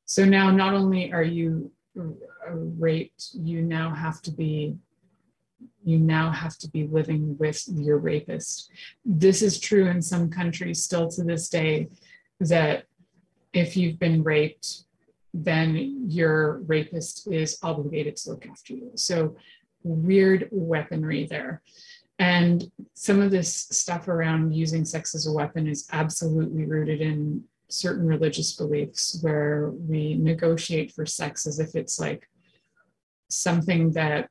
So 0.05 0.25
now 0.25 0.51
not 0.51 0.73
only 0.73 1.11
are 1.11 1.23
you 1.23 1.71
raped 1.95 3.29
you 3.33 3.61
now 3.61 3.93
have 3.93 4.21
to 4.21 4.31
be 4.31 4.75
you 5.83 5.97
now 5.97 6.31
have 6.31 6.57
to 6.57 6.69
be 6.69 6.85
living 6.85 7.37
with 7.39 7.63
your 7.67 7.97
rapist. 7.97 8.69
This 9.05 9.41
is 9.41 9.59
true 9.59 9.87
in 9.87 10.01
some 10.01 10.29
countries 10.29 10.83
still 10.83 11.09
to 11.11 11.23
this 11.23 11.49
day 11.49 11.87
that 12.39 12.83
if 13.53 13.75
you've 13.75 13.97
been 13.97 14.21
raped 14.21 14.83
then 15.33 16.05
your 16.07 16.59
rapist 16.67 17.27
is 17.31 17.59
obligated 17.61 18.15
to 18.17 18.31
look 18.31 18.47
after 18.47 18.73
you. 18.73 18.91
So 18.95 19.35
weird 19.83 20.47
weaponry 20.51 21.25
there. 21.25 21.61
And 22.19 22.71
some 22.93 23.21
of 23.21 23.29
this 23.29 23.53
stuff 23.53 24.07
around 24.07 24.55
using 24.55 24.85
sex 24.85 25.13
as 25.13 25.27
a 25.27 25.31
weapon 25.31 25.67
is 25.67 25.87
absolutely 25.91 26.65
rooted 26.65 27.01
in 27.01 27.43
certain 27.69 28.07
religious 28.07 28.55
beliefs 28.55 29.19
where 29.21 29.71
we 29.71 30.15
negotiate 30.15 30.91
for 30.91 31.05
sex 31.05 31.45
as 31.45 31.59
if 31.59 31.75
it's 31.75 31.99
like 31.99 32.27
something 33.29 33.91
that 33.91 34.29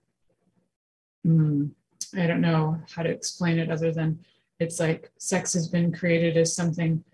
mm, 1.25 1.71
I 2.17 2.27
don't 2.27 2.41
know 2.41 2.81
how 2.95 3.03
to 3.03 3.11
explain 3.11 3.59
it 3.59 3.71
other 3.71 3.93
than 3.93 4.19
it's 4.59 4.81
like 4.81 5.11
sex 5.19 5.53
has 5.53 5.69
been 5.69 5.93
created 5.93 6.37
as 6.37 6.55
something 6.55 7.05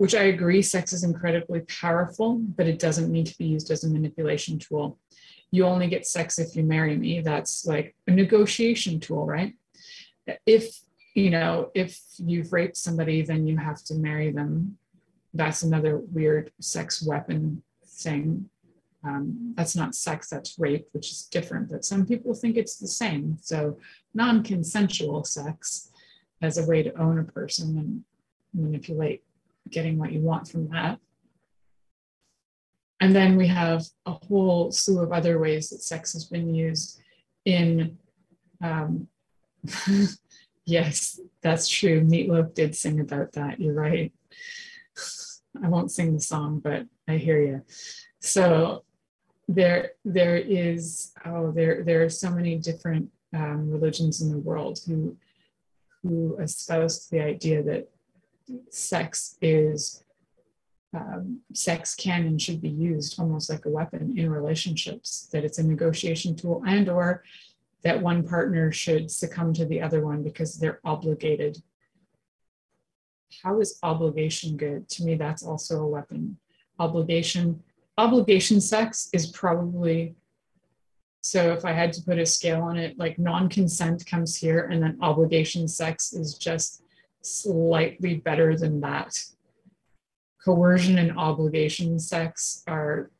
which 0.00 0.14
I 0.14 0.22
agree, 0.22 0.62
sex 0.62 0.94
is 0.94 1.04
incredibly 1.04 1.60
powerful, 1.60 2.36
but 2.36 2.66
it 2.66 2.78
doesn't 2.78 3.12
need 3.12 3.26
to 3.26 3.36
be 3.36 3.44
used 3.44 3.70
as 3.70 3.84
a 3.84 3.90
manipulation 3.90 4.58
tool. 4.58 4.98
You 5.50 5.66
only 5.66 5.88
get 5.88 6.06
sex 6.06 6.38
if 6.38 6.56
you 6.56 6.62
marry 6.62 6.96
me. 6.96 7.20
That's 7.20 7.66
like 7.66 7.94
a 8.06 8.10
negotiation 8.10 8.98
tool, 8.98 9.26
right? 9.26 9.52
If 10.46 10.80
you 11.14 11.28
know, 11.28 11.70
if 11.74 12.00
you've 12.16 12.50
raped 12.50 12.78
somebody, 12.78 13.20
then 13.20 13.46
you 13.46 13.58
have 13.58 13.84
to 13.84 13.94
marry 13.94 14.32
them. 14.32 14.78
That's 15.34 15.64
another 15.64 15.98
weird 15.98 16.50
sex 16.62 17.02
weapon 17.02 17.62
thing. 17.84 18.48
Um, 19.04 19.52
that's 19.54 19.76
not 19.76 19.94
sex, 19.94 20.30
that's 20.30 20.58
rape, 20.58 20.88
which 20.92 21.10
is 21.10 21.24
different, 21.24 21.68
but 21.68 21.84
some 21.84 22.06
people 22.06 22.32
think 22.32 22.56
it's 22.56 22.76
the 22.78 22.88
same. 22.88 23.36
So, 23.42 23.76
non 24.14 24.44
consensual 24.44 25.24
sex 25.24 25.90
as 26.40 26.56
a 26.56 26.64
way 26.64 26.82
to 26.82 26.98
own 26.98 27.18
a 27.18 27.24
person 27.24 27.76
and 27.76 28.04
manipulate 28.54 29.24
getting 29.68 29.98
what 29.98 30.12
you 30.12 30.20
want 30.20 30.48
from 30.48 30.68
that. 30.68 30.98
And 33.00 33.14
then 33.14 33.36
we 33.36 33.46
have 33.46 33.84
a 34.04 34.12
whole 34.12 34.70
slew 34.70 35.02
of 35.02 35.12
other 35.12 35.38
ways 35.38 35.70
that 35.70 35.82
sex 35.82 36.12
has 36.12 36.24
been 36.24 36.54
used 36.54 37.00
in. 37.44 37.98
Um, 38.62 39.08
yes, 40.66 41.18
that's 41.40 41.66
true. 41.66 42.02
Meatloaf 42.02 42.54
did 42.54 42.76
sing 42.76 43.00
about 43.00 43.32
that. 43.32 43.58
You're 43.58 43.74
right. 43.74 44.12
I 45.62 45.68
won't 45.68 45.90
sing 45.90 46.14
the 46.14 46.20
song, 46.20 46.60
but 46.60 46.86
I 47.08 47.16
hear 47.16 47.40
you. 47.40 47.62
So 48.20 48.84
there, 49.48 49.92
there 50.04 50.36
is 50.36 51.12
oh, 51.24 51.50
there 51.50 51.82
there 51.82 52.04
are 52.04 52.10
so 52.10 52.30
many 52.30 52.56
different 52.56 53.10
um, 53.34 53.70
religions 53.70 54.20
in 54.20 54.30
the 54.30 54.38
world 54.38 54.78
who 54.86 55.16
who 56.02 56.36
espouse 56.38 57.08
the 57.08 57.20
idea 57.20 57.62
that 57.62 57.88
sex 58.70 59.36
is 59.40 60.04
um, 60.94 61.40
sex 61.54 61.94
can 61.94 62.26
and 62.26 62.42
should 62.42 62.60
be 62.60 62.68
used 62.68 63.20
almost 63.20 63.48
like 63.48 63.64
a 63.64 63.70
weapon 63.70 64.18
in 64.18 64.28
relationships 64.28 65.28
that 65.32 65.44
it's 65.44 65.58
a 65.58 65.62
negotiation 65.62 66.34
tool 66.34 66.62
and 66.66 66.88
or 66.88 67.22
that 67.82 68.02
one 68.02 68.26
partner 68.26 68.72
should 68.72 69.10
succumb 69.10 69.52
to 69.54 69.64
the 69.64 69.80
other 69.80 70.04
one 70.04 70.22
because 70.22 70.56
they're 70.56 70.80
obligated. 70.84 71.62
How 73.42 73.60
is 73.60 73.78
obligation 73.82 74.56
good? 74.56 74.88
To 74.90 75.04
me 75.04 75.14
that's 75.14 75.44
also 75.44 75.82
a 75.82 75.88
weapon. 75.88 76.38
Obligation 76.78 77.62
obligation 78.00 78.60
sex 78.60 79.10
is 79.12 79.26
probably 79.26 80.14
so 81.20 81.52
if 81.52 81.66
i 81.66 81.72
had 81.72 81.92
to 81.92 82.02
put 82.02 82.18
a 82.18 82.24
scale 82.24 82.62
on 82.62 82.78
it 82.78 82.98
like 82.98 83.18
non-consent 83.18 84.06
comes 84.06 84.36
here 84.36 84.68
and 84.70 84.82
then 84.82 84.96
obligation 85.02 85.68
sex 85.68 86.14
is 86.14 86.38
just 86.38 86.82
slightly 87.22 88.16
better 88.16 88.56
than 88.56 88.80
that. 88.80 89.18
Coercion 90.44 90.98
and 90.98 91.18
obligation 91.18 91.98
sex 91.98 92.62
are 92.66 93.10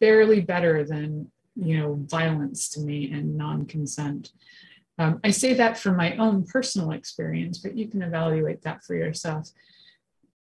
barely 0.00 0.40
better 0.40 0.84
than 0.84 1.30
you 1.54 1.78
know 1.78 1.94
violence 2.08 2.68
to 2.70 2.80
me 2.80 3.10
and 3.10 3.36
non-consent. 3.36 4.32
Um, 4.98 5.20
I 5.22 5.30
say 5.30 5.54
that 5.54 5.78
from 5.78 5.96
my 5.96 6.16
own 6.16 6.44
personal 6.44 6.90
experience, 6.90 7.58
but 7.58 7.76
you 7.76 7.88
can 7.88 8.02
evaluate 8.02 8.62
that 8.62 8.82
for 8.82 8.94
yourself. 8.94 9.50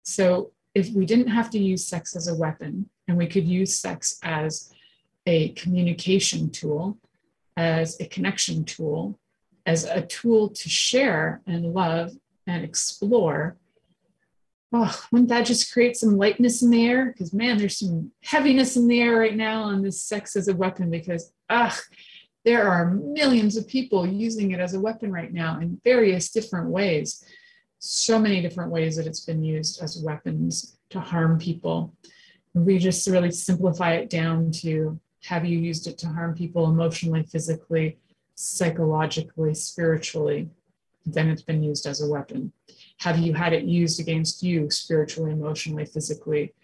So 0.02 0.52
if 0.74 0.90
we 0.94 1.04
didn't 1.04 1.28
have 1.28 1.50
to 1.50 1.58
use 1.58 1.86
sex 1.86 2.16
as 2.16 2.26
a 2.26 2.34
weapon 2.34 2.88
and 3.06 3.18
we 3.18 3.26
could 3.26 3.46
use 3.46 3.78
sex 3.78 4.18
as 4.22 4.72
a 5.26 5.50
communication 5.50 6.50
tool, 6.50 6.98
as 7.56 8.00
a 8.00 8.06
connection 8.06 8.64
tool, 8.64 9.18
as 9.66 9.84
a 9.84 10.02
tool 10.02 10.48
to 10.48 10.68
share 10.68 11.42
and 11.46 11.74
love 11.74 12.12
and 12.46 12.64
explore, 12.64 13.56
oh, 14.72 15.00
wouldn't 15.10 15.28
that 15.30 15.46
just 15.46 15.72
create 15.72 15.96
some 15.96 16.16
lightness 16.16 16.62
in 16.62 16.70
the 16.70 16.86
air? 16.86 17.06
Because 17.06 17.32
man, 17.32 17.58
there's 17.58 17.78
some 17.78 18.12
heaviness 18.22 18.76
in 18.76 18.88
the 18.88 19.00
air 19.00 19.16
right 19.16 19.36
now 19.36 19.62
on 19.62 19.82
this 19.82 20.02
sex 20.02 20.36
as 20.36 20.48
a 20.48 20.54
weapon 20.54 20.90
because 20.90 21.32
ah, 21.48 21.78
there 22.44 22.68
are 22.68 22.90
millions 22.90 23.56
of 23.56 23.68
people 23.68 24.06
using 24.06 24.52
it 24.52 24.60
as 24.60 24.74
a 24.74 24.80
weapon 24.80 25.12
right 25.12 25.32
now 25.32 25.58
in 25.60 25.80
various 25.84 26.30
different 26.30 26.70
ways. 26.70 27.24
So 27.78 28.18
many 28.18 28.40
different 28.40 28.70
ways 28.70 28.96
that 28.96 29.06
it's 29.06 29.24
been 29.24 29.42
used 29.42 29.82
as 29.82 30.02
weapons 30.02 30.78
to 30.90 31.00
harm 31.00 31.38
people. 31.38 31.94
We 32.54 32.78
just 32.78 33.06
really 33.06 33.30
simplify 33.30 33.94
it 33.94 34.10
down 34.10 34.52
to 34.52 34.98
have 35.24 35.44
you 35.44 35.58
used 35.58 35.86
it 35.86 35.98
to 35.98 36.08
harm 36.08 36.34
people 36.34 36.68
emotionally, 36.70 37.22
physically, 37.24 37.98
psychologically, 38.34 39.54
spiritually? 39.54 40.48
Then 41.06 41.28
it's 41.28 41.42
been 41.42 41.62
used 41.62 41.86
as 41.86 42.02
a 42.02 42.08
weapon. 42.08 42.52
Have 42.98 43.18
you 43.18 43.32
had 43.32 43.52
it 43.52 43.64
used 43.64 44.00
against 44.00 44.42
you 44.42 44.70
spiritually, 44.70 45.32
emotionally, 45.32 45.86
physically, 45.86 46.54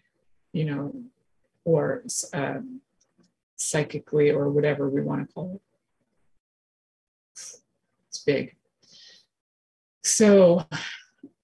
you 0.52 0.64
know, 0.64 0.94
or 1.64 2.04
uh, 2.32 2.60
psychically, 3.56 4.30
or 4.30 4.50
whatever 4.50 4.88
we 4.88 5.00
want 5.00 5.26
to 5.26 5.32
call 5.32 5.54
it? 5.54 5.62
It's 8.08 8.18
big. 8.24 8.56
So 10.02 10.66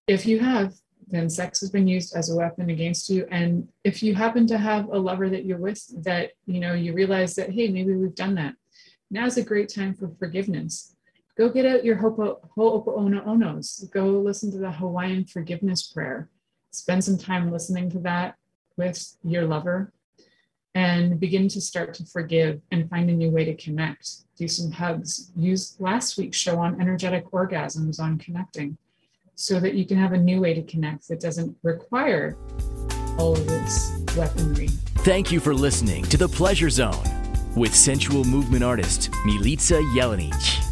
if 0.07 0.27
you 0.27 0.39
have, 0.39 0.75
then 1.09 1.29
sex 1.29 1.61
has 1.61 1.71
been 1.71 1.89
used 1.89 2.15
as 2.15 2.31
a 2.31 2.37
weapon 2.37 2.71
against 2.71 3.11
you. 3.11 3.27
And 3.31 3.69
if 3.85 4.03
you 4.03 4.15
happen 4.15 4.47
to 4.47 4.59
have 4.59 4.89
a 4.89 4.99
lover 4.99 5.29
that 5.29 5.45
you're 5.45 5.59
with 5.59 5.83
that, 6.05 6.33
you 6.47 6.61
know, 6.61 6.75
you 6.75 6.95
realize 6.95 7.35
that, 7.35 7.51
hey, 7.51 7.69
maybe 7.69 7.95
we've 7.95 8.15
done 8.15 8.35
that. 8.37 8.55
Now's 9.11 9.37
a 9.37 9.43
great 9.43 9.69
time 9.69 9.95
for 9.95 10.09
forgiveness 10.19 10.97
go 11.37 11.49
get 11.49 11.67
out 11.67 11.85
your 11.85 11.97
ho'oponoponos. 11.97 13.91
Go 13.91 14.07
listen 14.21 14.51
to 14.53 14.59
the 14.59 14.71
Hawaiian 14.71 15.25
forgiveness 15.25 15.83
prayer. 15.83 16.29
Spend 16.71 17.05
some 17.05 17.19
time 17.19 17.53
listening 17.53 17.91
to 17.91 17.99
that 18.01 18.37
with 18.77 19.17
your 19.23 19.45
lover 19.45 19.93
and 20.75 21.21
begin 21.21 21.49
to 21.49 21.61
start 21.61 21.93
to 21.95 22.05
forgive 22.07 22.61
and 22.71 22.89
find 22.89 23.11
a 23.11 23.13
new 23.13 23.31
way 23.31 23.45
to 23.45 23.55
connect. 23.55 24.09
Do 24.37 24.49
some 24.49 24.71
hugs. 24.71 25.31
Use 25.37 25.77
last 25.79 26.17
week's 26.17 26.39
show 26.39 26.59
on 26.59 26.81
energetic 26.81 27.31
orgasms 27.31 28.01
on 28.01 28.19
connecting 28.19 28.79
so 29.35 29.61
that 29.61 29.75
you 29.75 29.85
can 29.85 29.99
have 29.99 30.13
a 30.13 30.19
new 30.19 30.41
way 30.41 30.55
to 30.55 30.63
connect 30.63 31.09
that 31.09 31.21
doesn't 31.21 31.57
require 31.63 32.37
all 33.19 33.33
of 33.33 33.47
this 33.47 33.93
weaponry. 34.17 34.69
Thank 35.05 35.31
you 35.31 35.41
for 35.41 35.55
listening 35.55 36.05
to 36.05 36.17
The 36.17 36.29
Pleasure 36.29 36.71
Zone 36.71 37.05
with 37.55 37.75
sensual 37.75 38.25
movement 38.25 38.65
artist 38.65 39.11
Milica 39.27 39.83
Jelenic. 39.95 40.72